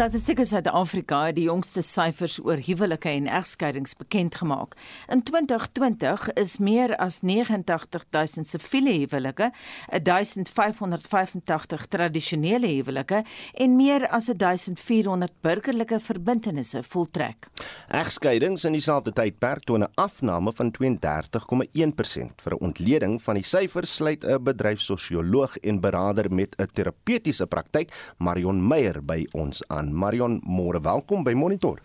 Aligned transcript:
Statistiek 0.00 0.38
Suid-Afrika 0.48 1.18
het 1.26 1.36
die 1.36 1.44
jongste 1.44 1.82
syfers 1.84 2.38
oor 2.40 2.56
huwelike 2.64 3.10
en 3.12 3.26
egskeidings 3.28 3.92
bekend 4.00 4.38
gemaak. 4.40 4.72
In 5.12 5.20
2020 5.28 6.22
is 6.40 6.54
meer 6.56 6.94
as 6.96 7.18
89000 7.20 8.48
siviele 8.48 8.94
huwelike, 9.02 9.50
1585 9.92 11.84
tradisionele 11.92 12.70
huwelike 12.78 13.20
en 13.52 13.76
meer 13.76 14.06
as 14.08 14.30
1400 14.32 15.34
burgerlike 15.44 16.00
verbintenisse 16.00 16.80
voltrek. 16.94 17.50
Egskeidings 17.92 18.64
in 18.64 18.78
dieselfde 18.78 19.12
tydperk 19.12 19.68
toon 19.68 19.84
'n 19.84 19.92
afname 20.00 20.52
van 20.52 20.70
32,1%. 20.70 22.40
Vir 22.40 22.54
'n 22.54 22.64
ontleding 22.64 23.22
van 23.22 23.34
die 23.34 23.44
syfers 23.44 23.96
sluit 23.96 24.24
'n 24.24 24.42
bedryfssosioloog 24.42 25.56
en 25.56 25.80
beraader 25.80 26.32
met 26.32 26.56
'n 26.56 26.68
terapeutiese 26.72 27.46
praktyk, 27.46 27.92
Marion 28.16 28.66
Meyer 28.66 29.04
by 29.04 29.26
ons 29.32 29.62
aan. 29.68 29.88
Marion, 29.92 30.40
môre 30.44 30.80
welkom 30.80 31.24
by 31.24 31.34
Monitor. 31.34 31.80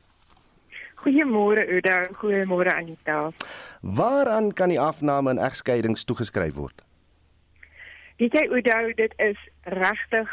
Goeiemôre 1.05 1.67
Oudo, 1.69 1.97
goeiemôre 2.17 2.73
Anita. 2.73 3.29
Waaraan 3.81 4.53
kan 4.53 4.73
die 4.73 4.79
afname 4.81 5.35
in 5.35 5.37
egskeidings 5.37 6.05
toegeskryf 6.09 6.55
word? 6.57 6.81
Weet 8.17 8.33
jy 8.33 8.45
Oudo, 8.49 8.93
dit 8.97 9.13
is 9.21 9.39
regtig 9.69 10.29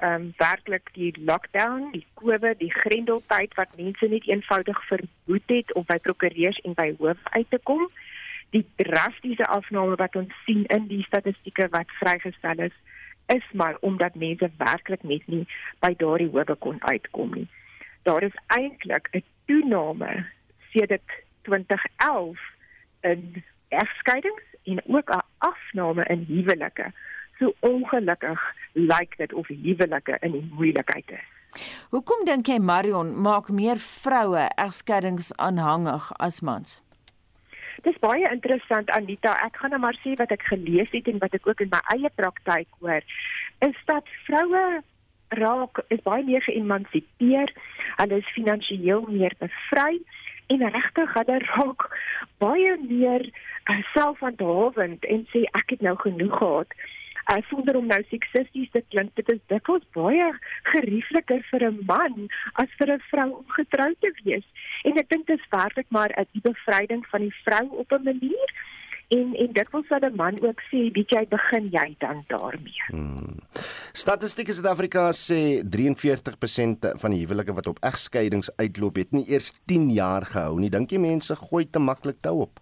ehm 0.00 0.14
um, 0.14 0.32
werklik 0.40 0.88
die 0.96 1.12
lockdown, 1.24 1.90
die 1.92 2.06
COVID, 2.20 2.58
die 2.58 2.72
grendeltyd 2.72 3.54
wat 3.54 3.76
mense 3.76 4.08
net 4.08 4.28
eenvoudig 4.28 4.78
verhoed 4.88 5.52
het 5.52 5.72
om 5.74 5.84
by 5.86 5.98
prokureurs 6.00 6.60
en 6.64 6.74
by 6.74 6.94
hoof 6.98 7.20
uit 7.36 7.50
te 7.50 7.60
kom. 7.62 7.88
Die 8.56 8.64
drastiese 8.76 9.46
afname 9.46 9.96
wat 10.00 10.16
ons 10.16 10.32
sien 10.44 10.64
in 10.72 10.88
die 10.88 11.02
statistieke 11.08 11.68
wat 11.72 11.92
vrygestel 12.00 12.64
is, 12.68 12.76
is 13.26 13.44
maar 13.52 13.76
omdat 13.80 14.14
mense 14.14 14.50
werklik 14.56 15.02
net 15.02 15.26
nie 15.26 15.46
by 15.78 15.94
daardie 15.96 16.30
howe 16.30 16.56
kon 16.58 16.82
uitkom 16.82 17.34
nie. 17.34 17.48
Daar 18.02 18.22
is 18.22 18.36
eintlik 18.46 19.08
'n 19.12 19.24
toename 19.46 20.26
sedert 20.70 21.10
2011 21.42 22.38
in 23.00 23.44
egskeidings 23.68 24.42
en 24.62 24.82
ook 24.86 25.10
'n 25.10 25.22
afname 25.38 26.04
in 26.04 26.24
huwelike. 26.28 26.92
So 27.38 27.54
ongelukkig 27.60 28.54
lyk 28.72 29.16
dit 29.16 29.32
of 29.32 29.46
huwelike 29.46 30.16
in 30.20 30.32
die 30.32 30.50
moeilikheid 30.54 31.10
is. 31.10 31.26
Hoekom 31.90 32.24
dink 32.24 32.46
jy 32.46 32.58
Marion 32.58 33.20
maak 33.20 33.48
meer 33.48 33.76
vroue 33.76 34.48
egskeidings 34.54 35.36
aanhangig 35.36 36.12
as 36.16 36.40
mans? 36.40 36.80
Dis 37.82 37.98
baie 38.04 38.28
interessant 38.30 38.90
Anita. 38.90 39.34
Ek 39.46 39.56
gaan 39.56 39.72
nou 39.74 39.80
maar 39.82 39.98
sê 40.04 40.14
wat 40.20 40.32
ek 40.34 40.44
gelees 40.50 40.90
het 40.92 41.08
en 41.08 41.20
wat 41.24 41.34
ek 41.34 41.46
ook 41.48 41.64
in 41.64 41.72
my 41.72 41.80
eie 41.94 42.10
praktyk 42.20 42.68
hoor, 42.80 43.04
is 43.66 43.78
dat 43.90 44.08
vroue 44.26 44.82
raak 45.40 45.80
is 45.88 46.02
baie 46.04 46.24
meer 46.24 46.44
geëmansipeer. 46.44 47.52
Hulle 47.96 48.18
is 48.20 48.34
finansiëel 48.36 49.06
meer 49.08 49.34
bevry 49.40 50.02
en 50.52 50.64
regtig 50.76 51.14
hulle 51.16 51.38
raak 51.48 51.88
baie 52.42 52.76
meer 52.84 53.24
uh, 53.30 53.78
selfhandhawend 53.92 55.06
en 55.08 55.24
sê 55.32 55.46
ek 55.56 55.76
het 55.76 55.86
nou 55.86 55.96
genoeg 56.02 56.36
gehad 56.38 56.76
uh, 57.30 57.40
sonder 57.48 57.76
om 57.76 57.86
nou 57.86 58.02
seksisties 58.10 58.70
te 58.70 58.82
klink, 58.88 59.14
dit 59.14 59.28
is 59.34 59.40
dikwels 59.52 59.86
baie 59.96 60.28
geriefliker 60.72 61.42
vir 61.50 61.70
'n 61.70 61.84
man 61.86 62.28
as 62.54 62.68
vir 62.78 62.94
'n 62.94 63.02
vrou 63.10 63.28
om 63.38 63.48
getroud 63.58 63.98
te 64.00 64.12
wees. 64.24 64.46
En 64.84 64.98
ek 64.98 65.08
dink 65.08 65.26
dit 65.26 65.38
is 65.38 65.50
werklik 65.50 65.86
maar 65.88 66.12
'n 66.16 66.26
bevryding 66.42 67.06
van 67.06 67.20
die 67.20 67.34
vrou 67.44 67.66
op 67.82 67.92
'n 67.92 68.04
manier. 68.04 68.48
En 69.12 69.34
en 69.36 69.52
dit 69.52 69.70
wil 69.70 69.84
sê 69.84 69.96
'n 70.00 70.16
man 70.16 70.40
ook 70.40 70.60
sê, 70.70 70.78
"Wie 70.92 71.04
jy 71.06 71.26
begin 71.28 71.68
jy 71.70 71.94
dan 71.98 72.24
daarmee." 72.26 72.82
Hmm. 72.86 73.36
Statistiek 73.92 74.48
in 74.48 74.54
Suid-Afrika 74.54 75.12
sê 75.12 75.62
43% 75.68 76.92
van 76.94 77.10
die 77.10 77.20
huwelike 77.20 77.52
wat 77.52 77.66
op 77.66 77.78
egskeidings 77.80 78.56
uitloop, 78.56 78.96
het 78.96 79.12
nie 79.12 79.28
eers 79.28 79.52
10 79.64 79.90
jaar 79.90 80.22
gehou 80.22 80.58
nie. 80.60 80.70
Dink 80.70 80.90
jy 80.90 80.98
mense 80.98 81.36
gooi 81.36 81.70
te 81.70 81.78
maklik 81.78 82.20
tou 82.20 82.40
op? 82.40 82.61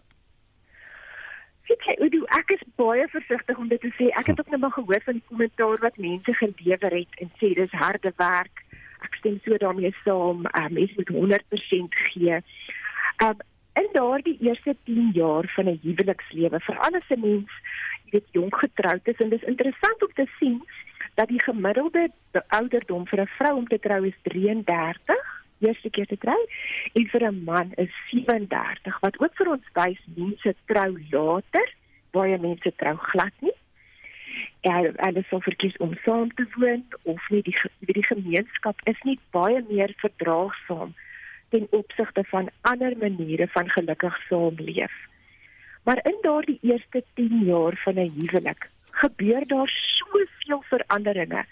Weet 1.71 1.87
jy, 1.87 1.95
Udo, 2.07 2.25
ek 2.35 2.57
is 2.57 2.63
baie 2.81 3.07
versigtig 3.13 3.59
om 3.59 3.69
dit 3.71 3.81
te 3.83 3.93
sê. 3.95 4.11
Ek 4.19 4.33
het 4.33 4.41
ook 4.41 4.51
net 4.51 4.63
maar 4.63 4.75
gehoor 4.75 5.03
van 5.07 5.23
kommentaar 5.31 5.79
wat 5.85 6.01
mense 6.03 6.35
gelewer 6.41 6.97
het 6.99 7.23
en 7.23 7.31
sê 7.39 7.53
dis 7.55 7.79
harde 7.83 8.13
werk. 8.19 8.65
Ek 9.07 9.15
stem 9.21 9.39
so 9.45 9.59
daarmee 9.63 9.95
saam. 10.03 10.43
Uh, 10.51 10.67
mense 10.75 10.99
moet 10.99 11.15
100% 11.15 12.03
gee. 12.11 12.43
Um 13.23 13.47
in 13.79 13.87
daardie 13.95 14.37
eerste 14.43 14.75
10 14.85 15.13
jaar 15.15 15.47
van 15.55 15.69
'n 15.71 15.79
huwelikslewe, 15.83 16.59
vir 16.61 16.79
alles 16.79 17.07
'n 17.09 17.21
mens, 17.21 17.53
jy 18.05 18.11
weet, 18.11 18.27
jonk 18.33 18.57
getroud 18.57 19.09
is 19.09 19.21
en 19.23 19.31
dis 19.31 19.47
interessant 19.53 20.03
om 20.03 20.13
te 20.15 20.27
sien 20.39 20.59
dat 21.15 21.29
die 21.29 21.43
gemiddelde 21.43 22.11
ouderdom 22.49 23.07
vir 23.07 23.21
'n 23.21 23.31
vrou 23.39 23.55
om 23.57 23.67
te 23.67 23.79
trou 23.79 24.07
is 24.07 24.19
33 24.23 25.40
eerste 25.61 25.91
keer 25.91 26.07
te 26.07 26.19
trou 26.25 26.39
en 26.93 27.09
vir 27.13 27.27
'n 27.29 27.45
man 27.45 27.73
is 27.77 27.93
37 28.11 29.01
wat 29.01 29.21
ook 29.21 29.35
vir 29.37 29.51
ons 29.51 29.67
wys 29.75 30.03
mense 30.17 30.55
trou 30.67 30.91
later. 31.11 31.67
Baie 32.11 32.39
mense 32.39 32.73
trou 32.77 32.97
glad 32.97 33.33
nie. 33.41 33.57
Ja, 34.61 34.81
hulle 34.83 35.25
sou 35.29 35.41
verkies 35.43 35.77
om 35.77 35.95
saam 36.05 36.31
te 36.35 36.47
woon 36.57 36.85
of 37.03 37.29
nie. 37.31 37.43
Die 37.43 37.57
die 37.81 38.07
gemeenskap 38.07 38.81
is 38.85 39.01
nie 39.03 39.19
baie 39.31 39.65
meer 39.69 39.93
verdraagsaam 39.97 40.95
ten 41.51 41.67
opsigte 41.71 42.25
van 42.25 42.51
ander 42.61 42.97
maniere 42.97 43.49
van 43.49 43.71
gelukkig 43.71 44.19
saamleef. 44.29 44.93
Maar 45.85 46.01
in 46.03 46.19
daardie 46.23 46.59
eerste 46.63 47.03
10 47.15 47.45
jaar 47.45 47.81
van 47.85 47.95
'n 47.95 48.13
huwelik 48.19 48.71
gebeur 48.91 49.47
daar 49.47 49.73
soveel 49.99 50.63
veranderinge 50.73 51.45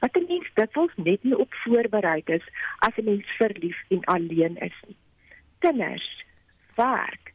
wat 0.00 0.16
'n 0.16 0.26
mens 0.28 0.48
dikwels 0.54 0.92
net 0.96 1.22
nie 1.22 1.38
op 1.38 1.54
voorberei 1.54 2.22
is 2.24 2.46
as 2.78 2.96
'n 2.96 3.04
mens 3.04 3.26
verlief 3.36 3.78
en 3.88 4.04
alleen 4.04 4.56
is 4.56 4.78
nie. 4.86 4.96
Kinders, 5.58 6.24
werk, 6.74 7.32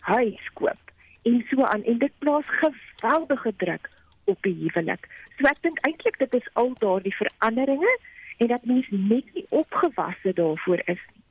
huis 0.00 0.50
koop 0.52 0.90
en 1.22 1.44
so 1.48 1.64
aan 1.64 1.84
en 1.84 1.98
dit 1.98 2.12
plaas 2.18 2.44
geweldige 2.46 3.52
druk 3.56 3.90
op 4.24 4.42
die 4.42 4.54
huwelik. 4.54 5.08
So 5.38 5.46
ek 5.46 5.62
dink 5.62 5.78
eintlik 5.86 6.18
dit 6.18 6.34
is 6.34 6.48
al 6.52 6.72
daardie 6.78 7.16
veranderinge 7.16 7.98
en 8.36 8.46
dat 8.46 8.64
mens 8.64 8.86
net 8.90 9.34
nie 9.34 9.46
opgewasse 9.48 10.32
daarvoor 10.32 10.82
is 10.84 11.02
nie. 11.14 11.24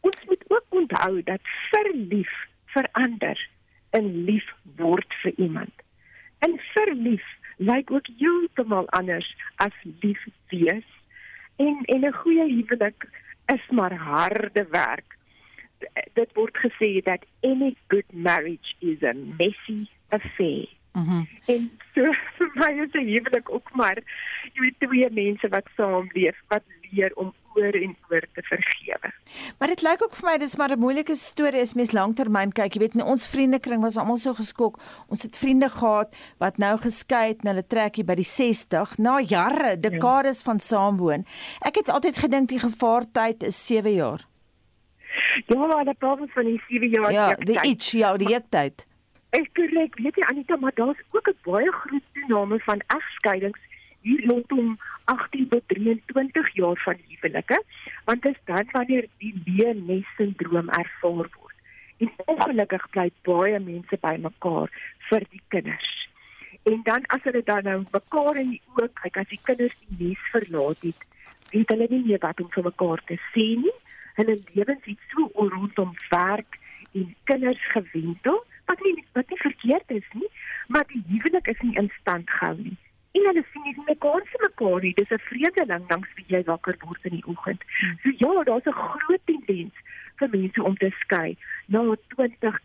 Ons 0.00 0.24
moet 0.26 0.44
ook 0.48 0.66
onthou 0.68 1.22
dat 1.22 1.40
verlief 1.70 2.32
verander 2.74 3.48
in 3.90 4.24
lief 4.24 4.54
word 4.76 5.14
vir 5.22 5.32
iemand. 5.36 5.74
En 6.42 6.58
verlief 6.74 7.26
lyk 7.56 7.90
ook 7.90 8.08
heeltemal 8.18 8.88
anders 8.88 9.36
as 9.56 9.74
lief 10.00 10.26
wees. 10.48 10.88
En 11.56 11.80
en 11.84 12.04
'n 12.06 12.12
goeie 12.12 12.46
huwelik 12.54 13.08
is 13.46 13.64
maar 13.70 13.94
harde 13.94 14.66
werk. 14.70 15.16
Dit 16.12 16.30
word 16.32 16.56
gesê 16.56 17.02
dat 17.02 17.26
any 17.40 17.76
good 17.88 18.12
marriage 18.12 18.74
is 18.78 19.02
a 19.02 19.12
messy 19.14 19.86
affair. 20.08 20.68
Mm 20.92 21.26
en 21.46 21.70
so 21.94 22.12
vir 22.36 22.50
my 22.54 22.72
is 22.84 22.92
'n 22.92 23.06
huwelik 23.06 23.50
ook 23.50 23.70
maar 23.74 23.98
jy 24.52 24.60
weet 24.60 24.80
twee 24.80 25.10
mense 25.10 25.48
wat 25.48 25.66
saamleef 25.76 26.38
wat 26.48 26.64
leer 26.90 27.12
om 27.14 27.32
oor 27.56 27.74
en 27.78 27.96
oor 28.10 28.24
te 28.34 28.42
vergewe. 28.42 29.12
Maar 29.58 29.68
dit 29.68 29.82
lyk 29.82 30.02
ook 30.04 30.14
vir 30.14 30.28
my 30.28 30.36
dis 30.38 30.56
maar 30.56 30.72
'n 30.72 30.78
moeilike 30.78 31.14
storie 31.14 31.60
as 31.60 31.74
mens 31.74 31.92
lanktermyn 31.92 32.52
kyk. 32.52 32.74
Jy 32.74 32.80
weet, 32.80 32.94
in 32.94 33.04
ons 33.04 33.26
vriendekring 33.28 33.82
was 33.82 33.96
almal 33.96 34.16
so 34.16 34.34
geskok. 34.34 34.78
Ons 35.08 35.22
het 35.22 35.36
vriende 35.36 35.68
gehad 35.68 36.16
wat 36.38 36.58
nou 36.58 36.78
geskei 36.78 37.28
het 37.28 37.42
en 37.42 37.48
hulle 37.54 37.66
trek 37.66 37.96
hier 37.96 38.04
by 38.04 38.14
die 38.14 38.24
60 38.24 38.98
na 38.98 39.20
jare, 39.20 39.80
dekades 39.80 40.38
ja. 40.38 40.44
van 40.44 40.60
saamwoon. 40.60 41.24
Ek 41.60 41.74
het 41.74 41.88
altyd 41.88 42.18
gedink 42.18 42.48
die 42.48 42.58
gevaartyd 42.58 43.42
is 43.42 43.66
7 43.66 43.92
jaar. 43.92 44.26
Ja, 45.46 45.66
maar 45.66 45.84
die 45.84 45.94
probleem 45.94 46.28
van 46.28 46.44
die 46.44 46.62
7 46.68 46.88
jaar. 46.88 47.12
Ja, 47.12 47.34
die 47.34 47.60
iets 47.62 47.90
ja, 47.90 48.16
die 48.16 48.28
jektyd. 48.28 48.86
Ek 49.32 49.48
korrek, 49.56 49.94
weet 49.96 50.16
jy 50.16 50.24
Anita, 50.28 50.56
maar 50.60 50.74
daar's 50.74 50.98
ook 51.10 51.28
'n 51.28 51.36
baie 51.42 51.72
groot 51.72 52.02
toename 52.12 52.58
van 52.58 52.82
egskeidings 52.86 53.60
hier 54.02 54.26
rondom 54.26 54.78
18 55.04 55.48
tot 55.48 55.62
23 55.66 56.54
jaar 56.54 56.80
van 56.84 56.98
huwelike, 57.08 57.62
want 58.04 58.22
dit 58.22 58.34
is 58.34 58.40
dan 58.44 58.68
wanneer 58.72 59.06
die 59.18 59.34
leenes 59.44 60.06
sindroom 60.16 60.68
ervaar 60.68 61.28
word. 61.38 61.58
En 62.02 62.10
ongelukkig 62.26 62.88
bly 62.90 63.08
baie 63.26 63.60
mense 63.60 63.98
by 64.00 64.16
mekaar 64.26 64.70
vir 65.08 65.26
die 65.30 65.42
kinders. 65.54 65.90
En 66.62 66.82
dan 66.86 67.06
as 67.14 67.22
hulle 67.26 67.42
dan 67.46 67.66
nou 67.66 67.78
mekaar 67.94 68.38
in 68.42 68.54
die 68.54 68.62
oë 68.74 68.90
kyk 69.02 69.22
as 69.22 69.30
die 69.30 69.40
kinders 69.48 69.78
die 69.86 69.98
nes 70.06 70.28
verlaat 70.34 70.86
het, 70.86 71.06
weet 71.54 71.74
hulle 71.74 71.90
nie 71.90 72.04
meer 72.06 72.22
wat 72.22 72.40
om 72.42 72.50
vir 72.54 72.68
mekaar 72.70 73.02
te 73.10 73.18
sê 73.30 73.48
nie. 73.64 73.76
Hulle 74.18 74.38
lewens 74.54 74.86
het 74.86 75.10
so 75.14 75.48
rondom 75.54 75.94
werk 76.10 76.58
en 76.92 77.14
kinders 77.30 77.62
gewendel, 77.72 78.42
wat 78.68 78.82
nie 78.84 78.96
wat 79.16 79.30
nie 79.30 79.42
verkeerd 79.42 79.98
is 79.98 80.08
nie, 80.14 80.30
maar 80.68 80.86
die 80.90 81.02
huwelik 81.08 81.48
is 81.54 81.60
nie 81.64 81.76
in 81.80 81.90
stand 82.00 82.30
gehou 82.30 82.56
nie 82.60 82.78
en 83.12 83.26
hulle 83.28 83.44
sien 83.52 83.62
nie 83.66 83.86
mekaar 83.86 84.22
se 84.30 84.38
mekaar 84.42 84.80
nie. 84.82 84.94
Dis 84.94 85.10
'n 85.10 85.24
vredeling 85.28 85.88
langs 85.90 86.10
wie 86.16 86.24
jy 86.28 86.42
wakker 86.44 86.76
word 86.86 87.04
in 87.04 87.16
die 87.18 87.26
oggend. 87.26 87.62
Hmm. 87.80 87.98
So 88.02 88.08
ja, 88.24 88.44
daar's 88.44 88.66
'n 88.66 88.72
groot 88.72 89.24
tendens 89.24 89.74
vir 90.18 90.28
mense 90.28 90.62
om 90.62 90.76
te 90.76 90.90
skei 91.00 91.36
na 91.66 91.96
20 92.16 92.60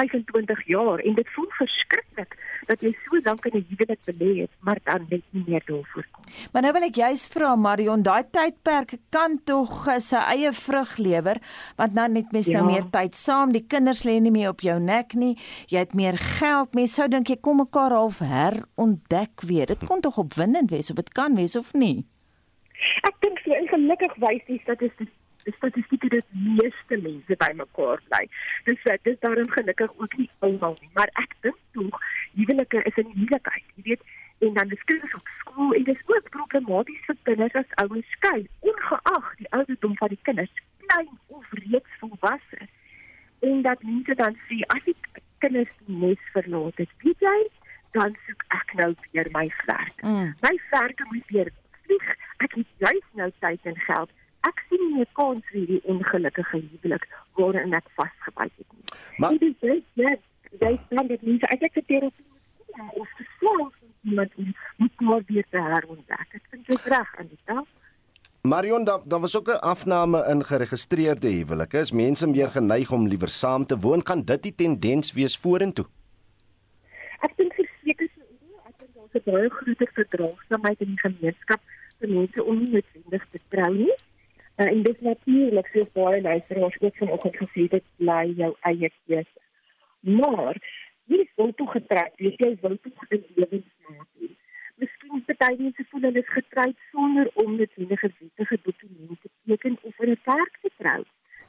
25 0.00 0.66
jaar 0.66 0.98
en 0.98 1.14
dit 1.14 1.28
voel 1.34 1.48
verskriklik 1.58 2.36
dat 2.68 2.82
jy 2.84 2.92
so 3.04 3.20
lank 3.24 3.44
in 3.48 3.58
'n 3.58 3.66
huwelik 3.68 4.00
belê 4.08 4.30
het 4.40 4.50
maar 4.60 4.78
dan 4.84 5.06
net 5.10 5.22
nie 5.30 5.44
meer 5.46 5.62
daarvoor 5.66 6.06
kom. 6.10 6.24
Maar 6.52 6.62
nou 6.62 6.72
wil 6.72 6.82
ek 6.82 6.94
juist 6.94 7.32
vra 7.32 7.56
Marion, 7.56 8.02
daai 8.02 8.24
tydperk 8.30 8.94
kan 9.10 9.40
tog 9.44 9.88
uh, 9.88 9.98
sy 9.98 10.16
eie 10.16 10.52
vrug 10.52 10.96
lewer 10.96 11.38
want 11.76 11.94
nou 11.94 12.08
net 12.08 12.32
mens 12.32 12.46
nou 12.46 12.56
ja. 12.56 12.62
nou 12.62 12.72
meer 12.72 12.90
tyd 12.90 13.14
saam, 13.14 13.52
die 13.52 13.66
kinders 13.66 14.04
lê 14.04 14.20
nie 14.20 14.30
meer 14.30 14.48
op 14.48 14.60
jou 14.60 14.78
nek 14.80 15.14
nie. 15.14 15.36
Jy 15.68 15.78
het 15.78 15.94
meer 15.94 16.16
geld. 16.16 16.74
Mens 16.74 16.94
sou 16.94 17.08
dink 17.08 17.28
jy 17.28 17.36
kom 17.40 17.56
mekaar 17.56 17.90
half 17.90 18.18
herontdek 18.18 19.42
weer. 19.46 19.66
Dit 19.66 19.84
kon 19.86 20.00
tog 20.00 20.18
opwindend 20.18 20.70
wees 20.70 20.90
of 20.90 20.96
dit 20.96 21.12
kan 21.12 21.34
wees 21.36 21.56
of 21.56 21.72
nie? 21.72 22.06
Ek 23.08 23.16
dink 23.20 23.38
so 23.44 23.52
ongelukkig 23.52 24.14
wys 24.22 24.44
die 24.46 24.60
statistiek 24.62 25.10
die 25.50 25.58
statistieke 25.58 26.08
dat 26.08 26.26
meeste 26.30 26.96
mense 27.02 27.36
bymekaar 27.42 28.00
bly. 28.08 28.24
Dis 28.68 28.82
eh, 28.84 28.98
dis 29.02 29.18
daarom 29.24 29.50
gelukkig 29.50 29.92
ook 29.96 30.16
nie 30.18 30.30
almal 30.46 30.76
nie, 30.80 30.90
maar 30.94 31.10
ek 31.22 31.34
dink 31.46 31.58
tog 31.76 32.00
huwelike 32.38 32.82
is 32.90 32.98
'n 33.02 33.12
moeilikheid. 33.14 33.66
Jy 33.76 33.82
weet, 33.82 34.02
en 34.38 34.54
dan 34.54 34.70
is 34.70 34.84
kinders 34.84 35.14
op 35.14 35.28
skool 35.38 35.72
en 35.72 35.84
dit 35.84 35.96
is 35.96 36.14
ook 36.14 36.30
problematies 36.30 37.04
vir 37.06 37.16
kinders 37.22 37.56
as 37.62 37.74
ouers 37.82 38.10
skei, 38.16 38.46
ongeag 38.60 39.34
die 39.36 39.50
ouderdom 39.50 39.96
van 39.96 40.08
die 40.08 40.22
kinders, 40.22 40.52
klein 40.86 41.18
of 41.26 41.46
reeds 41.50 41.98
volwasse. 41.98 42.60
En 43.40 43.62
dat 43.62 43.82
mense 43.82 44.14
dan 44.14 44.36
sê 44.46 44.60
as 44.76 44.84
die 44.84 44.96
kinders 45.38 45.72
die 45.86 45.96
nes 45.96 46.22
verlaat 46.32 46.76
het, 46.76 46.92
weet 47.02 47.20
jy, 47.20 47.40
dan 47.90 48.16
soek 48.26 48.44
ek 48.48 48.74
nou 48.74 48.94
weer 49.10 49.28
my 49.32 49.50
werk. 49.66 50.02
Mm. 50.02 50.34
My 50.40 50.54
werk 50.70 51.04
moet 51.10 51.26
weer 51.26 51.52
vlieg. 51.82 52.08
Ek 52.36 52.54
het 52.54 52.66
juis 52.78 53.06
nou 53.12 53.30
tyd 53.40 53.60
en 53.62 53.76
geld 53.76 54.10
ek 54.48 54.64
sien 54.68 54.82
nie 54.92 55.00
'n 55.00 55.12
kans 55.12 55.44
vir 55.50 55.58
hierdie 55.60 55.82
ongelukkige 55.84 56.62
huwelik 56.64 57.08
waarin 57.36 57.74
ek 57.74 57.88
vasgebyt 57.96 58.52
het 58.56 58.70
nie. 58.72 58.84
Maar 59.18 59.38
dit 59.38 59.42
is 59.42 59.82
net 59.94 60.20
jy 60.60 60.74
sê 60.88 61.06
dit 61.06 61.22
nie 61.22 61.38
eintlik 61.40 61.72
te 61.72 61.84
terapie 61.86 62.26
of 63.02 63.08
te 63.16 63.24
slaap 63.38 63.74
met 64.00 64.32
met 64.76 65.00
maar 65.00 65.22
weer 65.26 65.46
te 65.50 65.60
herontdek. 65.60 66.28
Ek 66.32 66.42
vind 66.50 66.66
dit 66.66 66.84
reg 66.84 67.16
aan 67.18 67.28
die 67.28 67.38
dag. 67.44 67.66
Marion, 68.42 68.84
daar 68.84 69.00
da 69.04 69.20
was 69.20 69.36
ook 69.36 69.48
'n 69.48 69.60
afname 69.60 70.24
in 70.28 70.44
geregistreerde 70.44 71.28
huwelike. 71.28 71.78
Is 71.78 71.92
mense 71.92 72.26
meer 72.26 72.48
geneig 72.48 72.92
om 72.92 73.08
liewer 73.08 73.28
saam 73.28 73.66
te 73.66 73.78
woon? 73.78 74.02
Kan 74.02 74.22
dit 74.22 74.42
die 74.42 74.54
tendens 74.54 75.12
wees 75.12 75.38
vorentoe? 75.38 75.86
Ek 77.20 77.36
dink 77.36 77.52
verseker 77.52 78.08
so, 78.16 78.22
ek 78.68 78.74
dink 78.78 78.94
daar's 78.94 79.14
'n 79.14 79.30
baie 79.30 79.50
groot 79.50 79.90
verdraagsaamheid 79.92 80.80
in 80.80 80.86
die 80.86 81.00
gemeenskap 81.00 81.60
vir 81.98 82.08
mense 82.08 82.44
om 82.44 82.58
nie 82.58 82.70
noodwendig 82.72 83.26
te 83.30 83.38
trou 83.48 83.74
nie. 83.74 83.94
Uh, 84.60 84.66
en 84.66 84.82
dit 84.82 85.00
natuurlik 85.00 85.66
soos 85.72 85.92
baie 85.92 86.20
luisteraars 86.20 86.80
ook 86.80 86.96
vanoggend 86.96 87.36
gesê 87.36 87.62
het, 87.72 87.84
bly 87.96 88.32
jou 88.36 88.50
eie 88.60 88.90
keuse. 89.06 89.40
Maar 90.00 90.56
wie 91.04 91.30
wil 91.36 91.54
toe 91.54 91.68
getrek? 91.70 92.12
Wie 92.16 92.34
jy 92.36 92.50
wil 92.60 92.76
toe 92.80 92.92
'n 93.08 93.24
lewensmaat? 93.36 94.34
Miskien 94.74 95.24
party 95.24 95.62
mense 95.62 95.84
voel 95.88 96.04
hulle 96.08 96.20
is 96.24 96.34
getroud 96.34 96.76
sonder 96.90 97.30
om 97.32 97.56
net 97.56 97.72
enige 97.76 98.10
wettige 98.18 98.58
dokumente 98.62 99.16
te 99.22 99.30
teken 99.46 99.78
of 99.82 99.98
in 99.98 100.10
'n 100.10 100.20
kerk 100.24 100.58
te 100.62 100.70
trou. 100.76 101.04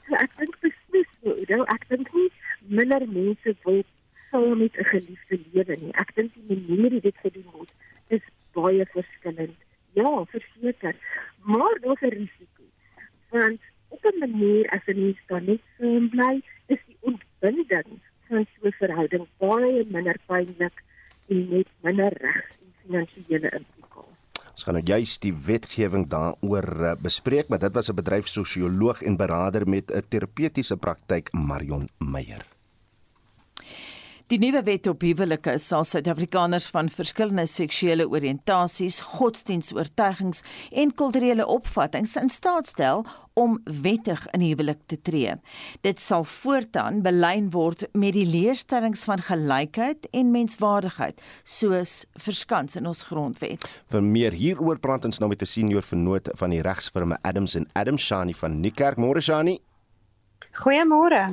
So 0.08 0.16
ek 0.16 0.31
dink 0.38 0.56
beslis 0.60 1.12
so, 1.22 1.36
you 1.36 1.46
know, 1.46 1.63
ek 1.75 1.84
dink 1.88 2.13
nie 2.13 2.31
minder 2.80 3.08
mense 3.08 3.56
wil 3.63 3.84
saam 4.30 4.58
met 4.58 4.78
'n 4.78 4.90
geliefde 4.94 5.40
lewe 5.52 5.75
nie. 5.84 5.94
Ek 5.94 6.16
dink 6.16 6.31
die 6.34 6.48
manier 6.48 6.92
hoe 6.92 7.06
dit 7.10 7.18
gedoen 7.18 7.52
word 7.52 7.74
is 8.08 8.24
baie 8.52 8.86
verskillend. 8.86 9.60
Ja, 9.94 10.25
verseker. 10.25 10.96
Maar 11.44 11.75
daar's 11.81 12.02
'n 12.02 12.16
risiko 12.22 12.61
want 13.31 13.60
op 13.88 14.06
'n 14.06 14.19
manier 14.19 14.69
as 14.69 14.86
'n 14.88 15.00
mens 15.00 15.19
dan 15.28 15.45
net 15.45 15.62
saam 15.78 16.10
bly, 16.10 16.42
is 16.68 16.80
die 16.88 16.98
ontbinding 17.00 17.89
van 18.28 18.45
so 18.54 18.68
'n 18.68 18.72
verhouding 18.80 19.28
baie 19.38 19.86
minder 19.89 20.18
pynlik 20.28 20.83
en 21.28 21.50
net 21.50 21.68
minder 21.81 22.13
regs 22.13 22.56
en 22.63 22.72
finansiële 22.83 23.50
implikasie. 23.60 23.81
Ons 24.51 24.63
gaan 24.63 24.74
nou 24.74 24.86
juist 24.86 25.22
die 25.22 25.33
wetgewing 25.33 26.07
daaroor 26.07 26.68
eh, 26.83 26.95
bespreek, 27.01 27.48
maar 27.48 27.60
dit 27.60 27.74
was 27.74 27.89
'n 27.89 27.95
bedryfssosioloog 27.95 29.01
en 29.01 29.18
beraader 29.18 29.69
met 29.69 29.92
'n 29.92 30.07
terapeutiese 30.10 30.77
praktyk 30.77 31.31
Marion 31.31 31.89
Meyer. 31.98 32.45
Die 34.31 34.38
nuwe 34.39 34.62
wet 34.63 34.86
op 34.88 35.01
huwelike 35.04 35.57
sal 35.60 35.83
Suid-Afrikaners 35.83 36.69
van 36.72 36.88
verskillende 36.88 37.44
seksuele 37.51 38.06
oriëntasies, 38.07 39.01
godsdienstoortuigings 39.18 40.39
en 40.72 40.94
kulturele 40.95 41.44
opvattinge 41.51 42.22
in 42.22 42.30
staat 42.31 42.69
stel 42.69 43.04
om 43.36 43.57
wettig 43.83 44.22
in 44.31 44.45
huwelik 44.45 44.86
te 44.88 44.95
tree. 45.04 45.33
Dit 45.83 46.00
sal 46.00 46.24
voortaan 46.24 47.01
belyn 47.04 47.50
word 47.51 47.83
met 47.92 48.16
die 48.16 48.24
leerstellings 48.24 49.04
van 49.10 49.19
gelykheid 49.19 50.07
en 50.16 50.31
menswaardigheid, 50.31 51.19
soos 51.44 52.06
verskans 52.16 52.80
in 52.80 52.88
ons 52.88 53.04
grondwet. 53.10 53.68
Vir 53.92 54.06
meer 54.06 54.31
hieroor 54.31 54.80
praat 54.80 55.10
ons 55.12 55.19
nou 55.19 55.27
met 55.27 55.42
'n 55.42 55.51
senior 55.60 55.84
vernoot 55.84 56.31
van 56.39 56.56
die 56.56 56.62
regsfirma 56.62 57.19
Adams 57.22 57.57
and 57.57 57.68
Adams 57.74 58.06
Shani 58.06 58.34
van 58.34 58.62
Niekerk. 58.62 58.98
Môre 58.98 59.19
Shani. 59.19 59.60
Goeiemôre. 60.64 61.24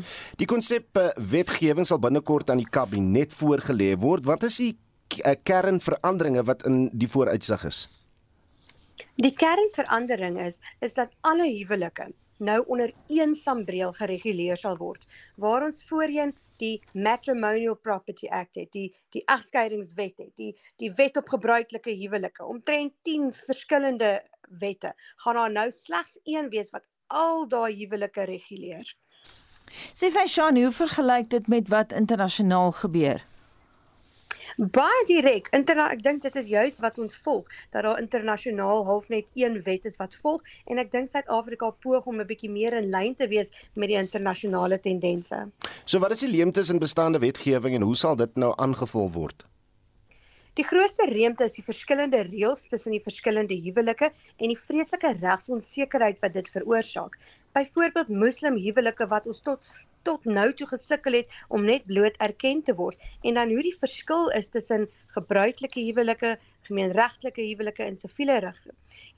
Die 0.40 0.46
konsep 0.46 0.96
eh, 0.96 1.10
wetgewing 1.16 1.86
sal 1.88 2.00
binnekort 2.02 2.50
aan 2.50 2.62
die 2.62 2.70
kabinet 2.70 3.34
voorgelê 3.36 3.94
word. 4.00 4.26
Wat 4.28 4.44
is 4.48 4.58
die 4.62 4.72
eh, 5.24 5.36
kernveranderinge 5.42 6.44
wat 6.48 6.64
in 6.68 6.88
die 6.92 7.08
vooruitsig 7.10 7.64
is? 7.68 7.86
Die 9.18 9.34
kernverandering 9.34 10.40
is 10.42 10.58
is 10.84 10.94
dat 10.94 11.14
alle 11.26 11.46
huwelike 11.46 12.10
nou 12.38 12.60
onder 12.66 12.92
een 13.10 13.34
sambreel 13.34 13.92
gereguleer 13.92 14.56
sal 14.56 14.76
word. 14.78 15.06
Waar 15.36 15.66
ons 15.66 15.82
voorheen 15.88 16.34
die 16.58 16.78
Matrimonial 16.92 17.76
Property 17.76 18.28
Act 18.28 18.58
het, 18.58 18.70
die 18.74 18.90
die 19.14 19.22
egskeidingswet 19.30 20.18
het, 20.18 20.32
die 20.36 20.52
die 20.82 20.90
wet 20.98 21.16
op 21.16 21.30
gebruikelike 21.34 21.94
huwelike, 22.00 22.44
omtrent 22.44 22.94
10 23.06 23.30
verskillende 23.44 24.12
wette, 24.62 24.94
gaan 25.24 25.38
daar 25.38 25.52
nou 25.52 25.70
slegs 25.72 26.18
een 26.24 26.50
wees 26.50 26.70
wat 26.74 26.88
al 27.08 27.48
daai 27.48 27.74
huwelike 27.74 28.24
reguleer. 28.28 28.94
Sê 29.94 30.10
vir 30.12 30.28
Sean, 30.28 30.56
hoe 30.56 30.72
vergelyk 30.72 31.30
dit 31.30 31.48
met 31.48 31.68
wat 31.68 31.92
internasionaal 31.92 32.72
gebeur? 32.72 33.24
Baie 34.58 35.02
direk. 35.06 35.46
Interna 35.54 35.84
ek 35.94 36.00
dink 36.02 36.24
dit 36.24 36.36
is 36.40 36.48
juis 36.50 36.80
wat 36.82 36.96
ons 36.98 37.14
volg 37.22 37.46
dat 37.70 37.84
daar 37.86 38.00
internasionaal 38.00 38.82
half 38.88 39.06
net 39.12 39.28
een 39.38 39.60
wet 39.62 39.84
is 39.86 39.98
wat 40.00 40.16
volg 40.18 40.42
en 40.66 40.80
ek 40.82 40.90
dink 40.90 41.06
Suid-Afrika 41.06 41.70
poog 41.84 42.08
om 42.10 42.18
'n 42.18 42.26
bietjie 42.26 42.50
meer 42.50 42.74
in 42.74 42.90
lyn 42.90 43.14
te 43.14 43.28
wees 43.28 43.52
met 43.74 43.88
die 43.88 44.00
internasionale 44.00 44.80
tendense. 44.80 45.46
So 45.84 45.98
wat 45.98 46.10
is 46.10 46.26
die 46.26 46.30
leemtes 46.30 46.70
in 46.70 46.78
bestaande 46.78 47.18
wetgewing 47.18 47.74
en 47.74 47.82
hoe 47.82 47.96
sal 47.96 48.16
dit 48.16 48.34
nou 48.36 48.52
aangevul 48.56 49.10
word? 49.10 49.46
Die 50.58 50.66
grootste 50.66 51.04
reemte 51.06 51.46
is 51.46 51.54
die 51.54 51.62
verskillende 51.62 52.24
reëls 52.26 52.64
tussen 52.66 52.90
die 52.90 53.04
verskillende 53.04 53.54
huwelike 53.62 54.08
en 54.10 54.50
die 54.50 54.58
vreeslike 54.58 55.12
regsonsekerheid 55.20 56.18
wat 56.24 56.34
dit 56.34 56.50
veroorsaak 56.50 57.14
byvoorbeeld 57.58 58.08
moslim 58.22 58.56
huwelike 58.58 59.06
wat 59.12 59.28
ons 59.30 59.40
tot 59.46 59.68
tot 60.08 60.26
nou 60.26 60.46
toe 60.58 60.66
gesukkel 60.70 61.16
het 61.18 61.36
om 61.54 61.64
net 61.68 61.86
bloot 61.90 62.18
erken 62.26 62.64
te 62.66 62.74
word 62.80 63.06
en 63.30 63.38
dan 63.38 63.54
hoe 63.54 63.62
die 63.68 63.74
verskil 63.76 64.28
is 64.40 64.50
tussen 64.54 64.88
gebruikelike 65.14 65.84
huwelike, 65.92 66.34
gemeenregtelike 66.68 67.46
huwelike 67.52 67.86
en 67.86 68.00
siviele 68.02 68.40
reg. 68.44 68.58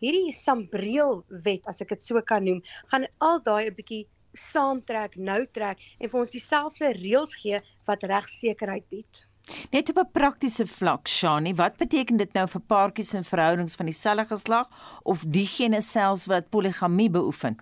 Hierdie 0.04 0.36
sambreel 0.36 1.22
wet 1.48 1.72
as 1.72 1.80
ek 1.84 1.96
dit 1.96 2.04
so 2.04 2.20
kan 2.32 2.44
noem, 2.48 2.60
gaan 2.92 3.08
al 3.30 3.40
daai 3.48 3.70
'n 3.70 3.78
bietjie 3.80 4.04
saamtrek, 4.36 5.16
nou 5.16 5.40
trek 5.56 5.80
en 5.98 6.08
vir 6.08 6.20
ons 6.20 6.36
dieselfde 6.36 6.94
reëls 7.00 7.34
gee 7.42 7.64
wat 7.88 8.08
regsekerheid 8.14 8.88
bied. 8.92 9.24
Net 9.70 9.88
op 9.88 9.98
'n 9.98 10.12
praktiese 10.12 10.66
vlak, 10.66 11.08
Shani, 11.08 11.54
wat 11.54 11.76
beteken 11.76 12.16
dit 12.16 12.32
nou 12.32 12.48
vir 12.48 12.60
paartjies 12.60 13.12
en 13.12 13.24
verhoudings 13.24 13.74
van 13.74 13.86
dieselfde 13.86 14.24
geslag 14.24 14.68
of 15.02 15.24
diegene 15.26 15.80
selfs 15.80 16.26
wat 16.26 16.48
poligamie 16.48 17.10
beoefen? 17.10 17.56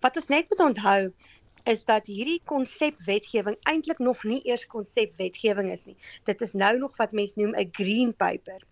Wat 0.00 0.16
ons 0.16 0.26
net 0.26 0.46
moet 0.48 0.60
onthou 0.60 1.12
is 1.64 1.84
dat 1.84 2.06
hierdie 2.06 2.40
konsep 2.44 3.00
wetgewing 3.04 3.56
eintlik 3.62 3.98
nog 3.98 4.22
nie 4.24 4.40
eers 4.44 4.66
konsep 4.66 5.16
wetgewing 5.16 5.72
is 5.72 5.84
nie. 5.84 5.96
Dit 6.24 6.40
is 6.40 6.52
nou 6.52 6.78
nog 6.78 6.96
wat 6.96 7.12
mense 7.12 7.40
noem 7.40 7.54
'n 7.54 7.68
green 7.72 8.14
paper. 8.16 8.62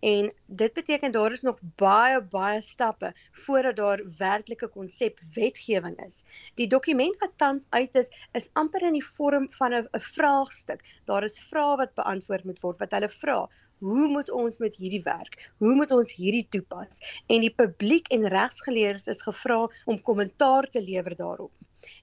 En 0.00 0.32
dit 0.46 0.72
beteken 0.72 1.12
daar 1.12 1.32
is 1.32 1.42
nog 1.42 1.58
baie 1.60 2.20
baie 2.22 2.60
stappe 2.60 3.14
voordat 3.32 3.76
daar 3.76 4.02
werklike 4.18 4.68
konsep 4.68 5.18
wetgewing 5.34 6.06
is. 6.06 6.22
Die 6.54 6.68
dokument 6.68 7.18
wat 7.18 7.32
tans 7.36 7.66
uit 7.70 7.94
is, 7.94 8.10
is 8.32 8.50
amper 8.52 8.82
in 8.82 8.92
die 8.92 9.06
vorm 9.06 9.50
van 9.58 9.74
'n 9.74 9.88
vraagstuk. 9.92 10.84
Daar 11.04 11.24
is 11.24 11.40
vrae 11.40 11.76
wat 11.76 11.94
beantwoord 11.94 12.44
moet 12.44 12.60
word 12.60 12.78
wat 12.78 12.90
hulle 12.90 13.08
vra. 13.08 13.48
Hoe 13.78 14.08
moet 14.08 14.30
ons 14.30 14.58
met 14.58 14.74
hierdie 14.74 15.02
werk? 15.02 15.50
Hoe 15.58 15.74
moet 15.74 15.90
ons 15.90 16.12
hierdie 16.12 16.46
toepas? 16.48 17.00
En 17.26 17.40
die 17.40 17.54
publiek 17.54 18.08
en 18.08 18.28
regsgeleerdes 18.28 19.06
is 19.06 19.22
gevra 19.22 19.66
om 19.84 20.02
kommentaar 20.02 20.70
te 20.70 20.82
lewer 20.82 21.16
daarop. 21.16 21.52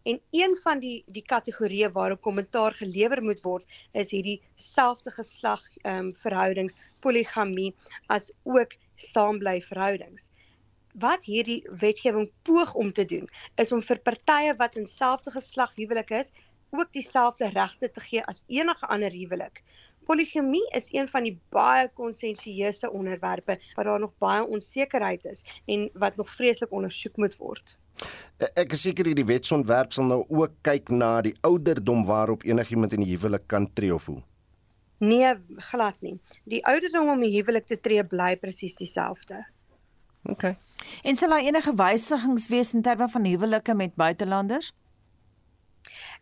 En 0.04 0.20
een 0.32 0.56
van 0.64 0.80
die 0.80 1.04
die 1.16 1.24
kategorieë 1.30 1.90
waarop 1.98 2.22
kommentaar 2.22 2.76
gelewer 2.80 3.24
moet 3.24 3.42
word, 3.42 3.66
is 3.92 4.12
hierdie 4.12 4.42
selfde 4.56 5.12
geslag 5.12 5.64
ehm 5.82 5.98
um, 5.98 6.12
verhoudings, 6.26 6.78
poligamie 7.06 7.74
as 8.18 8.32
ook 8.44 8.76
saambly 8.96 9.62
verhoudings. 9.62 10.30
Wat 11.06 11.24
hierdie 11.26 11.62
wetgewing 11.86 12.30
poog 12.50 12.74
om 12.74 12.92
te 12.94 13.06
doen, 13.06 13.28
is 13.56 13.72
om 13.72 13.82
vir 13.82 14.02
partye 14.10 14.56
wat 14.62 14.78
in 14.78 14.86
selfde 14.86 15.34
geslag 15.38 15.76
huwelik 15.76 16.14
is, 16.22 16.32
ook 16.70 16.94
dieselfde 16.94 17.50
regte 17.54 17.92
te 17.92 18.04
gee 18.10 18.24
as 18.26 18.44
enige 18.48 18.88
ander 18.88 19.12
huwelik. 19.12 19.64
Poligamie 20.06 20.66
is 20.70 20.92
een 20.94 21.08
van 21.08 21.24
die 21.24 21.36
baie 21.50 21.90
konsensueuse 21.96 22.92
onderwerpe 22.92 23.60
waar 23.76 23.86
daar 23.86 24.00
nog 24.00 24.18
baie 24.18 24.46
onsekerheid 24.46 25.26
is 25.26 25.44
en 25.66 25.90
wat 25.94 26.16
nog 26.16 26.30
vreeslik 26.30 26.72
ondersoek 26.72 27.18
moet 27.18 27.38
word. 27.38 27.78
Ek 28.60 28.74
is 28.76 28.82
seker 28.82 29.06
hierdie 29.06 29.28
wetsontwerp 29.28 29.94
sal 29.94 30.10
nou 30.10 30.24
ook 30.28 30.56
kyk 30.68 30.90
na 30.92 31.22
die 31.22 31.36
ouderdom 31.48 32.06
waarop 32.06 32.44
enigiemand 32.44 32.94
in 32.94 33.06
die 33.06 33.14
huwelik 33.14 33.48
kan 33.48 33.70
tree 33.74 33.94
of 33.94 34.06
hoe. 34.12 34.22
Nee, 35.04 35.34
glad 35.72 36.00
nie. 36.02 36.18
Die 36.50 36.62
ouderdom 36.66 37.10
om 37.10 37.24
die 37.24 37.34
huwelik 37.36 37.68
te 37.68 37.80
tree 37.80 38.04
bly 38.04 38.36
presies 38.40 38.76
dieselfde. 38.80 39.42
OK. 40.32 40.54
En 41.04 41.20
sal 41.20 41.36
daar 41.36 41.44
enige 41.44 41.74
wysigings 41.76 42.48
wees 42.52 42.74
in 42.74 42.82
terme 42.82 43.10
van 43.10 43.26
huwelike 43.28 43.74
met 43.74 43.96
buitelanders? 43.96 44.72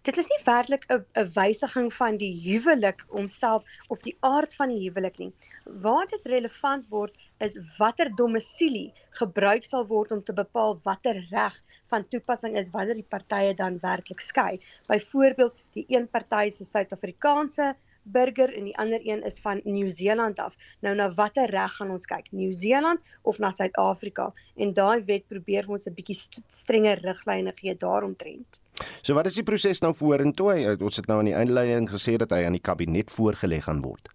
Dit 0.02 0.18
is 0.18 0.28
nie 0.28 0.40
werklik 0.46 0.86
'n 0.90 1.06
'n 1.22 1.32
wysiging 1.34 1.94
van 1.94 2.18
die 2.18 2.34
huwelik 2.46 3.04
homself 3.08 3.64
of 3.88 4.02
die 4.02 4.18
aard 4.20 4.56
van 4.56 4.70
die 4.70 4.82
huwelik 4.86 5.18
nie. 5.18 5.34
Waar 5.66 6.08
dit 6.08 6.26
relevant 6.26 6.88
word 6.90 7.16
is 7.42 7.58
watter 7.78 8.10
domisilie 8.16 8.94
gebruik 9.20 9.66
sal 9.66 9.86
word 9.90 10.12
om 10.16 10.24
te 10.24 10.34
bepaal 10.34 10.78
watter 10.84 11.18
reg 11.32 11.58
van 11.92 12.08
toepassing 12.08 12.58
is 12.58 12.72
wanneer 12.74 13.00
die 13.00 13.12
partye 13.16 13.54
dan 13.58 13.80
werklik 13.82 14.22
skei. 14.24 14.60
Byvoorbeeld, 14.88 15.56
die 15.74 15.86
een 15.90 16.08
party 16.10 16.50
se 16.50 16.66
Suid-Afrikaanse 16.66 17.74
burger 18.04 18.54
en 18.58 18.66
die 18.66 18.78
ander 18.78 19.02
een 19.06 19.24
is 19.24 19.40
van 19.40 19.62
Nieu-Seeland 19.64 20.40
af. 20.40 20.56
Nou 20.82 20.96
na 20.96 21.10
watter 21.14 21.50
reg 21.50 21.76
gaan 21.78 21.92
ons 21.94 22.08
kyk? 22.10 22.32
Nieu-Seeland 22.32 23.00
of 23.22 23.40
na 23.40 23.52
Suid-Afrika? 23.52 24.32
En 24.56 24.74
daai 24.74 25.04
wet 25.06 25.28
probeer 25.28 25.66
vir 25.66 25.78
ons 25.78 25.88
'n 25.88 25.94
bietjie 25.94 26.18
strenger 26.48 27.00
riglyne 27.02 27.54
gee 27.56 27.76
daaromtrent. 27.76 28.62
So 29.02 29.14
wat 29.14 29.26
is 29.26 29.36
die 29.36 29.44
proses 29.44 29.82
nou 29.82 29.94
vorentoe? 29.94 30.78
Ons 30.82 30.96
het 30.96 31.08
nou 31.08 31.20
in 31.20 31.26
die 31.26 31.38
inleiding 31.38 31.90
gesê 31.90 32.18
dat 32.18 32.32
hy 32.32 32.46
aan 32.46 32.58
die 32.58 32.62
kabinet 32.62 33.12
voorgelê 33.12 33.62
gaan 33.62 33.82
word. 33.82 34.10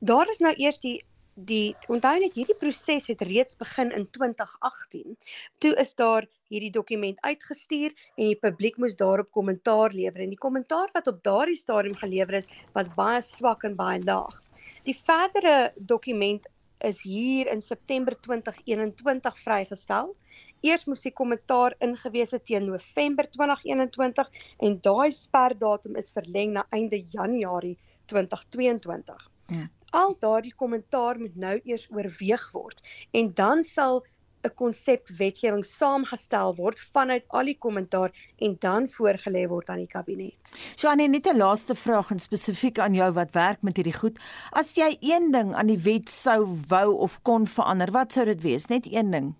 Daar 0.00 0.28
is 0.30 0.38
nou 0.38 0.54
eers 0.56 0.78
die 0.78 1.04
die 1.34 1.74
onthou 1.88 2.18
net 2.20 2.34
hierdie 2.36 2.56
proses 2.58 3.06
het 3.08 3.22
reeds 3.24 3.56
begin 3.56 3.92
in 3.96 4.04
2018. 4.10 5.16
Toe 5.64 5.72
is 5.80 5.94
daar 5.94 6.26
hierdie 6.52 6.70
dokument 6.70 7.20
uitgestuur 7.24 7.94
en 8.16 8.26
die 8.26 8.36
publiek 8.36 8.76
moes 8.76 8.96
daarop 8.96 9.30
kommentaar 9.32 9.92
lewer 9.96 10.20
en 10.20 10.34
die 10.34 10.40
kommentaar 10.40 10.90
wat 10.92 11.08
op 11.08 11.22
daardie 11.24 11.56
stadium 11.56 11.96
gelewer 11.96 12.42
is 12.42 12.48
was 12.74 12.92
baie 12.96 13.22
swak 13.22 13.64
en 13.64 13.76
baie 13.76 14.02
laag. 14.04 14.40
Die 14.84 14.96
verdere 14.96 15.72
dokument 15.76 16.46
is 16.84 17.00
hier 17.00 17.48
in 17.48 17.62
September 17.62 18.14
2021 18.20 19.38
vrygestel. 19.38 20.14
Eers 20.62 20.84
moes 20.86 21.02
die 21.06 21.14
kommentaar 21.14 21.74
ingewees 21.80 22.34
het 22.34 22.44
teen 22.46 22.66
November 22.66 23.28
2021 23.30 24.30
en 24.58 24.80
daai 24.82 25.12
sperdatum 25.16 25.96
is 25.96 26.12
verleng 26.12 26.52
na 26.58 26.66
einde 26.70 27.04
Januarie 27.08 27.78
2022. 28.10 29.30
Ja 29.46 29.70
al 29.92 30.16
daardie 30.18 30.54
kommentaar 30.56 31.18
moet 31.20 31.36
nou 31.36 31.60
eers 31.64 31.86
oorweeg 31.90 32.48
word 32.52 32.80
en 33.12 33.32
dan 33.34 33.62
sal 33.64 34.02
'n 34.42 34.54
konsep 34.58 35.08
wetgewing 35.18 35.64
saamgestel 35.64 36.54
word 36.58 36.80
vanuit 36.92 37.24
al 37.28 37.50
die 37.50 37.58
kommentaar 37.58 38.10
en 38.42 38.56
dan 38.58 38.88
voorgelê 38.90 39.44
word 39.48 39.68
aan 39.70 39.84
die 39.84 39.92
kabinet. 39.92 40.52
Janie, 40.76 41.08
net 41.08 41.26
'n 41.26 41.36
laaste 41.36 41.74
vraag 41.74 42.10
en 42.10 42.18
spesifiek 42.18 42.78
aan 42.78 42.94
jou 42.94 43.12
wat 43.12 43.32
werk 43.32 43.62
met 43.62 43.76
hierdie 43.76 43.98
goed. 43.98 44.18
As 44.50 44.74
jy 44.74 44.96
een 45.00 45.30
ding 45.32 45.54
aan 45.54 45.66
die 45.66 45.78
wet 45.78 46.10
sou 46.10 46.46
wou 46.68 46.98
of 46.98 47.22
kon 47.22 47.46
verander, 47.46 47.90
wat 47.90 48.12
sou 48.12 48.24
dit 48.24 48.42
wees? 48.42 48.66
Net 48.66 48.86
een 48.92 49.10
ding. 49.10 49.34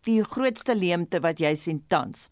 Die 0.00 0.24
grootste 0.24 0.74
leemte 0.74 1.20
wat 1.20 1.38
jy 1.38 1.54
sien 1.54 1.84
tans. 1.88 2.28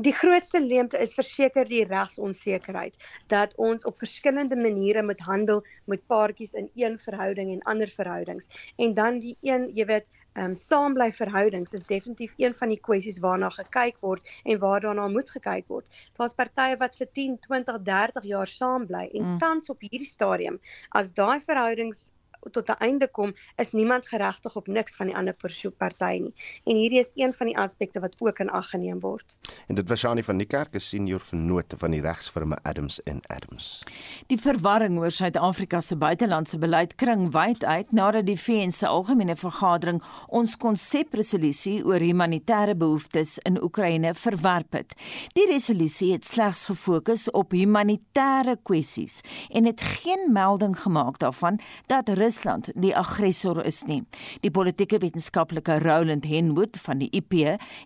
Die 0.00 0.12
grootste 0.16 0.60
leemte 0.64 0.96
is 1.04 1.10
verseker 1.12 1.66
die 1.68 1.82
regsonsekerheid 1.84 2.94
dat 3.28 3.50
ons 3.60 3.82
op 3.84 3.98
verskillende 4.00 4.56
maniere 4.56 5.02
moet 5.04 5.20
handel 5.20 5.60
met 5.92 6.06
paartjies 6.08 6.54
in 6.56 6.70
een 6.74 6.96
verhouding 6.98 7.50
en 7.52 7.60
ander 7.72 7.90
verhoudings. 7.92 8.48
En 8.76 8.94
dan 8.94 9.18
die 9.20 9.36
een, 9.44 9.66
jy 9.76 9.84
weet, 9.90 10.06
ehm 10.32 10.52
um, 10.52 10.54
saambly 10.56 11.10
verhoudings 11.12 11.76
is 11.76 11.84
definitief 11.90 12.32
een 12.38 12.54
van 12.54 12.72
die 12.72 12.80
kwessies 12.80 13.18
waarna 13.20 13.50
gekyk 13.50 14.00
word 14.00 14.32
en 14.44 14.62
waar 14.62 14.80
daarna 14.80 15.08
moet 15.08 15.30
gekyk 15.36 15.68
word. 15.68 16.00
Daar's 16.16 16.36
partye 16.38 16.78
wat 16.80 16.96
vir 16.96 17.10
10, 17.20 17.36
20, 17.48 17.82
30 17.90 18.28
jaar 18.32 18.48
saambly 18.48 19.04
en 19.10 19.24
mm. 19.26 19.38
tans 19.44 19.68
op 19.68 19.84
hierdie 19.84 20.08
stadium 20.08 20.60
as 20.96 21.12
daai 21.12 21.40
verhoudings 21.44 22.08
tot 22.50 22.68
'n 22.68 22.78
einde 22.78 23.08
kom, 23.08 23.34
is 23.56 23.72
niemand 23.72 24.08
geregtig 24.08 24.56
op 24.56 24.66
niks 24.66 24.96
van 24.96 25.06
die 25.06 25.16
ander 25.16 25.36
party 25.76 26.18
nie. 26.22 26.34
En 26.64 26.76
hierdie 26.76 26.98
is 26.98 27.12
een 27.14 27.32
van 27.32 27.46
die 27.46 27.58
aspekte 27.58 28.00
wat 28.00 28.14
ook 28.18 28.38
in 28.38 28.50
ag 28.50 28.70
geneem 28.70 29.00
word. 29.00 29.36
En 29.66 29.74
dit 29.74 29.88
was 29.88 30.00
Janie 30.00 30.24
van 30.24 30.36
die 30.36 30.46
Kerk, 30.46 30.74
'n 30.74 30.78
senior 30.78 31.20
vennote 31.20 31.78
van 31.78 31.90
die 31.90 32.00
regsfirma 32.00 32.58
Adams 32.62 33.00
& 33.14 33.26
Adams. 33.26 33.82
Die 34.26 34.38
verwarring 34.38 34.98
oor 34.98 35.10
Suid-Afrika 35.10 35.80
se 35.80 35.96
buitelandse 35.96 36.58
beleid 36.58 36.94
kring 36.94 37.32
wyd 37.32 37.64
uit 37.64 37.92
nadat 37.92 38.26
die 38.26 38.40
VN 38.40 38.70
se 38.70 38.86
algemene 38.86 39.36
vergadering 39.36 40.02
ons 40.28 40.56
konsepresolusie 40.56 41.84
oor 41.84 42.00
humanitêre 42.00 42.76
behoeftes 42.76 43.38
in 43.38 43.62
Oekraïne 43.62 44.14
verwerp 44.14 44.72
het. 44.72 44.94
Die 45.32 45.46
resolusie 45.50 46.12
het 46.12 46.24
slegs 46.24 46.64
gefokus 46.64 47.30
op 47.30 47.52
humanitêre 47.52 48.56
kwessies 48.62 49.20
en 49.50 49.64
het 49.64 49.80
geen 49.80 50.32
melding 50.32 50.80
gemaak 50.80 51.18
daarvan 51.18 51.58
dat 51.86 52.08
Rusland 52.30 52.68
die 52.78 52.92
aggressor 52.94 53.58
is 53.66 53.80
nie. 53.88 54.04
Die 54.44 54.52
politieke 54.54 55.00
wetenskaplike 55.02 55.80
Roland 55.82 56.28
Henwood 56.30 56.76
van 56.78 57.00
die 57.02 57.08
IP 57.16 57.34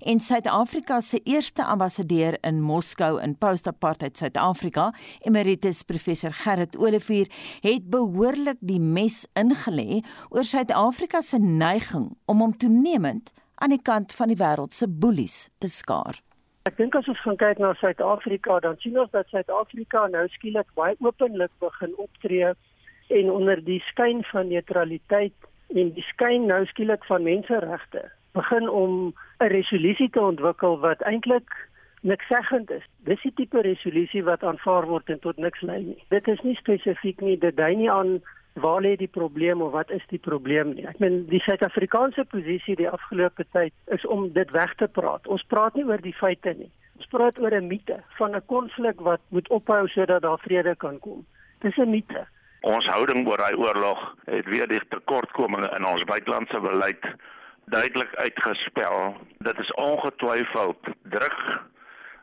en 0.05 0.21
Suid-Afrika 0.21 0.99
se 1.01 1.21
eerste 1.25 1.65
ambassadeur 1.65 2.37
in 2.45 2.61
Moskou 2.61 3.17
in 3.25 3.39
post-apartheid 3.41 4.21
Suid-Afrika, 4.21 4.91
emeritus 5.25 5.81
professor 5.89 6.35
Gerrit 6.43 6.77
Olivier, 6.77 7.31
het 7.65 7.89
behoorlik 7.89 8.61
die 8.61 8.81
mes 8.81 9.23
ingelê 9.41 10.03
oor 10.29 10.45
Suid-Afrika 10.45 11.25
se 11.25 11.41
neiging 11.41 12.11
om 12.29 12.45
hom 12.45 12.53
toenemend 12.53 13.33
aan 13.65 13.73
die 13.73 13.81
kant 13.81 14.13
van 14.13 14.29
die 14.29 14.37
wêreld 14.37 14.77
se 14.77 14.91
boelies 14.91 15.49
te 15.57 15.73
skaar. 15.73 16.21
Ek 16.69 16.77
dink 16.77 16.93
as 17.01 17.09
ons 17.09 17.25
gaan 17.25 17.41
kyk 17.41 17.65
na 17.65 17.73
Suid-Afrika, 17.81 18.61
dan 18.61 18.77
sien 18.85 19.01
ons 19.01 19.11
dat 19.17 19.33
Suid-Afrika 19.33 20.05
nou 20.13 20.29
skielik 20.37 20.69
baie 20.77 21.01
openlik 21.01 21.53
begin 21.65 21.97
optree 21.97 22.53
en 23.09 23.31
onder 23.31 23.65
die 23.65 23.81
skyn 23.81 24.25
van 24.25 24.49
neutraliteit 24.49 25.49
en 25.75 25.93
die 25.93 26.07
skyn 26.09 26.47
nou 26.47 26.65
skielik 26.67 27.05
van 27.05 27.23
menseregte 27.23 28.11
begin 28.35 28.69
om 28.69 29.15
'n 29.39 29.53
resolusie 29.53 30.11
te 30.11 30.21
ontwikkel 30.21 30.79
wat 30.79 31.03
eintlik 31.03 31.69
niks 32.01 32.27
seggend 32.27 32.71
is. 32.71 32.85
Dis 33.09 33.23
die 33.23 33.33
tipe 33.35 33.61
resolusie 33.61 34.25
wat 34.25 34.43
aanvaar 34.43 34.87
word 34.87 35.09
en 35.09 35.19
tot 35.19 35.37
niks 35.37 35.61
lei 35.61 35.83
nie. 35.83 36.03
Dit 36.09 36.29
is 36.29 36.41
nie 36.41 36.55
spesifiek 36.55 37.21
nie, 37.21 37.39
dit 37.39 37.57
dui 37.57 37.75
nie 37.77 37.91
aan 37.91 38.21
waar 38.53 38.81
lê 38.81 38.97
die 38.97 39.11
probleem 39.11 39.63
of 39.63 39.73
wat 39.73 39.91
is 39.91 40.05
die 40.09 40.19
probleem 40.19 40.75
nie. 40.75 40.87
Ek 40.87 40.99
meen 40.99 41.25
die 41.27 41.41
Suid-Afrikaanse 41.41 42.25
posisie 42.25 42.77
die 42.77 42.91
afgelope 42.91 43.47
tyd 43.57 43.73
is 43.87 44.07
om 44.07 44.29
dit 44.33 44.51
weg 44.51 44.75
te 44.75 44.87
praat. 44.87 45.27
Ons 45.27 45.43
praat 45.43 45.75
nie 45.75 45.85
oor 45.85 46.03
die 46.03 46.15
feite 46.15 46.55
nie. 46.59 46.71
Ons 46.99 47.11
praat 47.11 47.39
oor 47.39 47.55
'n 47.55 47.67
mite 47.67 47.99
van 48.19 48.37
'n 48.37 48.47
konflik 48.47 49.01
wat 49.01 49.21
moet 49.31 49.49
ophou 49.49 49.89
sodat 49.89 50.23
daar 50.23 50.39
vrede 50.39 50.77
kan 50.77 50.99
kom. 50.99 51.25
Dis 51.61 51.77
'n 51.79 51.91
mite 51.91 52.27
ons 52.65 52.87
houding 52.89 53.27
oor 53.29 53.41
daai 53.41 53.57
oorlog 53.61 54.01
het 54.31 54.49
weer 54.49 54.69
die 54.69 54.81
tekortkominge 54.89 55.69
in 55.77 55.85
ons 55.85 56.05
buitelandse 56.09 56.61
beleid 56.65 57.05
duidelik 57.73 58.13
uitgespel. 58.21 59.15
Dit 59.45 59.59
is 59.59 59.73
ongetwyfeld 59.81 60.91
druk 61.13 61.41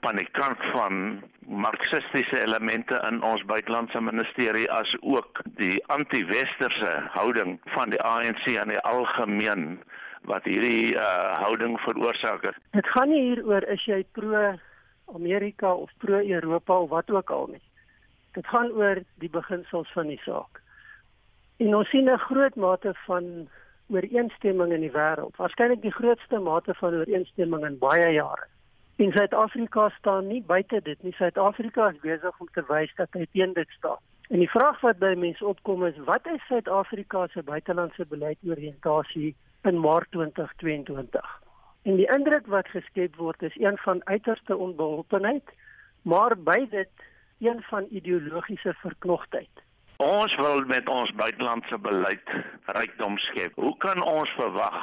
van 0.02 0.18
die 0.18 0.28
kant 0.38 0.62
van 0.74 1.22
marxistiese 1.46 2.42
elemente 2.42 2.98
in 3.10 3.22
ons 3.26 3.44
buitelandse 3.46 4.02
ministerie 4.02 4.66
as 4.72 4.96
ook 5.02 5.42
die 5.62 5.78
anti-westerse 5.94 6.94
houding 7.14 7.60
van 7.76 7.94
die 7.94 8.02
ANC 8.02 8.46
aan 8.58 8.74
die 8.74 8.82
algemeen 8.94 9.80
wat 10.30 10.46
hierdie 10.50 10.94
uh, 10.94 11.38
houding 11.42 11.78
veroorsaak 11.86 12.46
het. 12.50 12.58
Dit 12.78 12.88
gaan 12.94 13.10
nie 13.10 13.22
hier 13.30 13.46
oor 13.46 13.66
is 13.74 13.86
jy 13.86 14.04
pro 14.18 14.54
Amerika 15.14 15.74
of 15.74 15.90
pro 15.98 16.22
Europa 16.22 16.78
of 16.78 16.90
wat 16.90 17.10
ook 17.12 17.30
al 17.30 17.50
nie. 17.54 17.64
Dit 18.32 18.48
gaan 18.48 18.72
oor 18.72 19.02
die 19.20 19.30
beginsels 19.30 19.92
van 19.92 20.08
die 20.08 20.22
saak. 20.24 20.62
En 21.58 21.76
ons 21.76 21.90
sien 21.90 22.10
'n 22.10 22.18
groot 22.18 22.56
mate 22.56 22.94
van 23.06 23.50
ooreenstemming 23.90 24.72
in 24.74 24.82
die 24.82 24.92
wêreld. 24.92 25.36
Waarskynlik 25.36 25.82
die 25.82 25.92
grootste 25.92 26.40
mate 26.40 26.74
van 26.74 26.94
ooreenstemming 26.94 27.66
in 27.66 27.78
baie 27.78 28.12
jare. 28.14 28.48
En 28.96 29.12
Suid-Afrika 29.12 29.90
staan 29.90 30.28
nie 30.28 30.44
buite 30.48 30.82
dit 30.82 31.04
nie. 31.04 31.14
Suid-Afrika 31.14 31.90
is 31.90 32.00
besig 32.00 32.40
om 32.40 32.48
te 32.54 32.64
wys 32.68 32.92
dat 32.96 33.08
hy 33.12 33.26
teen 33.32 33.54
dit 33.54 33.70
staan. 33.70 34.02
En 34.30 34.40
die 34.40 34.50
vraag 34.50 34.80
wat 34.82 35.00
by 35.02 35.14
mense 35.18 35.46
opkom 35.46 35.86
is, 35.86 35.98
wat 36.06 36.28
is 36.34 36.44
Suid-Afrika 36.48 37.28
se 37.28 37.44
buitelandse 37.44 38.06
beleid 38.06 38.38
oriëntasie 38.48 39.36
in 39.68 39.80
Maart 39.80 40.12
2022? 40.12 41.42
En 41.82 41.96
die 41.96 42.08
indruk 42.16 42.48
wat 42.48 42.68
geskep 42.68 43.16
word 43.16 43.42
is 43.44 43.58
een 43.60 43.78
van 43.78 44.06
uiterste 44.06 44.58
onbeholpenheid, 44.58 45.50
maar 46.02 46.38
by 46.38 46.68
dit 46.70 47.08
een 47.42 47.64
van 47.70 47.88
ideologiese 47.90 48.74
verknogtheid. 48.82 49.50
Ons 49.98 50.36
wil 50.36 50.64
met 50.66 50.90
ons 50.90 51.12
buitelandse 51.16 51.78
beleid 51.78 52.30
rykdom 52.66 53.18
skep. 53.18 53.52
Hoe 53.56 53.78
kan 53.78 54.02
ons 54.04 54.30
verwag 54.30 54.78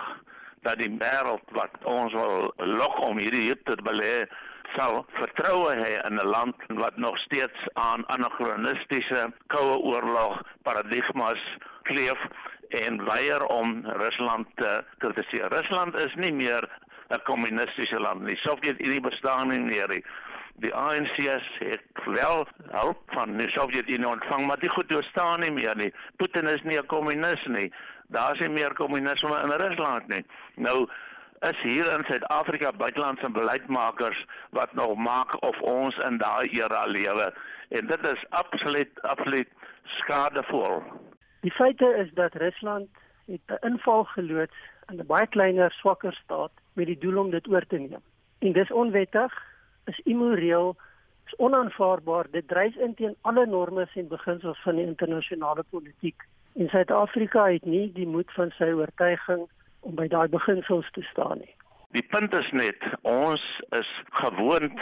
dat 0.63 0.79
die 0.79 0.91
wêreld 0.99 1.55
wat 1.57 1.75
ons 1.85 2.13
wil 2.13 2.53
lok 2.57 2.99
om 3.07 3.19
hierdie 3.19 3.49
hier 3.49 3.59
te 3.65 3.79
belê 3.83 4.27
sal 4.77 5.05
vertroue 5.17 5.73
hê 5.79 5.95
in 6.07 6.19
'n 6.19 6.31
land 6.35 6.57
wat 6.83 6.97
nog 6.97 7.19
steeds 7.19 7.61
aan 7.73 8.07
anagronistiese 8.07 9.33
koue 9.47 9.77
oorlog 9.79 10.43
paradigmas 10.63 11.43
kleef 11.83 12.21
en 12.69 13.05
weier 13.05 13.45
om 13.47 13.87
Rusland 13.87 14.47
te 14.55 14.85
kritiseer. 14.99 15.49
Rusland 15.49 15.97
is 15.97 16.15
nie 16.15 16.33
meer 16.33 16.69
'n 17.11 17.23
kommunistiese 17.25 18.01
land 18.01 18.23
nie. 18.23 18.37
Sovjet-Unie 18.37 19.01
bestaan 19.01 19.49
nie 19.49 19.61
meer 19.61 19.89
nie. 19.89 20.05
Die 20.59 20.75
ANC 20.75 21.17
het 21.59 21.83
wel 22.05 22.47
hulp 22.71 23.03
van 23.07 23.37
die 23.37 23.51
Sovjet-Unie 23.51 24.09
ontvang, 24.09 24.47
maar 24.47 24.59
dit 24.59 24.71
goed 24.71 24.87
bestaan 24.87 25.41
nie 25.41 25.53
meer 25.53 25.77
nie. 25.77 25.93
Putin 26.17 26.47
is 26.47 26.63
nie 26.63 26.79
'n 26.79 26.87
kommunis 26.87 27.45
nie. 27.47 27.73
Daar 28.09 28.33
is 28.33 28.39
nie 28.39 28.55
meer 28.55 28.73
kommunisme 28.75 29.43
in 29.43 29.51
Rusland 29.51 30.09
nie. 30.09 30.25
Nou 30.55 30.89
is 31.41 31.61
hier 31.63 31.93
in 31.93 32.05
Suid-Afrika 32.05 32.73
buitelandse 32.73 33.31
beleidsmakers 33.31 34.27
wat 34.51 34.73
nog 34.73 34.97
maak 34.97 35.43
of 35.43 35.61
ons 35.61 35.97
in 35.97 36.19
daai 36.19 36.49
era 36.49 36.85
lewe. 36.85 37.35
En 37.69 37.87
dit 37.87 38.07
is 38.07 38.25
absoluut 38.29 39.03
absoluut 39.03 39.49
skadevol. 39.85 40.83
Die 41.41 41.53
feite 41.53 41.95
is 41.97 42.11
dat 42.15 42.35
Rusland 42.35 42.89
'n 43.27 43.41
inval 43.61 44.05
geloods 44.05 44.57
in 44.89 44.99
'n 45.01 45.07
baie 45.07 45.27
kleiner, 45.27 45.71
swakker 45.71 46.13
staat 46.13 46.51
met 46.73 46.87
die 46.87 46.99
doel 46.99 47.19
om 47.19 47.31
dit 47.31 47.49
oor 47.49 47.67
te 47.67 47.77
neem. 47.77 48.03
En 48.39 48.53
dis 48.53 48.73
onwettig, 48.73 49.33
is 49.89 50.01
immoreel, 50.05 50.77
is 51.27 51.37
onaanvaarbaar. 51.37 52.31
Dit 52.31 52.49
dryf 52.49 52.77
in 52.77 52.95
teen 52.95 53.17
alle 53.21 53.47
norme 53.47 53.89
en 53.95 54.09
beginsels 54.09 54.63
van 54.63 54.77
die 54.81 54.87
internasionale 54.87 55.65
politiek. 55.71 56.27
En 56.59 56.69
Suid-Afrika 56.69 57.47
het 57.53 57.65
nie 57.65 57.87
die 57.95 58.07
moed 58.07 58.33
van 58.37 58.51
sy 58.59 58.71
oortuiging 58.75 59.47
om 59.81 59.95
by 59.95 60.09
daai 60.11 60.29
beginsels 60.29 60.89
te 60.97 61.05
staan 61.13 61.39
nie. 61.45 61.55
Die 61.97 62.05
punt 62.05 62.35
is 62.37 62.49
net 62.53 62.85
ons 63.09 63.43
is 63.77 63.91
gewoond 64.21 64.81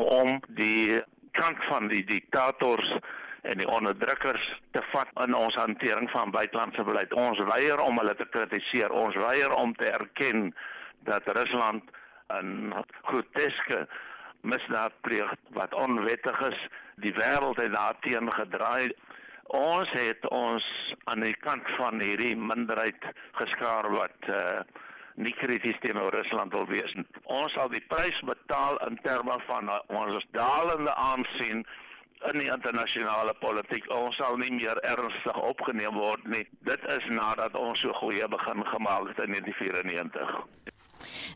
om 0.00 0.38
die 0.56 1.00
kant 1.36 1.60
van 1.68 1.90
die 1.92 2.04
diktators 2.08 2.88
en 3.48 3.60
die 3.60 3.68
onderdrukkers 3.68 4.46
te 4.76 4.82
vat 4.92 5.10
in 5.24 5.36
ons 5.36 5.56
hantering 5.60 6.08
van 6.10 6.32
buitelandse 6.34 6.84
beleid. 6.84 7.12
Ons 7.12 7.40
weier 7.50 7.80
om 7.80 8.00
hulle 8.00 8.14
te 8.16 8.26
kritiseer. 8.32 8.92
Ons 8.92 9.16
weier 9.20 9.52
om 9.54 9.74
te 9.76 9.90
erken 9.90 10.52
dat 11.08 11.28
Rusland 11.36 11.84
'n 12.32 12.74
groteske 13.02 13.86
misdaad 14.40 14.92
pleeg 15.00 15.32
wat 15.56 15.74
onwettig 15.74 16.40
is. 16.48 16.66
Die 17.04 17.14
wêreld 17.14 17.60
het 17.62 17.72
daarteen 17.72 18.32
gedraai. 18.32 18.92
Ons 19.56 19.90
het 19.96 20.28
ons 20.28 20.64
aan 21.04 21.24
die 21.24 21.36
kant 21.40 21.68
van 21.78 22.00
hierdie 22.00 22.36
minderheid 22.36 23.06
geskaar 23.40 23.88
wat 23.90 24.28
uh, 24.28 24.60
nie 25.14 25.34
krities 25.40 25.78
teenoor 25.80 26.12
Rusland 26.14 26.52
wil 26.52 26.66
wees. 26.68 26.94
Ons 27.24 27.52
sal 27.56 27.70
die 27.72 27.84
prys 27.88 28.18
betaal 28.28 28.76
in 28.86 28.98
terme 29.02 29.38
van 29.46 29.70
uh, 29.72 29.78
ons 29.88 30.26
dalende 30.36 30.94
aansien 30.94 31.64
in 32.26 32.40
die 32.42 32.50
internasionale 32.50 33.34
politiek 33.38 33.86
ons 33.94 34.16
sal 34.18 34.38
nie 34.40 34.50
meer 34.52 34.80
ernstig 34.82 35.38
opgeneem 35.50 35.94
word 35.94 36.24
nie. 36.26 36.44
Dit 36.66 36.84
is 36.94 37.06
nadat 37.14 37.56
ons 37.58 37.80
so 37.80 37.94
goeie 38.02 38.28
begin 38.28 38.64
gemaak 38.72 39.12
het 39.12 39.22
in 39.26 39.36
1994. 39.38 40.77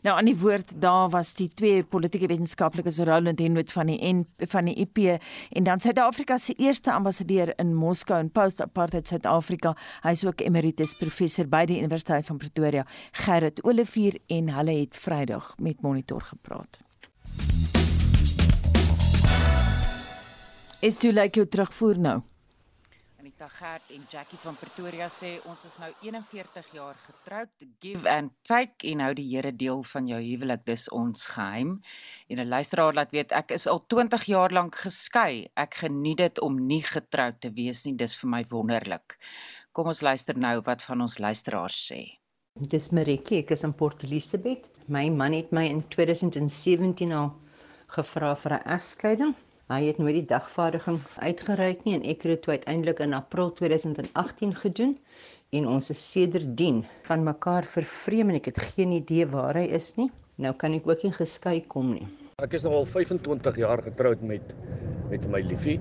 Nou 0.03 0.17
aan 0.17 0.25
die 0.25 0.37
woord 0.39 0.73
daar 0.81 1.09
was 1.09 1.33
die 1.37 1.49
twee 1.53 1.83
politieke 1.83 2.27
wetenskaplikes 2.27 2.99
Roland 3.07 3.39
Henwood 3.39 3.71
van 3.71 3.91
die 3.91 3.99
N 4.13 4.25
van 4.37 4.65
die 4.69 4.75
IP 4.83 5.21
en 5.49 5.63
dan 5.63 5.79
Suid-Afrika 5.79 6.37
se 6.37 6.53
eerste 6.53 6.91
ambassadeur 6.93 7.53
in 7.57 7.75
Moskou 7.75 8.19
en 8.19 8.31
post-apartheid 8.31 9.07
Suid-Afrika. 9.07 9.75
Hy 10.03 10.15
is 10.15 10.25
ook 10.25 10.41
emeritus 10.41 10.95
professor 10.99 11.47
by 11.47 11.65
die 11.69 11.79
Universiteit 11.79 12.25
van 12.25 12.37
Pretoria, 12.37 12.85
Gerrit 13.11 13.63
Olivier 13.63 14.19
en 14.27 14.49
hulle 14.49 14.79
het 14.79 14.97
Vrydag 14.97 15.53
met 15.57 15.81
Monitor 15.81 16.21
gepraat. 16.21 16.79
Is 20.83 20.97
toe 20.99 21.13
lyk 21.15 21.35
jou 21.39 21.47
terugvoer 21.47 21.99
nou? 21.99 22.21
Anita 23.23 23.47
Gert 23.47 23.91
en 23.95 24.01
Jackie 24.11 24.37
van 24.43 24.57
Pretoria 24.59 25.05
sê 25.07 25.37
ons 25.47 25.61
is 25.63 25.77
nou 25.79 25.87
41 26.03 26.71
jaar 26.75 26.97
getroud. 27.05 27.51
Give 27.79 28.09
and 28.11 28.33
take 28.43 28.83
en 28.89 28.99
nou 28.99 29.13
die 29.15 29.23
Here 29.29 29.53
deel 29.55 29.79
van 29.93 30.09
jou 30.11 30.19
huwelik, 30.19 30.65
dis 30.67 30.89
ons 30.91 31.23
geheim. 31.31 31.77
En 32.27 32.41
'n 32.43 32.51
luisteraar 32.51 32.93
laat 32.93 33.15
weet 33.15 33.31
ek 33.31 33.53
is 33.55 33.67
al 33.67 33.79
20 33.87 34.25
jaar 34.27 34.51
lank 34.51 34.75
geskei. 34.75 35.47
Ek 35.55 35.79
geniet 35.85 36.17
dit 36.17 36.41
om 36.41 36.67
nie 36.67 36.81
getroud 36.83 37.39
te 37.39 37.53
wees 37.55 37.85
nie. 37.85 37.95
Dis 37.95 38.17
vir 38.19 38.29
my 38.29 38.43
wonderlik. 38.49 39.17
Kom 39.71 39.87
ons 39.87 40.01
luister 40.01 40.37
nou 40.37 40.59
wat 40.61 40.81
van 40.81 41.01
ons 41.01 41.17
luisteraars 41.17 41.79
sê. 41.91 42.19
Dis 42.59 42.91
Maritjie, 42.91 43.39
ek 43.39 43.51
is 43.51 43.63
in 43.63 43.73
Port 43.73 44.03
Elizabeth. 44.03 44.69
My 44.87 45.09
man 45.09 45.31
het 45.31 45.51
my 45.51 45.63
in 45.63 45.87
2017 45.87 47.13
al 47.13 47.31
gevra 47.87 48.35
vir 48.35 48.51
'n 48.51 48.67
egskeiding. 48.67 49.35
Hy 49.71 49.85
het 49.87 49.99
nooit 50.01 50.17
die 50.17 50.25
dagvaardiging 50.27 50.97
uitgereik 51.23 51.85
nie 51.85 51.93
en 51.95 52.01
ek 52.03 52.25
het 52.25 52.33
dit 52.33 52.47
uiteindelik 52.51 52.97
in 53.05 53.13
April 53.15 53.53
2018 53.55 54.51
gedoen 54.59 54.97
en 55.55 55.69
ons 55.71 55.87
is 55.93 56.01
sedertdien 56.11 56.81
van 57.07 57.23
mekaar 57.23 57.63
vervreem 57.71 58.33
en 58.33 58.41
ek 58.41 58.49
het 58.51 58.59
geen 58.73 58.91
idee 58.91 59.23
waar 59.31 59.55
hy 59.55 59.69
is 59.77 59.93
nie. 59.95 60.09
Nou 60.35 60.51
kan 60.59 60.75
ek 60.75 60.89
ook 60.91 61.05
nie 61.07 61.13
geskei 61.15 61.61
kom 61.71 61.93
nie. 61.93 62.09
Ek 62.43 62.57
is 62.59 62.67
nou 62.67 62.73
al 62.81 62.89
25 62.91 63.61
jaar 63.63 63.79
getroud 63.87 64.25
met 64.33 64.51
met 65.13 65.23
my 65.31 65.39
liefie 65.47 65.77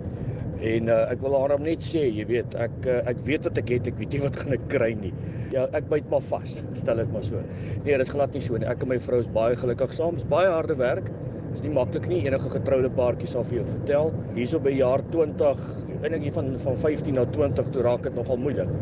en 0.62 0.86
uh, 0.86 1.02
ek 1.10 1.18
wil 1.26 1.34
haar 1.40 1.56
net 1.58 1.82
sê, 1.82 2.04
jy 2.06 2.28
weet, 2.30 2.54
ek 2.54 2.86
uh, 2.86 3.00
ek 3.10 3.18
weet 3.26 3.50
wat 3.50 3.58
ek 3.64 3.74
het, 3.80 3.90
ek 3.90 3.98
weet 3.98 4.14
nie 4.14 4.22
wat 4.22 4.38
gaan 4.44 4.54
ek 4.60 4.70
kry 4.70 4.92
nie. 4.94 5.10
Ja, 5.50 5.66
ek 5.74 5.90
byt 5.90 6.06
maar 6.12 6.22
vas. 6.30 6.54
Stel 6.78 7.02
dit 7.02 7.10
maar 7.10 7.26
so. 7.26 7.42
Nee, 7.82 7.96
dit 7.96 8.06
is 8.06 8.14
glad 8.14 8.38
nie 8.38 8.46
so 8.46 8.62
nie. 8.62 8.70
Ek 8.70 8.86
en 8.86 8.94
my 8.94 9.02
vrou 9.02 9.18
is 9.24 9.32
baie 9.34 9.58
gelukkig 9.58 9.98
saam. 9.98 10.14
Dit 10.14 10.22
is 10.22 10.30
baie 10.30 10.54
harde 10.54 10.78
werk 10.78 11.10
is 11.52 11.62
nie 11.64 11.72
maklik 11.72 12.08
nie. 12.10 12.22
Enige 12.26 12.50
getroude 12.52 12.90
paartjie 12.96 13.28
sal 13.30 13.44
vir 13.48 13.60
jou 13.60 13.66
vertel. 13.68 14.12
Hierso 14.36 14.60
by 14.62 14.72
jaar 14.76 15.04
20, 15.12 15.62
ek 16.00 16.10
dink 16.14 16.26
hier 16.26 16.34
van 16.36 16.52
van 16.64 16.76
15 16.80 17.18
na 17.18 17.24
20 17.36 17.70
toe 17.74 17.84
raak 17.86 18.02
dit 18.08 18.18
nogal 18.18 18.40
moeilik. 18.40 18.72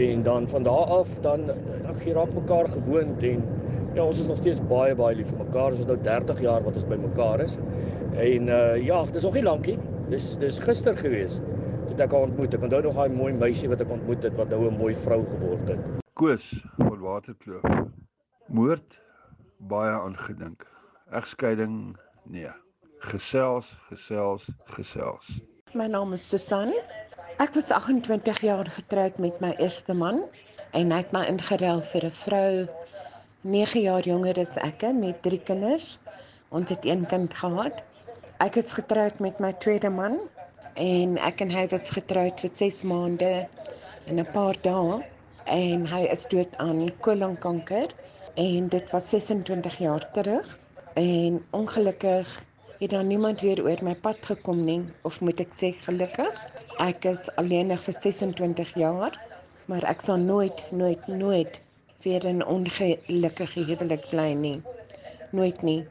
En 0.00 0.22
dan 0.26 0.48
van 0.48 0.66
daar 0.66 0.94
af 1.00 1.14
dan 1.26 1.46
dan 1.50 1.94
gee 2.00 2.14
raak 2.14 2.32
mekaar 2.34 2.68
gewoond 2.72 3.22
en 3.22 3.42
ja, 3.94 4.04
ons 4.04 4.20
is 4.22 4.26
nog 4.30 4.38
steeds 4.38 4.60
baie 4.70 4.94
baie 4.94 5.16
lief 5.16 5.32
vir 5.32 5.42
mekaar. 5.44 5.74
Ons 5.74 5.84
is 5.84 5.90
nou 5.90 5.98
30 6.02 6.40
jaar 6.40 6.62
wat 6.66 6.78
ons 6.80 6.88
by 6.88 6.98
mekaar 7.00 7.44
is. 7.46 7.58
En 8.16 8.48
uh 8.48 8.76
ja, 8.80 9.04
dis 9.12 9.26
nog 9.26 9.38
nie 9.38 9.46
lankie. 9.46 9.78
Dis 10.10 10.34
dis 10.40 10.58
gister 10.62 10.96
gewees 10.96 11.40
toe 11.90 11.98
ek 12.04 12.14
haar 12.14 12.28
ontmoet. 12.28 12.54
Ek 12.54 12.66
onthou 12.66 12.82
nog 12.86 12.98
daai 13.00 13.14
mooi 13.14 13.32
meisie 13.34 13.70
wat 13.70 13.82
ek 13.84 13.92
ontmoet 13.92 14.24
het 14.26 14.36
wat 14.38 14.52
nou 14.54 14.66
'n 14.70 14.78
mooi 14.78 14.94
vrou 14.94 15.22
geword 15.26 15.68
het. 15.68 15.80
Koos 16.14 16.64
van 16.76 17.00
Waterkloof. 17.00 17.64
Moord 18.48 19.00
baie 19.58 19.92
aangedink. 19.92 20.79
Egskeiding 21.10 21.96
nee. 22.22 22.50
Gesels, 23.02 23.72
gesels, 23.88 24.44
gesels. 24.70 25.40
My 25.74 25.88
naam 25.90 26.12
is 26.14 26.22
Susan. 26.22 26.70
Ek 27.42 27.56
was 27.56 27.72
28 27.74 28.38
jaar 28.46 28.70
getroud 28.70 29.18
met 29.18 29.40
my 29.42 29.50
eerste 29.58 29.96
man 29.98 30.20
en 30.70 30.94
hy 30.94 31.00
het 31.00 31.10
my 31.16 31.24
ingeruil 31.32 31.82
vir 31.88 32.06
'n 32.06 32.14
vrou 32.18 32.52
9 33.42 33.82
jaar 33.82 34.06
jonger 34.06 34.38
as 34.38 34.54
ek 34.68 34.86
met 35.00 35.22
drie 35.26 35.40
kinders. 35.50 35.98
Ons 36.50 36.70
het 36.70 36.86
een 36.86 37.06
kind 37.06 37.34
gehad. 37.34 37.82
Ek 38.38 38.62
is 38.62 38.72
getroud 38.78 39.18
met 39.18 39.40
my 39.40 39.52
tweede 39.52 39.90
man 39.90 40.20
en 40.76 41.18
ek 41.18 41.40
en 41.40 41.50
hy 41.50 41.66
was 41.74 41.90
getroud 41.90 42.38
vir 42.38 42.54
6 42.54 42.82
maande 42.84 43.48
en 44.06 44.20
'n 44.20 44.32
paar 44.32 44.54
dae 44.62 45.02
en 45.46 45.86
hy 45.86 46.06
is 46.06 46.26
dood 46.30 46.56
aan 46.58 46.86
kolonkanker 47.00 47.88
en 48.36 48.68
dit 48.68 48.90
was 48.90 49.10
26 49.10 49.78
jaar 49.78 50.10
terug 50.12 50.59
en 50.94 51.44
ongelukkig 51.50 52.44
het 52.78 52.90
daar 52.90 53.04
niemand 53.04 53.40
weer 53.40 53.62
oor 53.64 53.84
my 53.84 53.94
pad 53.94 54.16
gekom 54.26 54.64
nie 54.64 54.80
of 55.02 55.20
moet 55.20 55.40
ek 55.40 55.52
sê 55.54 55.70
gelukkig. 55.84 56.46
Ek 56.80 57.04
is 57.04 57.28
alleenig 57.36 57.82
vir 57.86 57.94
26 58.00 58.74
jaar 58.74 59.18
maar 59.70 59.84
ek 59.86 60.00
sal 60.02 60.18
nooit 60.18 60.64
nooit 60.72 61.06
nooit 61.06 61.60
weer 62.02 62.24
'n 62.32 62.42
ongelukkige 62.42 63.64
huwelik 63.68 64.08
bly 64.10 64.32
nie. 64.32 64.62
Nooit 65.30 65.62
nie 65.62 65.84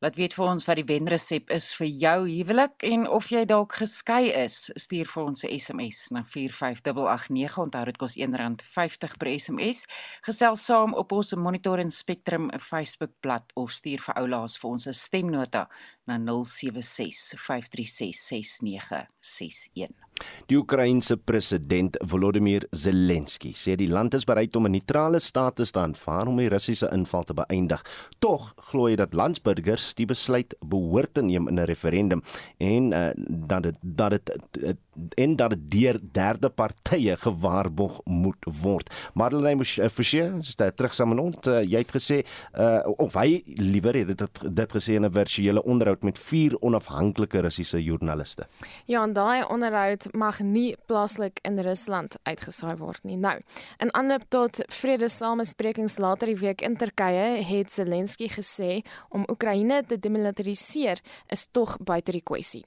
Laat 0.00 0.16
weet 0.16 0.32
vir 0.32 0.46
ons 0.48 0.64
wat 0.64 0.78
die 0.78 0.86
wenresep 0.88 1.50
is 1.52 1.66
vir 1.76 1.88
jou 2.00 2.20
huwelik 2.24 2.86
en 2.88 3.02
of 3.04 3.26
jy 3.28 3.42
dalk 3.44 3.74
geskei 3.82 4.30
is. 4.32 4.70
Stuur 4.80 5.10
vir 5.12 5.26
ons 5.26 5.44
'n 5.44 5.52
SMS 5.58 6.08
na 6.16 6.22
45889. 6.24 7.58
Onthou 7.60 7.84
dit 7.84 7.98
kos 8.00 8.16
R1.50 8.16 9.18
per 9.18 9.28
SMS. 9.28 9.84
Gesels 10.24 10.64
saam 10.64 10.94
op 10.94 11.12
ons 11.12 11.34
Monitor 11.34 11.78
en 11.78 11.90
Spectrum 11.90 12.48
Facebook 12.58 13.12
bladsy 13.20 13.52
of 13.56 13.72
stuur 13.72 14.00
vir 14.00 14.14
oulaas 14.14 14.56
vir 14.56 14.70
ons 14.70 14.86
'n 14.86 14.94
stemnota 14.94 15.68
na 16.06 16.16
076 16.16 17.34
536 17.36 18.16
6961. 18.24 20.09
Die 20.46 20.56
Oekraïense 20.58 21.16
president 21.16 21.96
Volodymyr 22.00 22.66
Zelensky 22.70 23.52
sê 23.54 23.76
die 23.76 23.88
land 23.88 24.14
is 24.14 24.24
bereid 24.24 24.56
om 24.56 24.66
'n 24.66 24.70
neutrale 24.70 25.18
status 25.18 25.70
te 25.70 25.78
aanvaar 25.78 26.26
om 26.26 26.36
die 26.36 26.48
Russiese 26.48 26.90
inval 26.92 27.24
te 27.24 27.34
beëindig. 27.34 27.82
Tog 28.18 28.54
glo 28.70 28.86
hy 28.86 28.96
dat 28.96 29.14
landsburgers 29.14 29.94
die 29.94 30.06
besluit 30.06 30.54
behoort 30.60 31.14
te 31.14 31.22
neem 31.22 31.48
in 31.48 31.60
'n 31.60 31.64
referendum 31.64 32.22
en 32.58 32.92
uh, 32.92 33.10
dat 33.28 33.62
dit 33.62 33.76
dat 33.80 34.10
dit 34.10 34.76
en 35.14 35.36
dat 35.36 35.50
dit 35.50 35.70
deur 35.70 35.98
derde 36.12 36.48
partye 36.48 37.16
gewaarborg 37.16 38.00
moet 38.04 38.44
word. 38.44 38.90
Madeleine 39.14 39.64
Forsie, 39.64 40.22
sta 40.42 40.70
terug 40.70 40.94
saam 40.94 41.08
met 41.14 41.18
ons. 41.18 41.46
Uh, 41.46 41.62
jy 41.62 41.82
het 41.84 41.94
gesê 41.94 42.20
uh, 42.58 42.82
of 42.96 43.14
hy 43.14 43.42
liewer 43.44 43.94
het 43.94 44.12
dit 44.18 44.42
dit 44.60 44.76
gesê 44.76 44.98
in 44.98 45.06
'n 45.06 45.12
virtuele 45.12 45.62
onderhoud 45.62 46.02
met 46.02 46.18
vier 46.18 46.56
onafhanklike 46.60 47.40
Russiese 47.40 47.82
joernaliste. 47.82 48.46
Ja, 48.84 49.02
en 49.02 49.12
daai 49.12 49.44
onderhoud 49.44 50.08
mag 50.12 50.40
nie 50.40 50.76
plaaslik 50.86 51.38
in 51.42 51.58
Rusland 51.60 52.16
uitgesaai 52.22 52.76
word 52.80 53.04
nie. 53.04 53.16
Nou, 53.20 53.36
in 53.78 53.92
aanloop 53.94 54.26
tot 54.28 54.62
vredesamesprekings 54.72 55.98
later 55.98 56.30
die 56.32 56.40
week 56.40 56.64
in 56.66 56.76
Turkye 56.76 57.40
het 57.46 57.72
Zelensky 57.72 58.28
gesê 58.28 58.80
om 59.08 59.26
Oekraïne 59.30 59.82
te 59.86 59.98
demilitariseer 59.98 61.00
is 61.28 61.46
tog 61.52 61.76
buite 61.84 62.12
die 62.12 62.24
kwessie. 62.24 62.64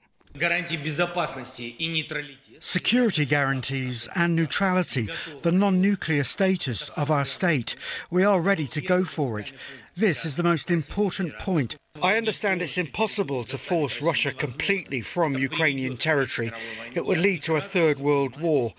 Security 2.58 3.24
guarantees 3.24 4.08
and 4.16 4.34
neutrality, 4.34 5.08
the 5.42 5.52
non 5.52 5.80
nuclear 5.80 6.24
status 6.24 6.90
of 6.96 7.08
our 7.08 7.24
state. 7.24 7.76
We 8.10 8.24
are 8.24 8.40
ready 8.40 8.66
to 8.66 8.80
go 8.80 9.04
for 9.04 9.38
it. 9.38 9.52
This 9.96 10.24
is 10.24 10.34
the 10.34 10.42
most 10.42 10.70
important 10.70 11.38
point. 11.38 11.76
I 12.02 12.16
understand 12.16 12.62
it's 12.62 12.76
impossible 12.76 13.44
to 13.44 13.56
force 13.56 14.02
Russia 14.02 14.32
completely 14.32 15.00
from 15.02 15.38
Ukrainian 15.38 15.96
territory. 15.96 16.50
It 16.94 17.06
would 17.06 17.18
lead 17.18 17.42
to 17.42 17.54
a 17.54 17.60
third 17.60 18.00
world 18.00 18.40
war. 18.40 18.72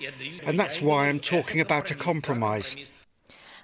And 0.45 0.59
that's 0.59 0.81
why 0.81 1.07
I'm 1.07 1.21
talking 1.21 1.61
about 1.61 1.89
a 1.89 1.95
compromise. 1.95 2.75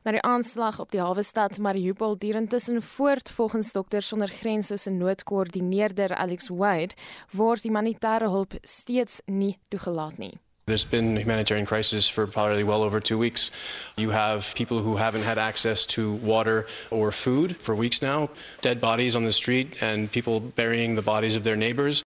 Na 0.04 0.12
die 0.12 0.22
aanslag 0.22 0.80
op 0.80 0.92
die 0.92 1.02
hawe 1.04 1.24
stad 1.24 1.60
Mariupol 1.60 2.16
duur 2.18 2.40
intussen 2.40 2.82
voort 2.82 3.30
volgens 3.30 3.72
dokters 3.72 4.08
sonder 4.08 4.32
grense 4.32 4.78
se 4.78 4.90
noodkoördineerder 4.90 6.16
Alex 6.16 6.50
Wade 6.50 6.96
word 7.32 7.62
humanitêre 7.68 8.32
hulp 8.32 8.56
steeds 8.62 9.22
nie 9.26 9.58
toegelaat 9.68 10.18
nie. 10.18 10.40
There's 10.72 10.86
been 10.86 11.18
a 11.18 11.20
humanitarian 11.20 11.66
crisis 11.66 12.08
for 12.08 12.26
probably 12.26 12.64
well 12.64 12.82
over 12.82 13.02
two 13.02 13.18
weeks. 13.18 13.52
You 13.98 14.12
have 14.12 14.54
people 14.56 14.80
who 14.80 14.96
haven't 14.96 15.24
had 15.24 15.38
access 15.38 15.86
to 15.88 16.14
water 16.14 16.66
or 16.92 17.12
food 17.12 17.58
for 17.58 17.76
weeks 17.76 18.02
now, 18.02 18.30
dead 18.62 18.80
bodies 18.80 19.18
on 19.18 19.26
the 19.26 19.34
street, 19.34 19.76
and 19.82 20.10
people 20.10 20.40
burying 20.40 20.96
the 20.96 21.02
bodies 21.02 21.36
of 21.36 21.44
their 21.44 21.58
neighbors. 21.58 22.04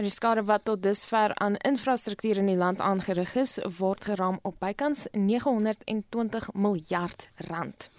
Die 0.00 0.08
skade 0.08 0.40
wat 0.48 0.62
tot 0.64 0.80
dusver 0.80 1.34
aan 1.44 1.58
infrastruktuur 1.60 2.38
in 2.40 2.46
die 2.48 2.56
land 2.56 2.78
aangerig 2.80 3.34
is, 3.36 3.58
word 3.76 4.06
geram 4.08 4.38
op 4.48 4.54
bykans 4.62 5.02
920 5.12 6.46
miljard 6.56 7.26
rand. 7.50 7.90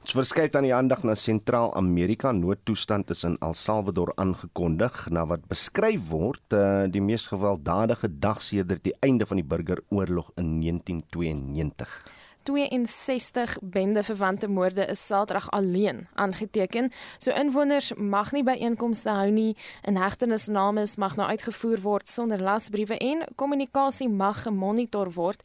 Ons 0.00 0.14
verskuif 0.16 0.56
aan 0.56 0.64
die 0.64 0.72
aandag 0.72 1.04
na 1.04 1.12
Sentraal-Amerika. 1.12 2.32
Noodtoestand 2.32 3.12
is 3.12 3.26
in 3.28 3.36
El 3.44 3.52
Salvador 3.52 4.14
aangekondig 4.16 5.02
na 5.12 5.26
wat 5.28 5.44
beskryf 5.52 6.08
word 6.08 6.56
uh, 6.56 6.88
die 6.88 7.04
mees 7.04 7.28
gewelddadige 7.28 8.08
dag 8.08 8.40
sedert 8.40 8.86
die 8.88 8.96
einde 9.04 9.28
van 9.28 9.42
die 9.42 9.48
burgeroorlog 9.52 10.32
in 10.40 10.56
1992. 10.64 12.00
62 12.42 13.56
bendeverwante 13.60 14.48
moorde 14.48 14.84
is 14.86 15.06
Saterdag 15.06 15.50
alleen 15.50 16.08
aangeteken. 16.14 16.90
So 17.18 17.30
inwoners 17.30 17.92
mag 17.94 18.32
nie 18.32 18.42
by 18.44 18.56
einkomste 18.60 19.10
hou 19.10 19.30
nie 19.30 19.56
en 19.82 19.96
hegtenisname 19.96 20.86
mag 20.96 21.16
nou 21.16 21.28
uitgevoer 21.28 21.80
word 21.80 22.08
sonder 22.08 22.40
lasbriewe 22.42 22.96
en 22.96 23.24
kommunikasie 23.36 24.08
mag 24.08 24.42
gemonitor 24.42 25.12
word. 25.12 25.42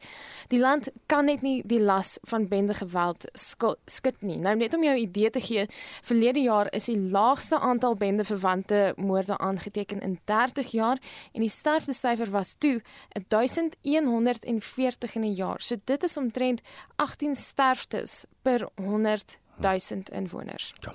Die 0.48 0.60
land 0.60 0.88
kan 1.06 1.24
net 1.24 1.42
nie 1.42 1.62
die 1.64 1.80
las 1.80 2.16
van 2.22 2.48
bendegeweld 2.48 3.28
skud 3.34 4.22
nie. 4.22 4.38
Nou 4.40 4.56
net 4.56 4.74
om 4.74 4.84
jou 4.84 4.96
idee 4.96 5.30
te 5.30 5.40
gee, 5.40 5.66
verlede 6.02 6.40
jaar 6.40 6.70
is 6.72 6.88
die 6.88 6.98
laagste 6.98 7.58
aantal 7.58 7.96
bendeverwante 7.96 8.94
moorde 8.96 9.38
aangeteken 9.38 10.00
in 10.00 10.18
30 10.24 10.72
jaar 10.72 10.98
en 11.32 11.40
die 11.40 11.52
sterftesyfer 11.52 12.30
was 12.30 12.54
toe 12.58 12.80
1140 13.28 15.14
in 15.14 15.22
'n 15.22 15.34
jaar. 15.34 15.60
So 15.60 15.76
dit 15.84 16.02
is 16.02 16.16
omtrent 16.16 16.60
18 16.96 17.34
sterftes 17.36 18.24
per 18.42 18.68
100 18.74 19.38
000 19.60 19.80
inwoners. 20.12 20.72
Ja. 20.80 20.94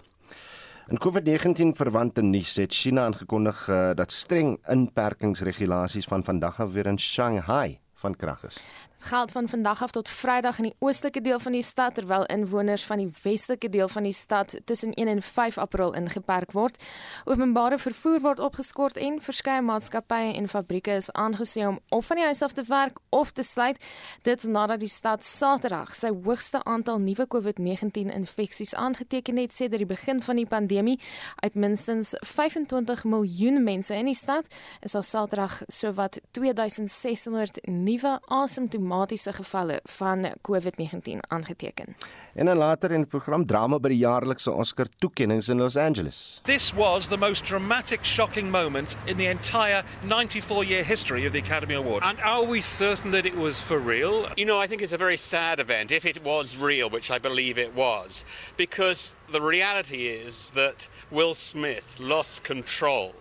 In 0.88 0.98
COVID-19 1.00 1.76
verwante 1.76 2.22
nuus 2.22 2.56
het 2.56 2.74
China 2.74 3.06
aangekondig 3.06 3.68
uh, 3.68 3.90
dat 3.96 4.12
streng 4.12 4.68
inperkingsregulasies 4.68 6.06
van 6.06 6.24
vandag 6.24 6.60
af 6.60 6.72
weer 6.72 6.86
in 6.86 7.00
Shanghai 7.00 7.80
van 7.94 8.16
krag 8.16 8.44
is 8.44 8.58
geld 9.04 9.32
van 9.32 9.48
vandag 9.48 9.84
af 9.84 9.92
tot 9.92 10.10
Vrydag 10.10 10.58
in 10.58 10.64
die 10.64 10.76
oostelike 10.80 11.22
deel 11.22 11.40
van 11.40 11.52
die 11.52 11.62
stad 11.62 11.96
terwyl 11.96 12.26
inwoners 12.26 12.84
van 12.86 12.98
die 12.98 13.10
westelike 13.22 13.70
deel 13.70 13.88
van 13.88 14.04
die 14.04 14.14
stad 14.14 14.56
tussen 14.66 14.94
1 14.94 15.08
en 15.08 15.22
5 15.22 15.58
April 15.58 15.94
ingeperk 15.94 16.52
word. 16.52 16.84
Openbare 17.26 17.78
vervoer 17.80 18.20
word 18.22 18.40
opgeskort 18.40 18.98
en 18.98 19.22
verskeie 19.22 19.62
maatskappye 19.62 20.34
en 20.34 20.48
fabrieke 20.48 20.92
is 20.92 21.12
aangesien 21.12 21.68
om 21.68 21.80
of 21.90 22.06
van 22.06 22.16
die 22.16 22.26
huis 22.26 22.42
af 22.42 22.52
te 22.52 22.64
werk 22.68 22.98
of 23.10 23.32
te 23.32 23.44
sluit. 23.44 23.78
Dit 24.22 24.44
nadat 24.44 24.80
die 24.80 24.90
stad 24.90 25.24
Saterdag 25.26 25.96
sy 25.96 26.12
hoogste 26.24 26.64
aantal 26.64 27.00
nuwe 27.00 27.28
COVID-19 27.28 28.12
infeksies 28.14 28.76
aangeteken 28.76 29.38
het 29.38 29.54
sedert 29.54 29.84
die 29.86 29.90
begin 29.90 30.22
van 30.22 30.36
die 30.36 30.46
pandemie. 30.46 31.00
Uit 31.36 31.56
minstens 31.56 32.14
25 32.20 33.04
miljoen 33.04 33.64
mense 33.64 33.96
in 33.96 34.06
die 34.06 34.18
stad 34.18 34.48
is 34.82 34.96
al 34.96 35.04
Saterdag 35.04 35.62
sowat 35.68 36.20
2600 36.32 37.62
nuwe 37.68 38.20
asemtoe 38.28 38.82
dramatiese 38.92 39.34
gevalle 39.34 39.80
van 39.84 40.34
COVID-19 40.42 41.20
aangeteken. 41.28 41.96
En 42.34 42.46
dan 42.46 42.58
later 42.58 42.92
in 42.92 42.98
die 42.98 43.10
program 43.10 43.46
drama 43.46 43.80
by 43.80 43.90
die 43.90 43.98
jaarlikse 43.98 44.52
Oscar 44.52 44.88
toekennings 45.00 45.48
in 45.48 45.60
Los 45.60 45.76
Angeles. 45.76 46.40
This 46.44 46.74
was 46.74 47.08
the 47.08 47.18
most 47.18 47.46
dramatic 47.46 48.06
shocking 48.06 48.52
moment 48.52 48.98
in 49.06 49.18
the 49.18 49.30
entire 49.30 49.84
94-year 50.04 50.84
history 50.84 51.26
of 51.26 51.32
the 51.32 51.40
Academy 51.40 51.76
Awards. 51.76 52.06
And 52.06 52.20
are 52.20 52.46
we 52.46 52.62
certain 52.62 53.12
that 53.12 53.26
it 53.26 53.36
was 53.36 53.60
for 53.60 53.80
real? 53.80 54.28
You 54.36 54.46
know, 54.46 54.64
I 54.64 54.68
think 54.68 54.82
it's 54.82 54.94
a 54.94 54.98
very 54.98 55.18
sad 55.18 55.60
event 55.60 55.92
if 55.92 56.06
it 56.06 56.24
was 56.24 56.58
real, 56.58 56.90
which 56.90 57.10
I 57.12 57.20
believe 57.20 57.62
it 57.62 57.74
was, 57.74 58.26
because 58.58 59.14
the 59.32 59.42
reality 59.42 60.08
is 60.08 60.52
that 60.54 60.90
Will 61.10 61.34
Smith 61.34 61.96
lost 62.00 62.44
control 62.44 63.14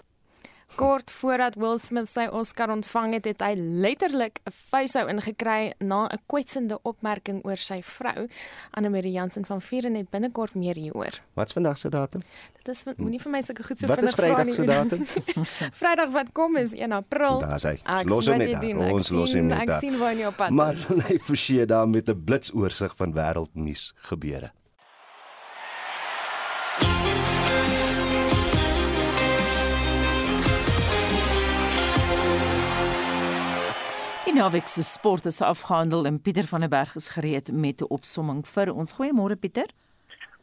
Kort 0.74 1.10
voordat 1.10 1.54
Will 1.54 1.78
Smith 1.78 2.08
sy 2.08 2.26
Oscar 2.32 2.70
ontvang 2.70 3.12
het, 3.18 3.24
het 3.24 3.42
hy 3.42 3.54
letterlik 3.56 4.40
'n 4.44 4.52
vuishou 4.70 5.08
ingekry 5.08 5.72
na 5.78 6.06
'n 6.06 6.18
kwetsende 6.26 6.78
opmerking 6.82 7.44
oor 7.44 7.56
sy 7.56 7.82
vrou, 7.82 8.28
Anne-Marie 8.70 9.12
Jansen 9.12 9.46
van 9.46 9.60
Vieren 9.60 9.94
het 9.94 10.10
binnekort 10.10 10.54
meer 10.54 10.74
hieroor. 10.74 11.20
Wat's 11.34 11.52
vandag 11.52 11.78
se 11.78 11.88
datum? 11.88 12.22
Dit 12.62 12.68
is 12.68 12.84
moenie 12.96 13.20
vir 13.20 13.30
my 13.32 13.42
sulke 13.42 13.62
goed 13.62 13.78
so 13.78 13.86
vinnig 13.86 14.14
vra 14.14 14.26
nie. 14.26 14.34
Wat 14.36 14.46
is 14.46 14.56
Vrydag 14.56 14.86
se 14.86 14.94
datum? 14.94 15.04
Vrydag 15.80 16.10
wat 16.10 16.32
kom 16.32 16.56
is 16.56 16.72
1 16.72 16.92
April. 16.92 17.38
Daar 17.38 17.58
sê 17.58 17.68
hy. 17.68 18.02
Los 18.04 18.26
hom 18.26 18.38
net. 18.38 18.52
Daar. 18.60 18.92
Ons 18.92 19.10
los 19.10 19.34
hom 19.34 19.46
net. 19.46 19.68
Ek 19.68 19.80
sien 19.80 19.98
waar 19.98 20.14
jy 20.14 20.26
op 20.26 20.36
pad 20.36 20.50
is. 20.50 20.54
Maar 20.54 20.74
hy 21.08 21.18
forceer 21.18 21.66
daar 21.66 21.88
met 21.88 22.08
'n 22.08 22.24
blitsoorsig 22.24 22.96
van 22.96 23.12
wêreldnuus 23.12 23.92
gebeure. 23.96 24.52
Die 34.30 34.38
naweek 34.38 34.68
se 34.70 34.84
sport 34.86 35.24
is 35.26 35.40
afgehandel 35.42 36.04
en 36.06 36.20
Pieter 36.22 36.46
van 36.46 36.62
der 36.62 36.70
Berg 36.70 36.92
is 36.94 37.08
gereed 37.10 37.48
met 37.52 37.80
'n 37.82 37.90
opsomming 37.90 38.46
vir 38.46 38.72
ons. 38.72 38.94
Goeiemôre 38.94 39.36
Pieter. 39.36 39.66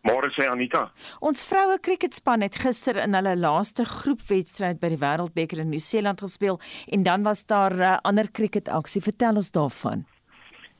Môre 0.03 0.29
sê 0.35 0.49
Anita. 0.49 0.91
Ons 1.19 1.43
vroue 1.43 1.79
kriketspan 1.79 2.41
het 2.41 2.57
gister 2.57 2.95
in 2.97 3.13
hulle 3.13 3.37
laaste 3.37 3.85
groepwedstryd 3.85 4.79
by 4.79 4.89
die 4.89 4.97
Wêreldbeker 4.97 5.59
in 5.59 5.69
Nieu-Seeland 5.69 6.19
gespeel 6.19 6.59
en 6.87 7.03
dan 7.03 7.23
was 7.23 7.45
daar 7.45 7.79
uh, 7.79 7.97
ander 8.01 8.31
kriketaksie. 8.31 9.01
Vertel 9.01 9.35
ons 9.35 9.51
daarvan. 9.51 10.05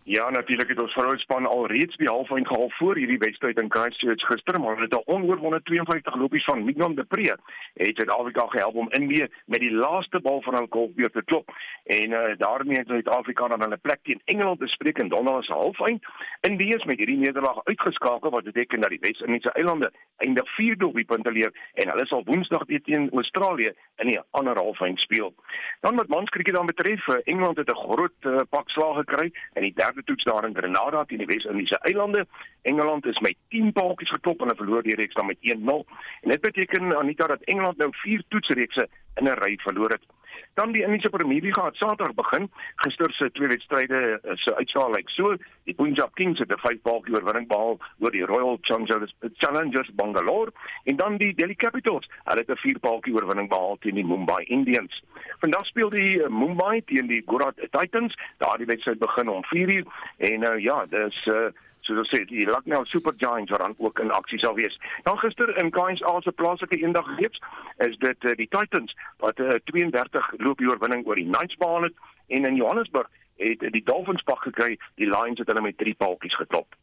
Ja, 0.10 0.30
natuurlik 0.30 0.70
het 0.70 0.80
ons 0.82 0.93
vrouenspan 0.93 1.46
al 1.46 1.65
reeds 1.67 1.96
die 1.98 2.08
halfeind 2.08 2.48
gehaal 2.48 2.70
voor 2.70 2.96
hierdie 2.96 3.17
wedstryd 3.17 3.60
in 3.60 3.72
Christchurch 3.72 4.26
gister, 4.26 4.60
maar 4.60 4.80
met 4.80 4.93
'n 4.93 5.02
onoorwonde 5.06 5.62
52 5.63 6.15
lopies 6.15 6.43
van 6.43 6.63
Mignon 6.63 6.96
de 6.96 7.04
Pre 7.04 7.38
het 7.74 7.96
Suid-Afrika 7.96 8.46
gehelp 8.48 8.76
om 8.76 8.91
Indië 8.91 9.28
met 9.46 9.60
die 9.60 9.72
laaste 9.72 10.20
bal 10.20 10.41
van 10.41 10.56
hul 10.56 10.67
golfbeurt 10.70 11.13
te 11.13 11.24
klop. 11.24 11.50
En 11.84 12.12
uh, 12.12 12.38
daarmee 12.38 12.78
het 12.78 12.88
Suid-Afrika 12.88 13.48
dan 13.48 13.62
hulle 13.62 13.78
plek 13.78 14.00
teen 14.04 14.22
Engeland 14.26 14.60
bespreek 14.60 14.98
in 14.98 15.08
Donderdag 15.08 15.43
se 15.43 15.54
halfeind. 15.54 16.06
Indië 16.41 16.74
is 16.74 16.84
met 16.84 16.98
hierdie 16.98 17.17
nederlaag 17.17 17.63
uitgeskakel 17.63 18.30
wat 18.30 18.43
beteken 18.43 18.82
dat 18.82 18.89
die 18.89 19.00
Wes-Indiese 19.02 19.52
eilande 19.52 19.91
eindig 20.17 20.56
4 20.56 20.78
doelpunte 20.78 21.32
leer 21.32 21.52
en 21.74 21.89
hulle 21.89 22.06
sal 22.06 22.24
Woensdag 22.26 22.65
teen 22.84 23.10
Australië 23.12 23.72
in 23.96 24.08
die 24.08 24.20
ander 24.32 24.56
halfeind 24.56 25.00
speel. 25.00 25.34
Dan 25.80 25.96
wat 25.96 26.08
manskriket 26.08 26.56
dan 26.56 26.65
betref, 26.65 27.08
eh, 27.08 27.15
Engeland 27.24 27.58
het 27.58 27.72
'n 27.72 27.76
groot 27.76 28.20
uh, 28.22 28.38
pak 28.50 28.70
slag 28.70 28.96
gekry 28.98 29.32
in 29.54 29.62
die 29.62 29.74
derde 29.98 30.04
toets 30.04 30.24
daar 30.24 30.46
in 30.46 30.56
Grenada 30.56 31.04
teen 31.06 31.18
die 31.18 31.28
Wes-Indiese 31.28 31.80
eilande. 31.80 32.28
Engeland 32.62 33.06
is 33.06 33.20
met 33.20 33.36
10 33.50 33.72
paaltjies 33.72 34.10
geklop 34.10 34.42
en 34.42 34.48
hulle 34.48 34.58
verloor 34.58 34.84
die 34.84 34.96
reeks 34.96 35.14
dan 35.14 35.26
met 35.26 35.38
1-0. 35.42 35.84
En 36.22 36.30
dit 36.30 36.42
beteken 36.42 36.98
Anita 36.98 37.28
dat 37.28 37.44
Engeland 37.44 37.78
nou 37.78 37.90
4 37.92 38.24
toetsreekse 38.28 38.88
in 39.16 39.26
'n 39.26 39.40
ry 39.42 39.58
verloor 39.58 39.90
het. 39.90 40.06
Dan 40.54 40.71
die 40.71 40.84
Indiese 40.84 41.10
Premier 41.10 41.41
League 41.41 41.63
het 41.63 41.76
Saterdag 41.76 42.13
begin. 42.13 42.52
Gister 42.76 43.12
se 43.13 43.32
twee 43.32 43.47
wedstryde 43.47 44.19
eh, 44.23 44.32
se 44.36 44.56
uitslae 44.56 44.91
lyk 44.91 45.10
so. 45.10 45.36
Die 45.63 45.73
Punjab 45.73 46.15
Kings 46.15 46.39
het 46.39 46.52
'n 46.52 46.60
5-balkie 46.60 47.13
oorwinning 47.13 47.47
behaal 47.47 47.78
oor 48.00 48.12
die 48.12 48.26
Royal 48.26 48.58
Challengers 48.62 49.15
Challengers 49.38 49.89
Bangalore 49.93 50.52
en 50.84 50.95
dan 50.95 51.17
die 51.17 51.34
Delhi 51.36 51.56
Capitals. 51.56 52.10
Hulle 52.23 52.43
het 52.45 52.50
'n 52.50 52.67
4-balkie 52.67 53.13
oorwinning 53.13 53.50
behaal 53.50 53.78
teen 53.80 53.95
die 53.95 54.06
Mumbai 54.06 54.43
Indians. 54.43 55.04
Vandag 55.39 55.65
speel 55.65 55.89
die 55.89 56.23
eh, 56.23 56.30
Mumbai 56.30 56.82
teen 56.86 57.08
die 57.08 57.23
Gujarat 57.26 57.56
Titans. 57.71 58.15
Daardie 58.38 58.65
wedstryd 58.65 59.00
begin 59.00 59.30
om 59.30 59.43
4:00 59.56 59.88
en 60.17 60.43
uh, 60.43 60.60
ja, 60.63 60.86
dis 60.86 61.26
uh, 61.26 61.47
soos 61.88 62.04
ons 62.04 62.12
sê 62.13 62.23
die 62.30 62.45
Lucknow 62.45 62.84
Super 62.86 63.15
Giants 63.17 63.52
wat 63.54 63.63
dan 63.63 63.76
ook 63.78 64.00
in 64.04 64.12
aksie 64.12 64.39
sal 64.43 64.56
wees. 64.60 64.76
Dan 65.08 65.19
gister 65.23 65.54
in 65.62 65.71
KNSA 65.71 66.17
se 66.21 66.32
plaaslike 66.32 66.80
eendag 66.80 67.08
reeks 67.19 67.41
is 67.88 67.95
dit 68.04 68.28
uh, 68.28 68.36
die 68.39 68.50
Titans 68.52 68.95
wat 69.23 69.39
'n 69.39 69.58
uh, 69.58 69.62
32 69.71 70.34
loopie 70.38 70.69
oorwinning 70.69 71.06
oor 71.08 71.15
die 71.15 71.30
Knights 71.30 71.56
behaal 71.56 71.89
het 71.89 71.95
en 72.28 72.45
in 72.45 72.56
Johannesburg 72.56 73.10
het 73.38 73.62
die 73.71 73.84
Dolphins 73.86 74.23
pak 74.26 74.41
gekry, 74.41 74.78
die 74.95 75.06
Lions 75.06 75.39
het 75.39 75.47
hulle 75.52 75.62
met 75.62 75.78
3 75.78 75.93
paaltjies 76.02 76.36
geklop. 76.36 76.76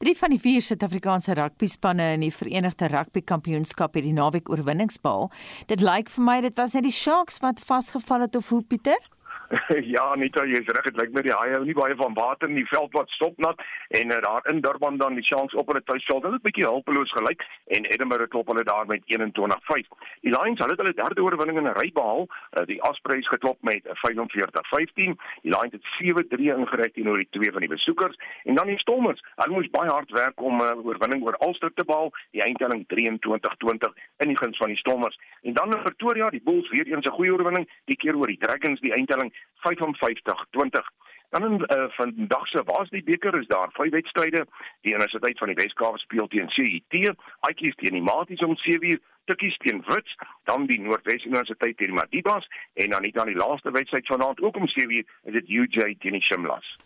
Drie 0.00 0.16
van 0.16 0.32
die 0.32 0.40
vier 0.40 0.64
Suid-Afrikaanse 0.64 1.36
rugbyspanne 1.38 2.12
in 2.16 2.24
die 2.24 2.32
Verenigde 2.34 2.88
Rugby 2.88 3.20
Kampioenskap 3.20 3.94
het 3.98 4.06
die 4.06 4.16
naweek 4.16 4.48
oorwinnings 4.48 5.00
behaal. 5.04 5.30
Dit 5.68 5.84
lyk 5.84 6.08
vir 6.14 6.24
my 6.24 6.40
dit 6.40 6.56
was 6.56 6.76
net 6.78 6.88
die 6.88 6.94
Sharks 6.94 7.42
wat 7.44 7.60
vasgeval 7.60 8.26
het 8.26 8.36
of 8.36 8.48
hoe 8.48 8.62
Pieter? 8.62 9.00
ja, 9.94 10.02
Anita, 10.12 10.44
jy's 10.44 10.66
reg, 10.68 10.84
dit 10.90 10.98
lyk 11.00 11.14
my 11.16 11.22
die 11.24 11.32
haie 11.32 11.54
hou 11.56 11.62
nie 11.64 11.76
baie 11.76 11.94
van 11.96 12.12
water 12.16 12.50
in 12.50 12.58
die 12.58 12.66
veld 12.68 12.92
wat 12.96 13.08
stop 13.16 13.38
nat 13.40 13.60
en 13.96 14.12
uh, 14.12 14.18
daar 14.24 14.44
in 14.52 14.60
Durban 14.60 14.98
dan 15.00 15.16
die 15.16 15.24
Sharks 15.24 15.56
op 15.56 15.70
hulle 15.72 15.80
tuisveld. 15.88 16.26
Hulle 16.26 16.36
het 16.36 16.42
'n 16.42 16.48
bietjie 16.48 16.66
hulpeloos 16.68 17.12
gelyk 17.16 17.44
en 17.76 17.88
Edinburgh 17.88 18.28
klop 18.28 18.52
hulle 18.52 18.64
daar 18.68 18.86
met 18.86 19.00
21-5. 19.08 19.88
Die 20.20 20.34
Lions 20.34 20.60
hulle 20.60 20.74
het 20.76 20.82
hulle 20.84 20.92
derde 21.00 21.22
oorwinning 21.22 21.58
in 21.58 21.68
'n 21.70 21.78
ry 21.80 21.88
behaal. 21.92 22.28
Uh, 22.28 22.66
die 22.66 22.80
Ospreys 22.82 23.28
geklop 23.28 23.56
met 23.62 23.88
45-15. 24.04 25.16
Die 25.42 25.52
Lions 25.56 25.72
het 25.72 25.84
7-3 25.96 26.52
ingery 26.58 26.90
teenoor 26.92 27.16
die 27.16 27.28
twee 27.30 27.52
van 27.52 27.64
die 27.64 27.72
besoekers 27.72 28.16
en 28.44 28.54
dan 28.54 28.66
die 28.66 28.78
Stormers. 28.78 29.24
Hulle 29.36 29.54
moes 29.54 29.70
baie 29.70 29.90
hard 29.90 30.10
werk 30.10 30.40
om 30.42 30.60
'n 30.60 30.76
uh, 30.76 30.84
oorwinning 30.84 31.24
oor 31.24 31.36
Ulster 31.40 31.72
te 31.74 31.84
behaal. 31.84 32.12
Die 32.36 32.42
eindtelling 32.42 32.84
23-20 32.92 33.96
in 34.18 34.28
die 34.28 34.38
guns 34.38 34.56
van 34.56 34.68
die 34.68 34.76
Stormers. 34.76 35.18
En 35.42 35.52
dan 35.52 35.72
in 35.72 35.82
Pretoria, 35.82 36.30
die 36.30 36.44
Bulls 36.44 36.68
weer 36.68 36.86
eens 36.86 37.06
'n 37.06 37.16
goeie 37.16 37.32
oorwinning, 37.32 37.68
die 37.84 37.96
keer 37.96 38.16
oor 38.16 38.26
die 38.26 38.38
Dragons, 38.38 38.80
die 38.80 38.92
eindtelling 38.92 39.32
55-20. 39.66 40.86
Dan 41.30 41.44
in 41.44 41.76
uh, 41.76 41.84
vandag 41.88 42.46
se 42.46 42.62
waar's 42.64 42.90
die 42.90 43.02
beker 43.02 43.38
is 43.40 43.46
daar 43.46 43.68
vyf 43.72 43.90
wedstryde. 43.90 44.46
Die 44.80 44.94
Universiteit 44.94 45.38
van 45.38 45.46
die 45.46 45.56
Wes-Kaap 45.56 45.98
speel 45.98 46.26
teen 46.26 46.48
CUT, 46.48 47.14
Aikies 47.40 47.74
teen 47.74 47.98
die 47.98 48.02
Maties 48.02 48.44
om 48.44 48.56
7uur, 48.56 49.00
Tikkies 49.28 49.56
teen 49.56 49.82
Wits, 49.86 50.14
dan 50.48 50.66
die 50.66 50.80
Noordwes 50.80 51.24
Universiteit 51.24 51.76
teen 51.76 51.92
Madibas 51.94 52.48
en 52.80 52.90
dan 52.90 53.04
nie 53.04 53.12
dan 53.12 53.28
die 53.28 53.36
laaste 53.36 53.70
wedstryd 53.76 54.06
vanaand 54.08 54.40
ook 54.40 54.56
om 54.56 54.68
7uur 54.72 55.04
is 55.28 55.36
dit 55.36 55.48
UJ 55.48 55.96
teen 56.00 56.16
die 56.16 56.24
Shimlas. 56.24 56.76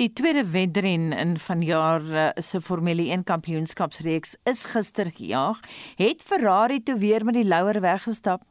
Die 0.00 0.12
tweede 0.12 0.46
wedren 0.50 1.12
in 1.12 1.36
vanjaar 1.36 2.02
uh, 2.02 2.28
se 2.34 2.60
Formule 2.60 3.10
1 3.12 3.24
kampioenskapsreeks 3.24 4.36
is 4.44 4.64
gister 4.72 5.12
gejaag. 5.12 5.60
Het 6.00 6.24
Ferrari 6.24 6.82
toe 6.82 6.98
weer 6.98 7.24
met 7.24 7.36
die 7.36 7.48
louer 7.48 7.80
weggestap? 7.80 8.49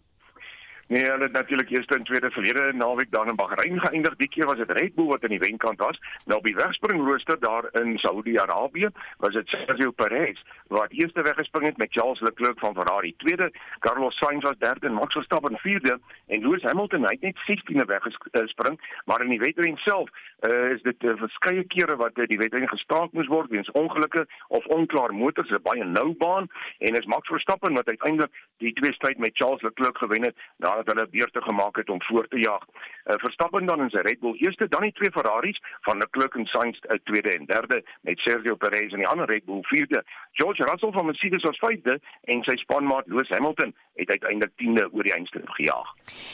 Nee, 0.89 1.03
hulle 1.03 1.23
het 1.23 1.31
natuurlik 1.31 1.69
eerste 1.69 1.95
en 1.95 2.03
tweede 2.03 2.31
verlede 2.31 2.73
naweek 2.73 3.11
dan 3.11 3.27
in 3.27 3.35
Bahrein 3.35 3.79
geëindig. 3.79 4.15
Die 4.15 4.27
keer 4.27 4.45
was 4.45 4.57
dit 4.57 4.71
Red 4.71 4.95
Bull 4.95 5.05
wat 5.05 5.23
in 5.23 5.29
die 5.29 5.39
wenkant 5.39 5.79
was. 5.79 5.99
Nou 6.25 6.41
by 6.41 6.53
wegspringrooster 6.57 7.39
daar 7.39 7.67
in 7.81 7.97
Saudi-Arabië 7.97 8.89
was 9.17 9.33
dit 9.33 9.47
Sergio 9.47 9.91
Perez 9.91 10.41
wat 10.67 10.91
eerste 10.91 11.21
weggespring 11.21 11.65
het 11.65 11.77
met 11.77 11.91
Charles 11.91 12.19
Leclerc 12.19 12.59
van 12.59 12.73
Ferrari. 12.73 13.13
Tweede, 13.17 13.51
Carlos 13.79 14.17
Sainz 14.17 14.43
was 14.43 14.57
derde 14.57 14.87
en 14.87 14.93
Max 14.93 15.13
Verstappen 15.13 15.57
vierde 15.57 15.99
en 16.27 16.41
Lewis 16.41 16.63
Hamilton 16.63 17.09
het 17.09 17.21
net 17.21 17.37
16de 17.51 17.85
weggespring, 17.85 19.01
maar 19.05 19.21
in 19.21 19.29
die 19.29 19.39
wedren 19.39 19.77
self 19.77 20.09
uh, 20.41 20.71
is 20.71 20.81
dit 20.81 21.03
uh, 21.03 21.15
verskeie 21.15 21.63
kere 21.63 21.95
wat 21.95 22.17
uh, 22.17 22.27
die 22.27 22.37
wedren 22.37 22.67
gestaak 22.67 23.11
moes 23.11 23.27
word 23.27 23.49
weens 23.49 23.71
ongelukke 23.71 24.27
of 24.47 24.65
onklaar 24.65 25.13
motors. 25.13 25.49
Dit 25.49 25.57
is 25.57 25.63
baie 25.63 25.85
nou 25.85 26.13
baan 26.17 26.47
en 26.77 26.97
is 26.97 27.05
Max 27.05 27.27
Verstappen 27.27 27.73
wat 27.73 27.87
uiteindelik 27.87 28.31
die 28.57 28.73
twee 28.73 28.93
stryd 28.93 29.17
met 29.17 29.37
Charles 29.37 29.61
Leclerc 29.61 29.97
gewen 29.97 30.23
het. 30.23 30.35
Nou 30.57 30.78
nadat 30.79 30.95
hulle 30.95 31.09
beurte 31.09 31.41
gemaak 31.41 31.75
het 31.75 31.89
om 31.89 32.01
voor 32.03 32.27
te 32.27 32.39
jaag. 32.39 32.63
Uh, 33.05 33.15
Verstappen 33.17 33.65
dan 33.65 33.81
in 33.81 33.89
sy 33.89 34.01
Red 34.05 34.19
Bull 34.19 34.37
eerste, 34.37 34.67
dan 34.67 34.81
die 34.81 34.91
twee 34.91 35.11
Ferraris 35.11 35.59
van 35.87 35.97
Leclerc 35.97 36.35
en 36.35 36.45
Sainz 36.45 36.79
uh, 36.81 36.97
tweede 37.03 37.35
en 37.35 37.45
derde 37.45 37.83
met 38.01 38.19
Sergio 38.19 38.55
Perez 38.55 38.91
in 38.91 39.03
die 39.03 39.07
ander 39.07 39.27
Red 39.27 39.45
Bull 39.45 39.61
vierde. 39.61 40.03
George 40.31 40.63
Russell 40.63 40.91
van 40.91 41.05
Mercedes 41.05 41.43
was 41.43 41.59
vyfde 41.59 41.99
en 42.31 42.43
sy 42.47 42.55
spanmaat 42.63 43.07
Lewis 43.07 43.29
Hamilton 43.29 43.75
het 43.99 44.09
uiteindelik 44.09 44.53
10de 44.61 44.87
oor 44.91 45.03
die 45.03 45.15
eindstreep 45.15 45.49
gejaag. 45.49 45.89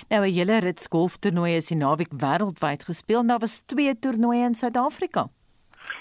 Nou 0.09 0.21
'n 0.25 0.33
hele 0.33 0.59
rit 0.59 0.87
golftoernooie 0.89 1.55
is 1.55 1.71
die 1.73 1.77
naweek 1.77 2.13
wêreldwyd 2.13 2.83
gespeel. 2.83 3.25
Daar 3.27 3.39
was 3.39 3.61
twee 3.65 3.99
toernooie 3.99 4.45
in 4.45 4.55
Suid-Afrika. 4.55 5.29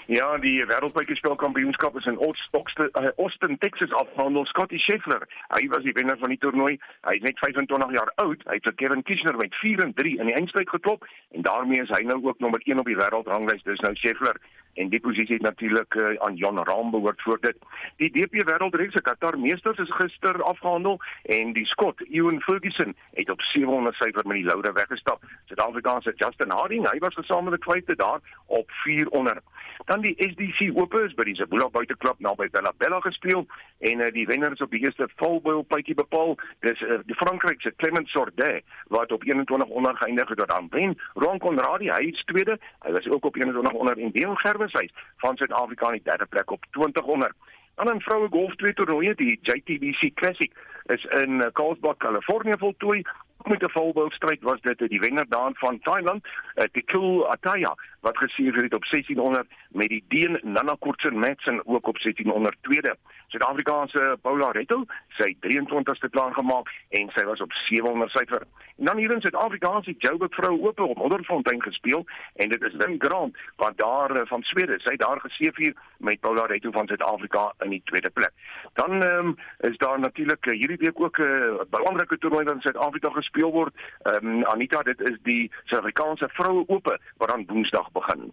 Ja, 0.07 0.37
die 0.37 0.59
wêreldbekerspelkampioenskap 0.69 1.97
is 1.97 2.05
in 2.05 2.19
Austin, 2.21 2.89
uh, 2.93 3.09
Austin, 3.17 3.57
Texas 3.57 3.93
afgehandel. 3.93 4.45
Scotty 4.45 4.77
Scheffler, 4.77 5.25
hy 5.55 5.63
was 5.73 5.83
die 5.83 5.95
wenner 5.97 6.17
van 6.21 6.29
die 6.29 6.37
toernooi. 6.37 6.75
Hy 7.07 7.15
is 7.17 7.25
net 7.25 7.39
25 7.41 7.95
jaar 7.97 8.11
oud. 8.23 8.43
Hy 8.45 8.59
het 8.59 8.69
vir 8.69 8.77
Kevin 8.81 9.03
Kisner 9.07 9.37
met 9.39 9.55
4 9.61 9.81
en 9.87 9.95
3 9.97 10.17
in 10.19 10.29
die 10.29 10.37
eindstryd 10.37 10.69
geklop 10.69 11.07
en 11.33 11.47
daarmee 11.47 11.81
is 11.81 11.93
hy 11.93 12.03
nou 12.05 12.19
ook 12.27 12.39
nommer 12.43 12.61
1 12.65 12.79
op 12.79 12.91
die 12.91 12.99
wêreldranglys. 12.99 13.65
Dis 13.65 13.81
nou 13.85 13.95
Scheffler 13.97 14.37
en 14.75 14.89
die 14.89 14.99
posisie 14.99 15.37
het 15.37 15.41
natuurlik 15.41 15.93
uh, 15.93 16.15
aan 16.27 16.35
Jan 16.35 16.59
Rahm 16.63 16.91
behoort 16.91 17.21
voor 17.21 17.37
dit. 17.41 17.57
Die 18.01 18.11
DP 18.11 18.43
Wêreldreeks 18.47 18.95
se 18.97 19.01
Qatar 19.01 19.39
Meesters 19.39 19.79
is 19.79 19.95
gister 19.95 20.41
afgehandel 20.43 20.99
en 21.23 21.53
die 21.53 21.65
skot 21.65 22.01
Ewan 22.09 22.41
Ferguson 22.41 22.95
het 23.13 23.29
op 23.29 23.41
700 23.41 23.95
syfer 23.95 24.27
met 24.27 24.41
die 24.41 24.45
loure 24.45 24.71
weggestap. 24.71 25.23
Suid-Afrikaanse 25.45 26.13
Justin 26.15 26.51
Harding, 26.51 26.87
hy 26.91 26.97
was 26.99 27.13
gesamentlik 27.13 27.63
vyfde 27.63 27.95
daar 27.95 28.19
op 28.45 28.71
400. 28.83 29.43
Dan 29.85 30.01
die 30.01 30.15
SDC 30.17 30.71
Ope 30.75 31.03
is 31.03 31.13
by 31.13 31.23
die 31.27 31.35
Zabula 31.35 31.67
buiteklub 31.69 32.19
naby 32.23 32.47
Bella 32.51 32.71
Bella 32.77 32.99
gespeel 33.03 33.45
en 33.79 34.01
uh, 34.01 34.11
die 34.11 34.25
wenner 34.27 34.51
is 34.55 34.63
op 34.63 34.71
die 34.71 34.83
eerste 34.83 35.07
volboil 35.15 35.63
pypie 35.67 35.95
bepaal. 35.95 36.35
Dis 36.65 36.81
uh, 36.81 36.99
die 37.05 37.17
Frankryk 37.19 37.61
se 37.61 37.73
Clement 37.75 38.07
Sordet 38.09 38.63
wat 38.93 39.11
op 39.11 39.23
21 39.23 39.69
onder 39.69 39.95
geëindig 39.97 40.29
het 40.29 40.51
aan 40.51 40.67
wen. 40.71 40.97
Ron 41.13 41.39
Conradie, 41.39 41.91
hy 41.91 42.11
is 42.11 42.23
tweede. 42.31 42.57
Hy 42.85 42.91
was 42.95 43.09
ook 43.09 43.25
op 43.25 43.35
21 43.35 43.73
onder 43.73 43.97
en 43.97 44.11
Deon 44.11 44.37
Gerwenshuis 44.69 44.91
van 45.17 45.37
Suid-Afrika 45.37 45.87
in 45.87 45.93
die 45.93 46.03
derde 46.03 46.25
plek 46.25 46.51
op 46.51 46.65
20 46.71 47.03
onder. 47.03 47.31
Dan 47.75 47.95
'n 47.95 48.01
vroue 48.01 48.27
golf 48.29 48.55
twee 48.55 48.73
toernooie, 48.73 49.15
die 49.15 49.39
JTBC 49.41 50.13
Classic 50.13 50.51
is 50.85 51.03
in 51.03 51.51
Carlsbad, 51.53 51.97
Kalifornië 51.97 52.53
voltooi 52.57 53.03
met 53.43 53.63
'n 53.63 53.69
volboil 53.69 54.11
stryd 54.11 54.41
was 54.41 54.61
dit 54.61 54.89
die 54.89 54.99
wenner 54.99 55.25
daan 55.29 55.55
van 55.55 55.79
Thailand, 55.79 56.25
uh, 56.25 56.63
Tikul 56.71 57.29
Ataya 57.29 57.75
wat 57.99 58.17
geseëvier 58.17 58.63
het 58.63 58.73
op 58.73 58.85
1600 58.85 59.47
met 59.69 59.87
die 59.87 60.03
Deen 60.07 60.39
Nana 60.43 60.75
Kortsen 60.79 61.19
Madsen 61.19 61.67
ook 61.67 61.87
op 61.87 61.97
1600 61.97 62.55
tweede. 62.61 62.97
Suid-Afrikaanse 63.35 64.17
Paula 64.23 64.51
Retto, 64.55 64.85
sy 65.17 65.33
23ste 65.43 66.07
klaar 66.13 66.31
gemaak 66.37 66.69
en 66.95 67.09
sy 67.11 67.25
was 67.27 67.41
op 67.43 67.51
700 67.67 68.13
syfer. 68.13 68.45
En 68.79 68.87
dan 68.87 68.97
hier 68.97 69.11
in 69.11 69.21
Suid-Afrika 69.21 69.81
se 69.83 69.95
Joburg 69.97 70.35
vroue 70.35 70.61
oop 70.67 70.79
op 70.79 70.97
Modderfontein 70.97 71.61
gespeel 71.63 72.05
en 72.35 72.49
dit 72.49 72.63
is 72.63 72.77
Lynn 72.79 72.95
Grant 73.03 73.35
wat 73.59 73.77
daar 73.77 74.15
uh, 74.15 74.23
van 74.31 74.43
Swede, 74.47 74.79
sy 74.83 74.95
daar 74.95 75.19
geseëvier 75.19 75.75
met 75.97 76.19
Paula 76.19 76.45
Retto 76.45 76.71
van 76.71 76.87
Suid-Afrika 76.87 77.49
in 77.67 77.75
die 77.75 77.81
tweede 77.91 78.09
plek. 78.09 78.31
Dan 78.79 79.03
um, 79.03 79.35
is 79.67 79.77
daar 79.83 79.99
natuurlik 79.99 80.45
uh, 80.45 80.55
hierdie 80.55 80.79
week 80.85 80.99
ook 80.99 81.19
'n 81.19 81.23
uh, 81.23 81.67
belangrike 81.69 82.17
toernooi 82.17 82.45
wat 82.45 82.53
in 82.55 82.61
Suid-Afrika 82.61 83.09
gespeel 83.09 83.51
word. 83.51 83.75
Ehm 84.03 84.27
um, 84.27 84.43
Anita, 84.45 84.83
dit 84.83 85.01
is 85.01 85.17
die 85.23 85.51
Suid-Afrikaanse 85.65 86.29
vroue 86.31 86.63
oop 86.67 86.99
wat 87.17 87.29
dan 87.29 87.45
Woensdag 87.47 87.91
begin. 87.91 88.31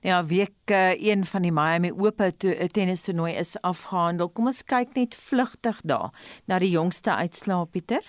Ja, 0.00 0.24
week 0.26 0.70
uh, 0.70 1.02
een 1.02 1.24
van 1.26 1.42
die 1.42 1.52
Miami 1.52 1.92
Ope 1.92 2.32
tennis 2.72 3.02
toernooi 3.02 3.34
is 3.34 3.60
afgehandel. 3.60 4.28
Kom 4.28 4.50
ons 4.50 4.64
kyk 4.64 4.96
net 4.98 5.14
vlugtig 5.14 5.80
daar 5.84 6.10
na 6.46 6.58
die 6.58 6.72
jongste 6.72 7.14
uitslae, 7.14 7.66
Pieter. 7.66 8.02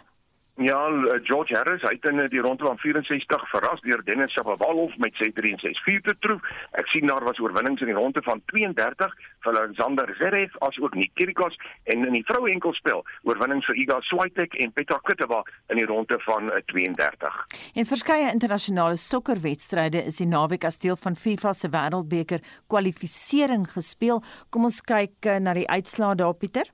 Ja, 0.56 0.88
eh, 0.88 1.20
George 1.24 1.56
Harris 1.56 1.82
het 1.82 2.06
in 2.06 2.20
eh, 2.20 2.30
die 2.30 2.40
ronde 2.40 2.66
van 2.66 2.78
64 2.78 3.50
verras 3.50 3.82
deur 3.82 4.04
Dennis 4.04 4.32
Shapovalov 4.32 4.96
met 4.98 5.16
6-3 5.16 5.50
en 5.52 5.60
6-4 5.60 6.02
te 6.02 6.16
troof. 6.20 6.42
Ek 6.72 6.88
sien 6.88 7.08
daar 7.08 7.24
was 7.24 7.40
oorwinnings 7.40 7.82
in 7.82 7.90
die 7.90 7.96
ronde 7.96 8.22
van 8.22 8.42
32 8.46 9.16
vir 9.40 9.58
Alexander 9.58 10.16
Zverev 10.16 10.54
as 10.58 10.78
ook 10.80 10.94
Nick 10.94 11.10
Kyrgios 11.14 11.58
en 11.84 12.06
in 12.06 12.14
die 12.14 12.24
vroue 12.26 12.52
enkelspel 12.52 13.02
oorwinnings 13.24 13.66
vir 13.66 13.80
Iga 13.82 13.98
Swiatek 14.02 14.54
en 14.54 14.74
Petra 14.74 15.00
Kvitova 15.02 15.42
in 15.74 15.82
die 15.82 15.88
ronde 15.90 16.20
van 16.28 16.52
32. 16.66 17.42
En 17.74 17.90
verskeie 17.90 18.30
internasionale 18.30 19.02
sokkerwedstryde 19.02 20.06
is 20.06 20.22
die 20.22 20.30
naweek 20.30 20.70
as 20.70 20.78
deel 20.78 21.00
van 21.02 21.18
FIFA 21.18 21.54
se 21.54 21.74
Wêreldbeker 21.74 22.46
kwalifikasie 22.68 23.50
gespeel. 23.74 24.22
Kom 24.50 24.70
ons 24.70 24.82
kyk 24.86 25.34
na 25.42 25.58
die 25.58 25.68
uitslae 25.68 26.16
daar 26.16 26.38
Pieter. 26.38 26.70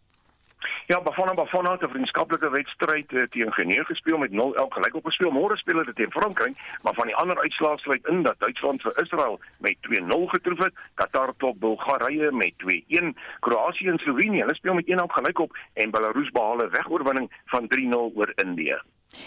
Ja, 0.88 1.02
Bafana 1.02 1.34
Bafana 1.34 1.72
het 1.72 1.82
'n 1.82 1.90
vriendskaplike 1.90 2.50
wedstryd 2.50 3.12
uh, 3.12 3.24
teen 3.24 3.54
Genee 3.54 3.86
gespeel 3.86 4.18
met 4.18 4.32
0-11 4.32 4.36
gelyk 4.70 4.96
op 4.96 5.06
gespeel. 5.06 5.32
Môre 5.32 5.56
speel 5.56 5.78
hulle 5.78 5.94
teen 5.94 6.12
Frankryk, 6.12 6.58
maar 6.82 6.94
van 6.94 7.06
die 7.06 7.16
ander 7.16 7.40
uitslae 7.40 7.78
sluit 7.78 8.08
in 8.08 8.24
dat 8.24 8.40
Duitsland 8.40 8.82
vir 8.82 9.02
Israel 9.02 9.40
met 9.58 9.78
2-0 9.82 10.26
getroof 10.26 10.58
het, 10.58 10.74
Qatar 10.94 11.34
tot 11.38 11.60
Bulgarië 11.60 12.30
met 12.32 12.54
2-1, 12.58 13.14
Kroasie 13.40 13.90
en 13.90 13.98
Slovenië, 13.98 14.40
hulle 14.40 14.56
speel 14.56 14.74
met 14.74 14.86
1-1 14.88 14.94
gelyk 15.08 15.40
op 15.40 15.58
en 15.74 15.92
Belarus 15.92 16.30
behaal 16.30 16.58
'n 16.58 16.70
wegoorwinning 16.70 17.32
van 17.46 17.68
3-0 17.68 18.12
oor 18.16 18.32
Indië. 18.36 18.82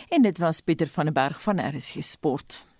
En 0.08 0.22
dit 0.22 0.38
was 0.38 0.60
Pieter 0.60 0.86
van 0.86 1.04
der 1.04 1.12
Berg 1.12 1.42
van 1.42 1.58
RSG 1.58 2.02
Sport. 2.02 2.71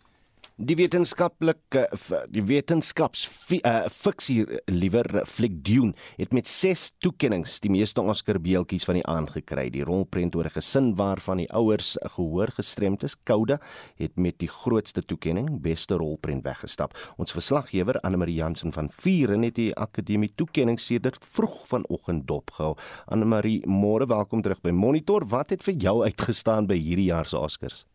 Die 0.60 0.74
wetenskaplike 0.76 1.86
die 2.28 2.42
wetenskaps 2.44 3.22
uh, 3.56 3.86
fiksie 3.88 4.42
liewer 4.68 5.22
fliek 5.24 5.54
Dune 5.64 5.94
het 6.18 6.34
met 6.36 6.46
6 6.46 6.90
toekenninge 7.00 7.48
die 7.64 7.70
meeste 7.72 8.02
Oscar 8.04 8.36
beeltjies 8.36 8.84
van 8.84 8.98
die 8.98 9.04
aand 9.08 9.32
gekry. 9.32 9.70
Die 9.72 9.84
rolprent 9.88 10.36
oor 10.36 10.44
'n 10.44 10.52
gesin 10.52 10.92
waarvan 10.96 11.40
die 11.40 11.48
ouers 11.56 11.96
gehoor 12.16 12.52
gestremd 12.52 13.02
is, 13.02 13.16
Kouda, 13.24 13.60
het 13.96 14.16
met 14.16 14.38
die 14.38 14.48
grootste 14.48 15.02
toekenning, 15.02 15.62
beste 15.62 15.94
rolprent 15.96 16.44
weggestap. 16.44 16.92
Ons 17.16 17.32
verslaggewer 17.32 18.00
Anne 18.02 18.18
Marie 18.18 18.36
Jansen 18.36 18.72
van 18.72 18.90
Vieren 18.90 19.42
het 19.42 19.54
die 19.54 19.74
akademie 19.74 20.32
toekenning 20.34 20.78
sedert 20.78 21.16
vroeg 21.24 21.66
vanoggend 21.66 22.26
dopgehou. 22.26 22.76
Anne 23.06 23.24
Marie, 23.24 23.66
môre 23.66 24.06
welkom 24.06 24.42
terug 24.42 24.60
by 24.60 24.70
Monitor. 24.70 25.24
Wat 25.26 25.50
het 25.50 25.62
vir 25.62 25.74
jou 25.74 26.04
uitgestaan 26.04 26.66
by 26.66 26.76
hierdie 26.76 27.08
jaar 27.08 27.26
se 27.26 27.38
Oscars? 27.38 27.86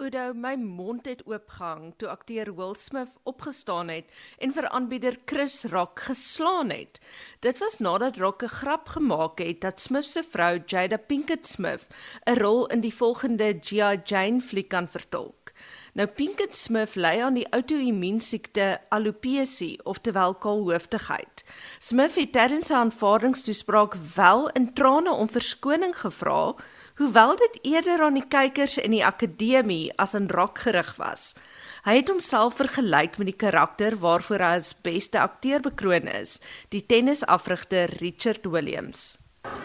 Udo, 0.00 0.32
my 0.32 0.54
mond 0.56 1.04
het 1.04 1.20
oopgehang 1.28 1.90
toe 2.00 2.08
akteur 2.08 2.48
Will 2.56 2.72
Smith 2.74 3.18
opgestaan 3.28 3.90
het 3.92 4.08
en 4.40 4.52
vir 4.56 4.68
aanbieder 4.72 5.18
Chris 5.28 5.58
Rock 5.68 6.00
geslaan 6.06 6.70
het. 6.72 7.00
Dit 7.44 7.60
was 7.60 7.76
nadat 7.84 8.16
Rock 8.16 8.42
'n 8.42 8.48
grap 8.48 8.88
gemaak 8.88 9.38
het 9.38 9.60
dat 9.60 9.80
Smith 9.80 10.04
se 10.04 10.22
vrou 10.22 10.62
Jada 10.66 10.96
Pinkett 10.96 11.46
Smith 11.46 11.86
'n 12.24 12.40
rol 12.40 12.66
in 12.66 12.80
die 12.80 12.94
volgende 12.94 13.58
G.I. 13.60 14.00
Jane 14.04 14.40
fliek 14.40 14.68
kan 14.68 14.88
vertolk. 14.88 15.52
Nou 15.92 16.06
Pinkett 16.08 16.56
Smith 16.56 16.94
ly 16.94 17.20
aan 17.20 17.34
die 17.34 17.52
outoimmuunsiekte 17.52 18.80
alopecia, 18.88 19.76
oftewel 19.82 20.34
kaalhoofdigheid. 20.34 21.44
Smith 21.78 22.14
het 22.14 22.32
tydens 22.32 22.68
sy 22.68 22.74
aanvaardingstoespraak 22.74 23.94
wel 24.14 24.48
in 24.48 24.72
trane 24.74 25.10
om 25.10 25.28
verskoning 25.28 25.96
gevra 25.96 26.54
hoewel 27.00 27.36
dit 27.36 27.58
eerder 27.62 28.02
aan 28.04 28.18
die 28.18 28.26
kykers 28.28 28.76
in 28.76 28.92
die 28.92 29.04
akademie 29.04 29.88
as 29.96 30.12
aan 30.14 30.28
Rock 30.28 30.60
gerig 30.66 30.92
was. 31.00 31.32
Hy 31.86 31.94
het 31.96 32.10
homself 32.12 32.58
vergelyk 32.60 33.16
met 33.16 33.30
die 33.30 33.38
karakter 33.40 33.94
waarvoor 34.02 34.42
hy 34.44 34.58
as 34.60 34.74
beste 34.84 35.16
akteur 35.16 35.64
bekroon 35.64 36.10
is, 36.12 36.36
die 36.68 36.82
tennisafrigter 36.84 37.88
Richard 38.02 38.44
Williams. 38.44 39.16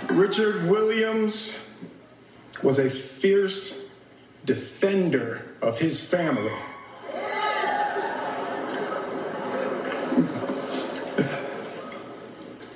Richard 0.07 0.63
Williams 0.69 1.51
was 2.63 2.79
a 2.79 2.87
fierce 2.87 3.75
defender 4.47 5.43
of 5.59 5.79
his 5.83 5.99
family. 5.99 6.55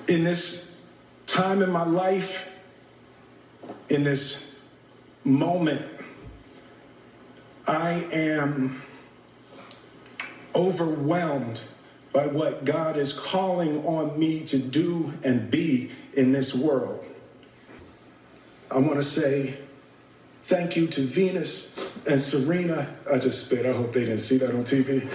In 0.10 0.26
this 0.26 0.76
time 1.28 1.64
in 1.64 1.72
my 1.72 1.86
life, 1.86 2.44
in 3.88 4.04
this 4.04 4.49
moment, 5.24 5.86
I 7.68 8.08
am 8.12 8.82
overwhelmed 10.56 11.62
by 12.12 12.28
what 12.28 12.66
God 12.66 12.98
is 12.98 13.14
calling 13.14 13.86
on 13.86 14.18
me 14.18 14.42
to 14.42 14.58
do 14.58 15.14
and 15.24 15.52
be 15.52 15.92
in 16.14 16.32
this 16.32 16.56
world. 16.56 17.06
I 18.72 18.80
want 18.80 18.96
to 18.96 19.04
say 19.04 19.58
thank 20.42 20.76
you 20.76 20.88
to 20.88 21.02
Venus 21.02 21.92
and 22.10 22.20
Serena. 22.20 22.96
I 23.12 23.20
just 23.20 23.46
spit. 23.46 23.66
I 23.66 23.74
hope 23.74 23.94
they 23.94 24.02
didn't 24.02 24.20
see 24.20 24.38
that 24.38 24.52
on 24.52 24.64
TV. 24.64 25.06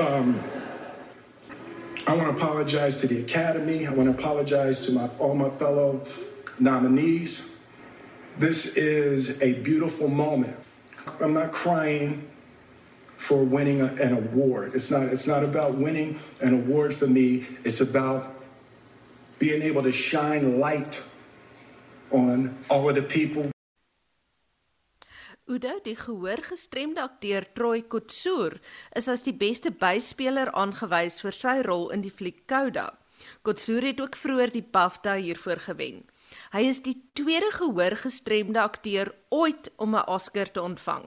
Um, 0.00 0.42
I 2.06 2.14
want 2.14 2.34
to 2.34 2.42
apologize 2.42 2.94
to 2.96 3.06
the 3.06 3.20
Academy. 3.20 3.86
I 3.86 3.90
want 3.90 4.08
to 4.08 4.18
apologize 4.18 4.80
to 4.86 4.92
my, 4.92 5.08
all 5.18 5.34
my 5.34 5.50
fellow 5.50 6.02
nominees. 6.58 7.42
This 8.38 8.76
is 8.76 9.42
a 9.42 9.54
beautiful 9.66 10.06
moment. 10.06 10.56
I'm 11.20 11.34
not 11.34 11.50
crying 11.50 12.22
for 13.16 13.42
winning 13.42 13.80
a, 13.80 13.86
an 13.98 14.12
award. 14.12 14.76
It's 14.76 14.92
not, 14.92 15.02
it's 15.10 15.26
not 15.26 15.42
about 15.42 15.74
winning 15.74 16.20
an 16.40 16.54
award 16.54 16.94
for 16.94 17.08
me. 17.08 17.48
It's 17.64 17.80
about 17.80 18.30
being 19.40 19.60
able 19.60 19.82
to 19.82 19.90
shine 19.90 20.60
light 20.60 21.02
on 22.12 22.56
all 22.70 22.88
of 22.88 22.94
the 22.94 23.02
people. 23.02 23.50
Udo, 25.50 25.80
die 25.82 25.96
gehoorgestremde 25.96 27.02
akteur 27.02 27.42
Troy 27.56 27.82
Kotsoor, 27.82 28.60
is 28.94 29.08
as 29.08 29.24
die 29.26 29.34
beste 29.34 29.72
byspeler 29.72 30.52
aangewys 30.54 31.18
vir 31.24 31.34
sy 31.34 31.56
rol 31.66 31.88
in 31.90 32.06
die 32.06 32.14
fliek 32.14 32.44
Kouda. 32.46 32.92
Kotsoor 33.42 33.82
het 33.82 33.98
ook 33.98 34.14
vroeër 34.14 34.54
die 34.54 34.62
BAFTA 34.62 35.16
hiervoor 35.18 35.64
gewen. 35.66 36.04
Hy 36.50 36.64
is 36.64 36.80
die 36.80 36.96
tweede 37.12 37.50
gehoorgestremde 37.52 38.60
akteur 38.60 39.12
ooit 39.28 39.70
om 39.76 39.94
'n 39.94 40.08
Oscar 40.08 40.50
te 40.50 40.62
ontvang. 40.62 41.04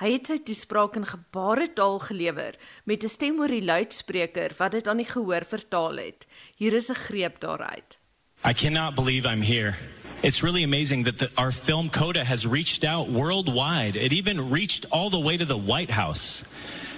Hy 0.00 0.12
het 0.12 0.26
sy 0.26 0.38
toespraak 0.44 0.96
in 0.96 1.06
gebaretaal 1.06 1.98
gelewer 1.98 2.54
met 2.84 3.04
'n 3.04 3.08
stem 3.08 3.40
oor 3.40 3.48
die 3.48 3.64
luidspreker 3.64 4.52
wat 4.58 4.72
dit 4.72 4.88
aan 4.88 4.96
die 4.96 5.08
gehoor 5.08 5.44
vertaal 5.44 5.96
het. 5.96 6.26
Hier 6.56 6.72
is 6.72 6.90
'n 6.90 6.94
greep 6.94 7.40
daaruit. 7.40 7.98
I 8.44 8.52
cannot 8.52 8.94
believe 8.94 9.28
I'm 9.28 9.42
here. 9.42 9.74
It's 10.22 10.42
really 10.42 10.64
amazing 10.64 11.04
that 11.04 11.18
the, 11.18 11.30
our 11.36 11.52
film 11.52 11.90
Coda 11.90 12.24
has 12.24 12.46
reached 12.46 12.84
out 12.84 13.08
worldwide. 13.08 13.96
It 13.96 14.12
even 14.12 14.50
reached 14.50 14.90
all 14.90 15.10
the 15.10 15.22
way 15.22 15.36
to 15.36 15.44
the 15.44 15.58
White 15.58 15.92
House. 15.92 16.44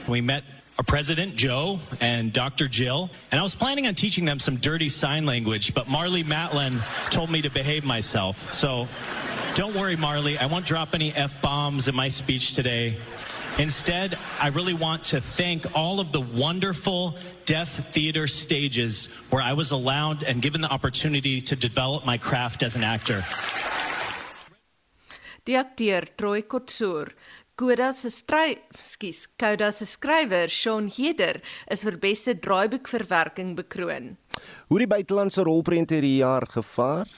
We 0.07 0.21
met 0.21 0.45
a 0.79 0.85
President 0.85 1.35
Joe 1.35 1.81
and 2.01 2.33
Dr. 2.33 2.69
Jill, 2.69 3.11
and 3.33 3.41
I 3.41 3.43
was 3.43 3.55
planning 3.55 3.89
on 3.89 3.97
teaching 3.97 4.25
them 4.25 4.39
some 4.39 4.57
dirty 4.57 4.89
sign 4.89 5.27
language, 5.27 5.75
but 5.75 5.89
Marley 5.89 6.23
Matlin 6.23 6.81
told 7.11 7.31
me 7.31 7.43
to 7.43 7.51
behave 7.51 7.85
myself. 7.85 8.53
So 8.53 8.87
don't 9.55 9.75
worry, 9.75 9.97
Marley, 9.97 10.39
I 10.39 10.47
won't 10.47 10.65
drop 10.65 10.95
any 10.95 11.13
F 11.13 11.43
bombs 11.43 11.89
in 11.89 11.97
my 11.97 12.07
speech 12.07 12.55
today. 12.55 12.97
Instead, 13.59 14.17
I 14.39 14.49
really 14.49 14.73
want 14.73 15.03
to 15.05 15.21
thank 15.21 15.77
all 15.77 15.99
of 15.99 16.13
the 16.13 16.21
wonderful 16.21 17.17
deaf 17.45 17.93
theater 17.93 18.29
stages 18.29 19.07
where 19.31 19.43
I 19.43 19.55
was 19.55 19.73
allowed 19.73 20.23
and 20.23 20.41
given 20.41 20.61
the 20.61 20.71
opportunity 20.71 21.41
to 21.41 21.57
develop 21.57 22.07
my 22.07 22.19
craft 22.19 22.63
as 22.63 22.77
an 22.77 22.85
actor. 22.85 23.25
Die 25.45 25.57
akteur 25.57 26.03
Troy 26.17 26.43
Kotsoor 26.43 27.11
Koda 27.59 27.89
se 27.91 28.07
skryf, 28.15 28.79
skus, 28.79 29.25
Koda 29.35 29.73
se 29.75 29.83
skrywer 29.87 30.47
Sean 30.47 30.87
Heder 30.95 31.41
is 31.67 31.81
vir 31.83 31.97
beste 31.99 32.37
draaiboekverwerking 32.39 33.57
bekroon. 33.59 34.13
Hoe 34.71 34.79
die 34.79 34.87
buitelandse 34.87 35.43
rolprent 35.43 35.91
hierdie 35.91 36.21
jaar 36.21 36.47
gevaar? 36.47 37.11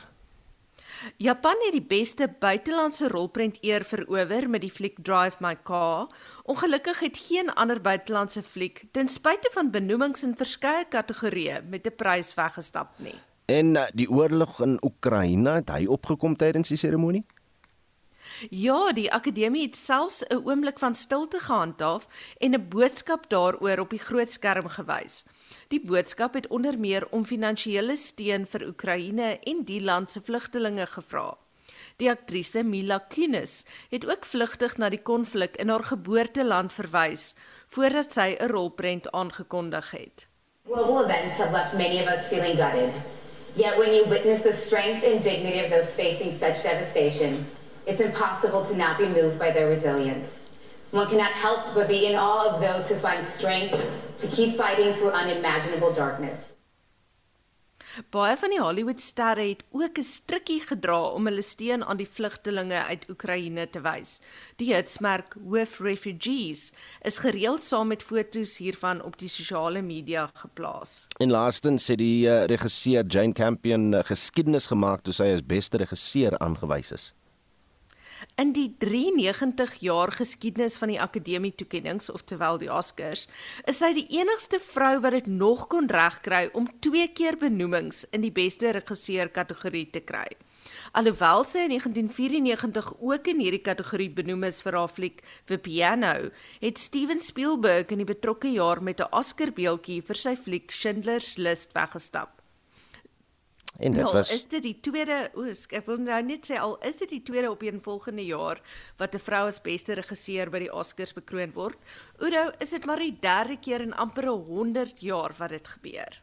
Japan 1.20 1.60
het 1.66 1.74
die 1.76 1.84
beste 1.84 2.28
buitelandse 2.40 3.10
rolprent 3.12 3.58
eer 3.60 3.84
verower 3.84 4.48
met 4.48 4.64
die 4.64 4.72
fliek 4.72 4.96
Drive 5.04 5.44
My 5.44 5.58
Car. 5.60 6.08
Ongelukkig 6.48 7.02
het 7.04 7.20
geen 7.20 7.52
ander 7.52 7.82
buitelandse 7.84 8.40
fliek 8.40 8.86
ten 8.96 9.12
spyte 9.12 9.52
van 9.52 9.68
benoemings 9.74 10.24
in 10.24 10.32
verskeie 10.40 10.86
kategorieë 10.88 11.60
met 11.68 11.84
'n 11.84 11.96
prys 11.96 12.32
weggestap 12.34 12.96
nie. 12.96 13.18
En 13.44 13.76
eh, 13.76 13.92
die 13.92 14.08
oorlog 14.08 14.62
in 14.62 14.78
Oekraïne, 14.80 15.50
het 15.60 15.68
hy 15.68 15.84
opgekom 15.86 16.36
tydens 16.36 16.68
die 16.68 16.80
seremonie? 16.80 17.24
Ja, 18.48 18.92
die 18.92 19.10
akademie 19.12 19.66
het 19.66 19.76
selfs 19.76 20.22
'n 20.24 20.40
oomblik 20.44 20.78
van 20.78 20.94
stilte 20.94 21.38
gehandhaaf 21.38 22.08
en 22.38 22.54
'n 22.54 22.68
boodskap 22.68 23.28
daaroor 23.28 23.78
op 23.78 23.90
die 23.90 23.98
groot 23.98 24.30
skerm 24.30 24.68
gewys. 24.68 25.24
Die 25.68 25.80
boodskap 25.80 26.34
het 26.34 26.46
onder 26.46 26.78
meer 26.78 27.06
om 27.10 27.24
finansiële 27.24 27.96
steun 27.96 28.46
vir 28.46 28.66
Oekraïne 28.66 29.38
en 29.42 29.64
die 29.64 29.82
land 29.82 30.10
se 30.10 30.20
vlugtelinge 30.20 30.86
gevra. 30.86 31.36
Die 31.96 32.10
aktrise 32.10 32.62
Mila 32.62 32.98
Kunis 32.98 33.66
het 33.90 34.06
ook 34.06 34.24
vlugtig 34.24 34.76
na 34.76 34.88
die 34.88 35.02
konflik 35.02 35.56
in 35.56 35.68
haar 35.68 35.84
geboorteland 35.84 36.72
verwys 36.72 37.36
voordat 37.66 38.12
sy 38.12 38.36
'n 38.40 38.46
rolprent 38.46 39.10
aangekondig 39.10 39.90
het. 39.90 40.28
Global 40.64 41.04
events 41.04 41.36
have 41.36 41.52
left 41.52 41.72
many 41.72 42.00
of 42.02 42.08
us 42.08 42.26
feeling 42.28 42.56
gutted. 42.56 42.92
Yet 43.54 43.76
when 43.76 43.94
you 43.94 44.08
witness 44.08 44.42
the 44.42 44.54
strength 44.66 45.04
and 45.04 45.22
dignity 45.22 45.60
of 45.64 45.70
those 45.70 45.92
facing 45.94 46.38
such 46.38 46.62
devastation, 46.62 47.46
it's 47.90 48.00
impossible 48.00 48.64
to 48.64 48.76
not 48.76 48.98
be 48.98 49.08
moved 49.08 49.38
by 49.38 49.50
their 49.50 49.68
resilience. 49.68 50.38
One 50.92 51.08
cannot 51.08 51.32
help 51.32 51.74
but 51.74 51.88
be 51.88 52.06
in 52.06 52.14
awe 52.16 52.46
of 52.50 52.60
those 52.60 52.88
who 52.88 52.96
find 52.98 53.26
strength 53.26 53.76
to 54.18 54.26
keep 54.28 54.56
fighting 54.56 54.94
through 54.94 55.10
unimaginable 55.10 55.92
darkness. 55.92 56.54
Baie 58.14 58.36
van 58.38 58.52
die 58.54 58.60
Hollywood-sterre 58.62 59.48
het 59.48 59.64
ook 59.74 59.98
'n 59.98 60.06
strikkie 60.06 60.60
gedra 60.60 61.00
om 61.10 61.26
hulle 61.26 61.42
steun 61.42 61.84
aan 61.84 61.96
die 61.96 62.08
vlugtelinge 62.08 62.84
uit 62.84 63.06
Oekraïne 63.10 63.70
te 63.70 63.80
wys. 63.80 64.20
Die 64.56 64.74
hitsmerk 64.74 65.34
With 65.34 65.78
Refugees 65.80 66.72
is 67.02 67.18
gereeld 67.18 67.62
saam 67.62 67.88
met 67.88 68.02
foto's 68.02 68.56
hiervan 68.58 69.02
op 69.02 69.18
die 69.18 69.28
sosiale 69.28 69.82
media 69.82 70.30
geplaas. 70.34 71.06
En 71.18 71.30
laastens 71.30 71.90
sê 71.90 71.94
die 71.94 72.26
uh, 72.26 72.44
regisseur 72.44 73.04
Jane 73.06 73.32
Campion 73.32 73.92
uh, 73.92 74.00
geskiedenis 74.04 74.66
gemaak 74.66 75.02
toe 75.02 75.12
sy 75.12 75.32
as 75.34 75.46
beste 75.46 75.76
regisseur 75.76 76.38
aangewys 76.38 76.92
is. 76.92 77.14
In 78.36 78.52
die 78.52 78.68
93 78.78 79.74
jaar 79.80 80.12
geskiedenis 80.12 80.76
van 80.80 80.92
die 80.92 81.00
akademie 81.00 81.52
toekenninge, 81.56 82.12
oftewel 82.12 82.58
die 82.60 82.68
Oscars, 82.72 83.28
is 83.70 83.80
sy 83.80 83.92
die 83.96 84.06
enigste 84.18 84.60
vrou 84.60 84.98
wat 85.00 85.16
dit 85.16 85.30
nog 85.30 85.66
kon 85.72 85.88
regkry 85.88 86.48
om 86.52 86.68
twee 86.84 87.08
keer 87.16 87.38
benoemings 87.40 88.04
in 88.12 88.24
die 88.24 88.32
beste 88.32 88.72
regisseur 88.76 89.32
kategorie 89.32 89.86
te 89.90 90.04
kry. 90.04 90.26
Alhoewel 90.92 91.46
sy 91.48 91.64
in 91.64 91.72
1994 91.72 92.90
ook 93.00 93.30
in 93.32 93.40
hierdie 93.40 93.62
kategorie 93.64 94.10
benoem 94.12 94.44
is 94.50 94.60
vir 94.64 94.76
haar 94.76 94.92
fliek 94.92 95.22
The 95.48 95.56
Piano, 95.58 96.30
het 96.60 96.82
Steven 96.82 97.24
Spielberg 97.24 97.94
in 97.94 98.04
die 98.04 98.10
betrokke 98.10 98.52
jaar 98.52 98.82
met 98.82 99.00
'n 99.00 99.08
Oscar 99.16 99.52
beeldjie 99.52 100.02
vir 100.02 100.16
sy 100.16 100.36
fliek 100.36 100.70
Schindler's 100.70 101.36
List 101.38 101.72
weggestap. 101.72 102.39
En 103.80 103.92
dit 103.92 104.02
nou, 104.02 104.12
was 104.12 104.32
is 104.32 104.44
dit 104.52 104.62
die 104.62 104.76
tweede 104.84 105.30
oes, 105.40 105.64
ek 105.72 105.86
wil 105.88 106.02
nou 106.04 106.18
net 106.26 106.50
sê 106.50 106.58
al 106.60 106.76
is 106.84 107.00
dit 107.00 107.14
die 107.16 107.22
tweede 107.24 107.48
op 107.50 107.62
een 107.64 107.80
volgende 107.80 108.24
jaar 108.26 108.60
wat 109.00 109.14
'n 109.14 109.24
vrou 109.24 109.46
as 109.48 109.60
beste 109.60 109.94
regisseur 109.96 110.50
by 110.50 110.58
die 110.58 110.72
Oscars 110.72 111.14
bekroon 111.16 111.52
word. 111.54 111.78
Oudo, 112.20 112.50
is 112.60 112.70
dit 112.70 112.84
maar 112.84 112.98
die 112.98 113.16
derde 113.20 113.56
keer 113.56 113.80
in 113.80 113.94
amper 113.94 114.28
100 114.28 115.00
jaar 115.00 115.32
wat 115.38 115.50
dit 115.50 115.68
gebeur. 115.68 116.20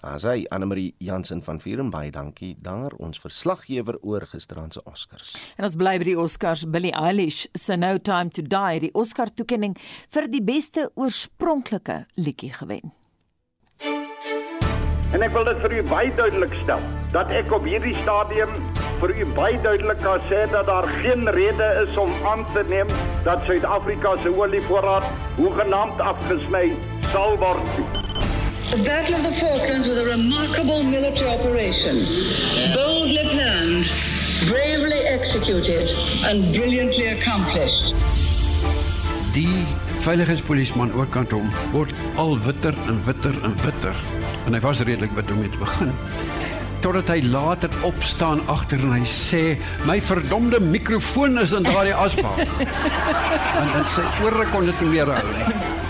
Asai 0.00 0.46
Annelie 0.48 0.94
Jansen 0.98 1.42
van 1.42 1.60
Vieren 1.60 1.90
baie 1.90 2.10
dankie 2.10 2.56
daar 2.58 2.92
ons 2.98 3.20
verslaggewer 3.20 3.98
oor 4.02 4.26
gisteraand 4.26 4.72
se 4.72 4.82
Oscars. 4.84 5.34
En 5.56 5.64
ons 5.64 5.76
bly 5.76 5.98
by 5.98 6.04
die 6.04 6.18
Oscars 6.18 6.64
Billie 6.64 6.92
Eilish 6.92 7.46
se 7.52 7.76
No 7.76 7.98
Time 7.98 8.30
to 8.30 8.42
Die, 8.42 8.80
die 8.80 8.92
Oscar 8.92 9.32
toekenning 9.34 9.76
vir 10.08 10.28
die 10.28 10.42
beste 10.42 10.90
oorspronklike 10.94 12.06
liedjie 12.14 12.52
gewen. 12.52 12.92
En 15.14 15.22
ek 15.22 15.30
wil 15.30 15.44
dit 15.46 15.60
vir 15.62 15.72
u 15.78 15.82
baie 15.86 16.10
duidelik 16.18 16.54
stel 16.64 16.80
dat 17.14 17.28
ek 17.38 17.52
op 17.54 17.66
hierdie 17.68 17.94
stadium 18.00 18.54
vir 18.98 19.12
u 19.14 19.26
baie 19.36 19.60
duidelik 19.62 20.00
kan 20.02 20.24
sê 20.30 20.40
dat 20.50 20.66
daar 20.66 20.88
geen 21.04 21.28
rede 21.36 21.68
is 21.84 21.98
om 22.02 22.10
aan 22.26 22.42
te 22.54 22.64
neem 22.66 22.90
dat 23.22 23.44
Suid-Afrika 23.46 24.16
se 24.24 24.32
olievoorraad 24.34 25.06
hoegenaamd 25.36 26.02
afgesny 26.02 26.72
sal 27.12 27.38
word. 27.38 27.78
The 28.72 28.80
Battle 28.82 29.14
of 29.14 29.22
the 29.28 29.36
Falklands 29.38 29.86
was 29.86 29.98
a 30.02 30.06
remarkable 30.08 30.82
military 30.82 31.30
operation, 31.30 32.02
boldly 32.74 33.22
planned, 33.30 33.94
bravely 34.50 35.00
executed 35.14 35.94
and 36.26 36.50
brilliantly 36.58 37.06
accomplished. 37.14 37.94
Die 39.38 39.62
veiligheidspolisieman 40.02 40.90
oorkant 40.98 41.30
hom 41.38 41.46
word 41.70 41.94
al 42.16 42.34
witter 42.48 42.74
en 42.90 42.98
witter 43.06 43.38
en 43.46 43.54
witter 43.62 44.23
en 44.46 44.56
hy 44.56 44.60
was 44.64 44.82
redelik 44.84 45.14
wit 45.16 45.30
om 45.34 45.44
te 45.44 45.62
begin 45.62 45.94
totdat 46.84 47.08
hy 47.14 47.22
later 47.32 47.72
opstaan 47.88 48.42
agter 48.52 48.82
en 48.84 48.92
hy 48.98 49.06
sê 49.08 49.44
my 49.88 50.00
verdomde 50.04 50.60
mikrofoon 50.60 51.40
is 51.40 51.56
in 51.56 51.64
daardie 51.64 51.96
asbak 51.96 52.44
en 53.62 53.72
dan 53.72 53.88
sê 53.88 54.04
oor 54.24 54.44
kon 54.52 54.68
dit 54.68 54.86
meer 54.92 55.16
hou 55.16 55.82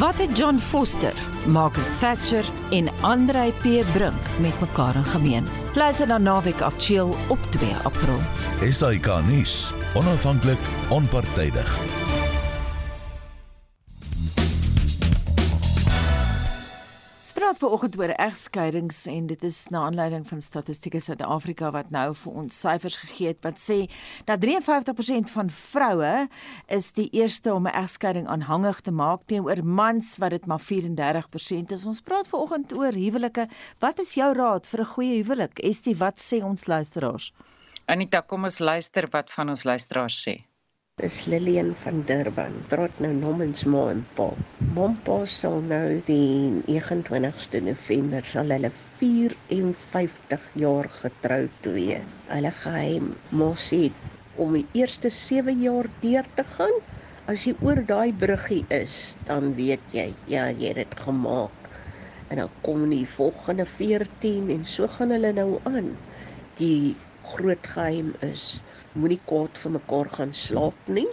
Wat 0.00 0.16
het 0.16 0.38
John 0.38 0.56
Foster, 0.56 1.12
Margaret 1.44 1.98
Thatcher 2.00 2.44
en 2.70 2.88
Andrei 3.00 3.52
P 3.52 3.84
Brink 3.92 4.22
met 4.40 4.60
mekaar 4.60 4.96
in 4.96 5.04
gemeen? 5.04 5.48
Luister 5.74 6.06
na 6.06 6.18
Naweek 6.18 6.60
Aktueel 6.60 7.16
op 7.28 7.38
2 7.50 7.74
April. 7.82 8.20
SAK 8.70 9.20
nuus, 9.26 9.72
onafhanklik, 9.94 10.58
onpartydig. 10.88 11.78
Ver 17.62 17.74
oggend 17.76 17.96
oor 17.98 18.10
egskeidings 18.18 19.04
en 19.06 19.26
dit 19.30 19.44
is 19.46 19.58
na 19.70 19.84
aanleiding 19.86 20.24
van 20.26 20.40
Statistiek 20.42 20.96
Suid-Afrika 20.98 21.70
wat 21.74 21.92
nou 21.94 22.08
vir 22.18 22.40
ons 22.40 22.58
syfers 22.64 22.96
gegee 23.04 23.30
het 23.30 23.38
wat 23.46 23.60
sê 23.62 23.76
dat 24.26 24.42
53% 24.42 25.30
van 25.30 25.52
vroue 25.54 26.12
is 26.66 26.90
die 26.98 27.06
eerste 27.14 27.54
om 27.54 27.68
'n 27.68 27.76
egskeiding 27.84 28.26
aanhangig 28.26 28.80
te 28.80 28.90
maak 28.90 29.24
teenoor 29.30 29.64
mans 29.64 30.16
wat 30.18 30.30
dit 30.30 30.46
maar 30.46 30.60
34% 30.60 31.70
is. 31.70 31.86
Ons 31.86 32.00
praat 32.00 32.28
ver 32.28 32.38
oggend 32.38 32.76
oor 32.76 32.92
huwelike. 32.92 33.48
Wat 33.78 33.98
is 33.98 34.14
jou 34.14 34.32
raad 34.34 34.66
vir 34.66 34.80
'n 34.80 34.92
goeie 34.94 35.22
huwelik? 35.22 35.58
Estie, 35.58 35.96
wat 35.96 36.18
sê 36.18 36.42
ons 36.42 36.66
luisteraars? 36.66 37.32
Anita, 37.86 38.20
kom 38.20 38.44
ons 38.44 38.58
luister 38.58 39.08
wat 39.10 39.30
van 39.30 39.48
ons 39.48 39.64
luisteraars 39.64 40.28
sê 40.28 40.51
is 41.00 41.24
Lillian 41.26 41.74
van 41.82 42.02
Durban. 42.06 42.52
Praat 42.70 42.98
nou 43.02 43.10
namens 43.16 43.64
ma 43.64 43.80
en 43.90 44.02
pa. 44.14 44.28
Mompa 44.76 45.16
sal 45.26 45.56
nou 45.66 45.96
die 46.06 46.62
29ste 46.68 47.62
November 47.66 48.26
sal 48.28 48.52
hulle 48.54 48.70
54 48.76 50.44
jaar 50.62 50.90
getroud 50.98 51.68
wees. 51.74 52.12
Hulle 52.28 52.52
geheim 52.60 53.08
mos 53.40 53.70
het 53.74 54.38
om 54.44 54.54
die 54.58 54.66
eerste 54.78 55.10
7 55.16 55.64
jaar 55.64 55.88
deur 56.04 56.28
te 56.36 56.44
gaan. 56.52 56.78
As 57.26 57.48
jy 57.48 57.56
oor 57.66 57.82
daai 57.88 58.12
bruggie 58.24 58.62
is, 58.68 59.16
dan 59.26 59.56
weet 59.58 59.96
jy, 59.96 60.10
ja, 60.30 60.50
jy 60.52 60.74
het 60.74 60.82
dit 60.84 60.98
gemaak. 61.06 61.70
En 62.28 62.44
dan 62.44 62.58
kom 62.62 62.84
die 62.92 63.06
volgende 63.16 63.66
14 63.66 64.52
en 64.54 64.68
so 64.68 64.92
gaan 64.98 65.16
hulle 65.16 65.32
nou 65.40 65.56
aan. 65.72 65.90
Die 66.60 66.94
groot 67.32 67.72
geheim 67.74 68.14
is 68.20 68.60
moenie 68.94 69.20
kort 69.24 69.58
vir 69.62 69.72
mekaar 69.76 70.08
gaan 70.16 70.32
slaap 70.36 70.88
nie 70.96 71.08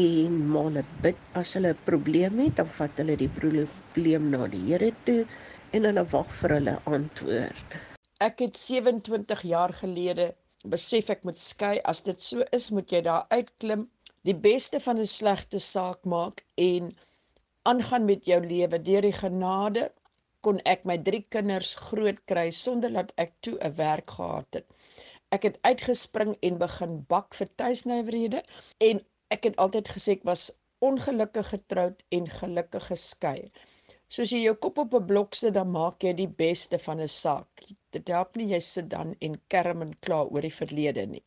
en 0.00 0.34
hulle 0.54 0.82
bid 1.02 1.20
as 1.40 1.54
hulle 1.56 1.70
'n 1.74 1.84
probleem 1.84 2.42
het 2.44 2.56
dan 2.56 2.68
vat 2.78 2.98
hulle 3.00 3.16
die 3.22 3.30
probleem 3.38 4.28
na 4.30 4.46
die 4.46 4.60
Here 4.66 4.90
toe 5.06 5.24
en 5.72 5.88
hulle 5.88 6.04
wag 6.12 6.28
vir 6.40 6.54
hulle 6.56 6.74
antwoord. 6.84 7.78
Ek 8.20 8.42
het 8.44 8.56
27 8.56 9.42
jaar 9.52 9.72
gelede 9.72 10.34
besef 10.74 11.10
ek 11.10 11.24
moet 11.24 11.38
skei. 11.38 11.80
As 11.84 12.02
dit 12.02 12.20
so 12.22 12.44
is, 12.52 12.70
moet 12.70 12.92
jy 12.92 13.00
daar 13.00 13.24
uitklim, 13.30 13.88
die 14.22 14.36
beste 14.36 14.80
van 14.80 14.98
'n 14.98 15.06
slegte 15.06 15.58
saak 15.58 16.04
maak 16.04 16.44
en 16.54 16.92
aangaan 17.62 18.04
met 18.04 18.24
jou 18.26 18.40
lewe. 18.46 18.82
Deur 18.82 19.02
die 19.02 19.18
genade 19.24 19.90
kon 20.40 20.60
ek 20.64 20.84
my 20.84 20.98
drie 20.98 21.24
kinders 21.28 21.74
groot 21.74 22.20
kry 22.26 22.50
sonder 22.50 22.92
dat 22.92 23.12
ek 23.16 23.32
toe 23.40 23.56
'n 23.60 23.74
werk 23.76 24.10
gehad 24.10 24.46
het 24.54 24.66
ek 25.36 25.42
het 25.48 25.58
uitgespring 25.62 26.32
en 26.46 26.58
begin 26.62 26.94
bak 27.12 27.34
vir 27.38 27.48
tuisnywerhede 27.62 28.42
en 28.88 29.02
ek 29.36 29.46
het 29.48 29.58
altyd 29.64 29.90
gesê 29.94 30.16
ek 30.18 30.24
was 30.30 30.46
ongelukkig 30.88 31.52
getroud 31.54 32.02
en 32.16 32.26
gelukkig 32.40 32.86
geskei. 32.92 33.38
Soos 34.10 34.32
jy 34.34 34.40
jou 34.42 34.56
kop 34.64 34.78
op 34.82 34.94
'n 34.98 35.06
blok 35.06 35.34
sit, 35.34 35.54
dan 35.54 35.70
maak 35.70 36.02
jy 36.02 36.12
die 36.18 36.32
beste 36.44 36.78
van 36.78 37.00
'n 37.00 37.08
saak. 37.08 37.64
Dit 37.90 38.08
help 38.08 38.36
nie 38.36 38.48
jy 38.54 38.60
sit 38.60 38.90
dan 38.90 39.14
en 39.20 39.40
kerm 39.48 39.82
en 39.82 39.94
kla 40.00 40.22
oor 40.24 40.40
die 40.40 40.58
verlede 40.60 41.06
nie. 41.06 41.22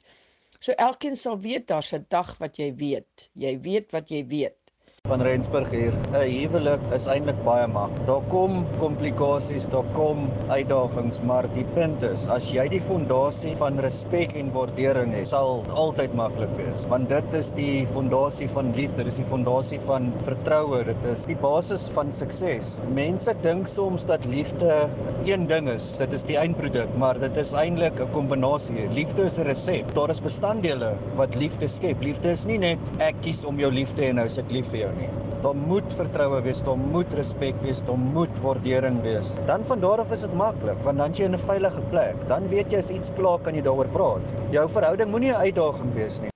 So 0.60 0.72
elkeen 0.72 1.16
sal 1.16 1.40
weet 1.40 1.68
daar's 1.68 1.94
'n 1.94 2.06
dag 2.10 2.38
wat 2.38 2.58
jy 2.58 2.76
weet. 2.76 3.30
Jy 3.34 3.60
weet 3.60 3.92
wat 3.92 4.10
jy 4.10 4.26
weet 4.28 4.63
van 5.12 5.22
Rensburg 5.22 5.68
hier. 5.76 5.96
'n 6.16 6.22
Huwelik 6.32 6.84
is 6.96 7.06
eintlik 7.12 7.40
baie 7.46 7.66
maklik. 7.68 8.06
Daar 8.08 8.22
kom 8.32 8.54
komplikasies, 8.80 9.66
daar 9.74 9.88
kom 9.98 10.30
uitdagings, 10.48 11.18
maar 11.28 11.48
die 11.58 11.66
punt 11.76 12.06
is, 12.08 12.24
as 12.36 12.48
jy 12.56 12.64
die 12.72 12.80
fondasie 12.80 13.52
van 13.60 13.82
respek 13.84 14.32
en 14.40 14.52
waardering 14.56 15.12
het, 15.14 15.28
sal 15.28 15.60
altyd 15.82 16.16
maklik 16.16 16.54
wees. 16.56 16.86
Want 16.94 17.10
dit 17.10 17.36
is 17.40 17.52
die 17.58 17.84
fondasie 17.98 18.48
van 18.56 18.72
liefde, 18.78 19.04
dit 19.04 19.12
is 19.12 19.20
die 19.20 19.28
fondasie 19.34 19.82
van 19.90 20.08
vertroue, 20.30 20.80
dit 20.88 21.06
is 21.12 21.28
die 21.28 21.36
basis 21.44 21.90
van 21.98 22.16
sukses. 22.22 22.80
Mense 23.02 23.36
dink 23.44 23.68
soms 23.68 24.08
dat 24.14 24.24
liefde 24.32 24.88
een 25.28 25.46
ding 25.52 25.70
is, 25.70 25.92
dit 26.00 26.14
is 26.14 26.24
die 26.32 26.40
eindproduk, 26.40 26.96
maar 26.98 27.20
dit 27.20 27.38
is 27.44 27.52
eintlik 27.52 28.00
'n 28.00 28.10
kombinasie. 28.16 28.88
Liefde 28.96 29.28
is 29.28 29.38
'n 29.38 29.52
resep. 29.52 29.94
Daar 30.00 30.10
is 30.10 30.24
bestanddele 30.24 30.96
wat 31.20 31.36
liefde 31.36 31.68
skep. 31.68 32.02
Liefde 32.02 32.32
is 32.32 32.46
nie 32.46 32.58
net 32.58 32.80
ek 33.00 33.16
kies 33.22 33.44
om 33.44 33.60
jou 33.60 33.72
lief 33.72 33.94
te 33.94 34.04
hê 34.04 34.10
en 34.10 34.16
nou 34.16 34.26
is 34.26 34.40
ek 34.40 34.50
lief 34.52 34.72
vir 34.72 34.80
jou 34.80 34.93
nie. 34.98 35.10
Daar 35.44 35.56
moet 35.56 35.94
vertroue 35.94 36.42
wees, 36.42 36.62
daar 36.64 36.78
moet 36.78 37.14
respek 37.14 37.58
wees, 37.62 37.82
daar 37.84 38.00
moet 38.00 38.40
waardering 38.44 39.02
wees. 39.02 39.36
Dan 39.48 39.66
van 39.66 39.80
daar 39.84 40.00
af 40.00 40.12
is 40.12 40.22
dit 40.26 40.34
maklik, 40.34 40.80
want 40.84 40.98
dan 40.98 41.14
jy 41.14 41.26
in 41.26 41.36
'n 41.36 41.40
veilige 41.40 41.82
plek. 41.90 42.28
Dan 42.28 42.48
weet 42.48 42.72
jy 42.72 42.78
as 42.78 42.90
iets 42.90 43.10
pla 43.10 43.38
kan 43.38 43.56
jy 43.56 43.62
daaroor 43.62 43.90
praat. 43.90 44.26
Jou 44.52 44.70
verhouding 44.70 45.12
moenie 45.12 45.32
'n 45.32 45.44
uitdaging 45.48 45.94
wees 45.94 46.20
nie. 46.20 46.32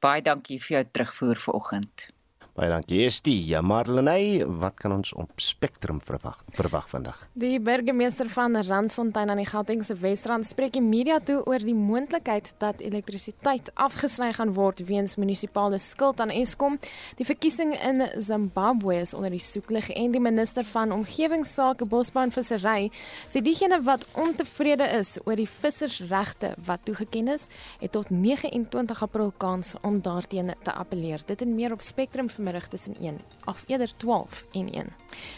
Baie 0.00 0.22
dankie 0.22 0.58
vir 0.60 0.76
jou 0.76 0.84
terugvoer 0.92 1.36
vanoggend. 1.36 2.15
Baie 2.56 2.70
dankie. 2.72 3.02
Estie, 3.04 3.36
ja, 3.44 3.60
Marlenae, 3.60 4.46
wat 4.48 4.78
kan 4.80 4.94
ons 4.94 5.10
op 5.12 5.42
Spectrum 5.44 5.98
verwag 6.00 6.38
verwag 6.56 6.86
vandag? 6.88 7.18
Die 7.36 7.58
burgemeester 7.60 8.30
van 8.32 8.56
Randfontein 8.56 9.28
aan 9.28 9.42
die 9.42 9.48
Gautengse 9.50 9.92
Wesrand 10.00 10.48
spreek 10.48 10.72
die 10.72 10.80
media 10.80 11.18
toe 11.20 11.42
oor 11.44 11.60
die 11.60 11.74
moontlikheid 11.76 12.54
dat 12.62 12.80
elektrisiteit 12.80 13.68
afgesny 13.74 14.30
gaan 14.38 14.54
word 14.56 14.80
weens 14.88 15.18
munisipale 15.20 15.76
skuld 15.84 16.22
aan 16.24 16.32
Eskom. 16.32 16.78
Die 17.18 17.26
verkiesing 17.28 17.74
in 17.76 18.00
Zimbabwe 18.24 19.02
is 19.02 19.12
onder 19.12 19.36
die 19.36 19.42
soeklig 19.44 19.90
en 19.92 20.16
die 20.16 20.24
minister 20.24 20.64
van 20.64 20.96
omgewingsake, 20.96 21.84
bosbou 21.84 22.24
en 22.24 22.32
vissery 22.32 22.88
sê 23.28 23.44
diegene 23.44 23.82
wat 23.84 24.08
ontevrede 24.16 24.88
is 24.96 25.18
oor 25.26 25.36
die 25.36 25.48
vissersregte 25.58 26.54
wat 26.64 26.88
toegeken 26.88 27.28
is, 27.36 27.50
het 27.84 27.92
tot 27.92 28.08
29 28.08 29.04
April 29.10 29.36
kans 29.36 29.76
om 29.84 30.00
daarteenoor 30.00 30.64
te 30.64 30.72
appeleer. 30.72 31.20
Dit 31.28 31.44
en 31.44 31.52
meer 31.52 31.76
op 31.76 31.84
Spectrum 31.84 32.32
vanmiddag 32.46 32.68
tussen 32.68 32.96
1 33.00 33.20
of 33.44 33.64
eerder 33.66 33.90
12 33.96 34.44
en 34.52 34.72
1. 34.72 34.86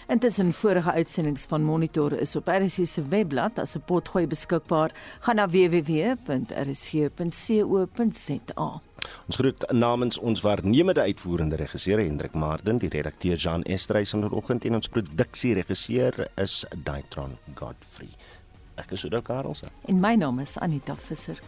Intussen 0.09 0.53
vorige 0.53 0.93
uitsendings 0.93 1.45
van 1.45 1.63
Monitor 1.63 2.13
is 2.13 2.37
op 2.37 2.47
RSC 2.47 2.87
se 2.87 3.09
webblad 3.09 3.59
as 3.59 3.75
'n 3.77 3.83
potgooi 3.87 4.27
beskikbaar. 4.27 4.91
Gaan 5.21 5.37
na 5.37 5.49
www.rsc.co.za. 5.49 6.31
Ons 9.27 9.37
groet 9.37 9.73
namens 9.73 10.19
ons 10.19 10.41
waarnemende 10.41 11.01
uitvoerende 11.01 11.57
regisseur 11.57 11.99
Hendrik 11.99 12.35
Marden, 12.35 12.79
die 12.79 12.89
redakteur 12.89 13.37
Jan 13.37 13.63
Estreys 13.63 14.11
vanoggend 14.11 14.65
en 14.65 14.75
ons 14.75 14.89
produksieregisseur 14.89 16.29
is 16.35 16.67
Daitron 16.77 17.39
Godfrey. 17.55 18.09
Ek 18.75 18.91
is 18.91 19.05
Oudo 19.05 19.21
Karelse. 19.21 19.67
En 19.85 20.01
my 20.01 20.15
naam 20.15 20.39
is 20.39 20.59
Anita 20.59 20.95
Visser. 20.97 21.39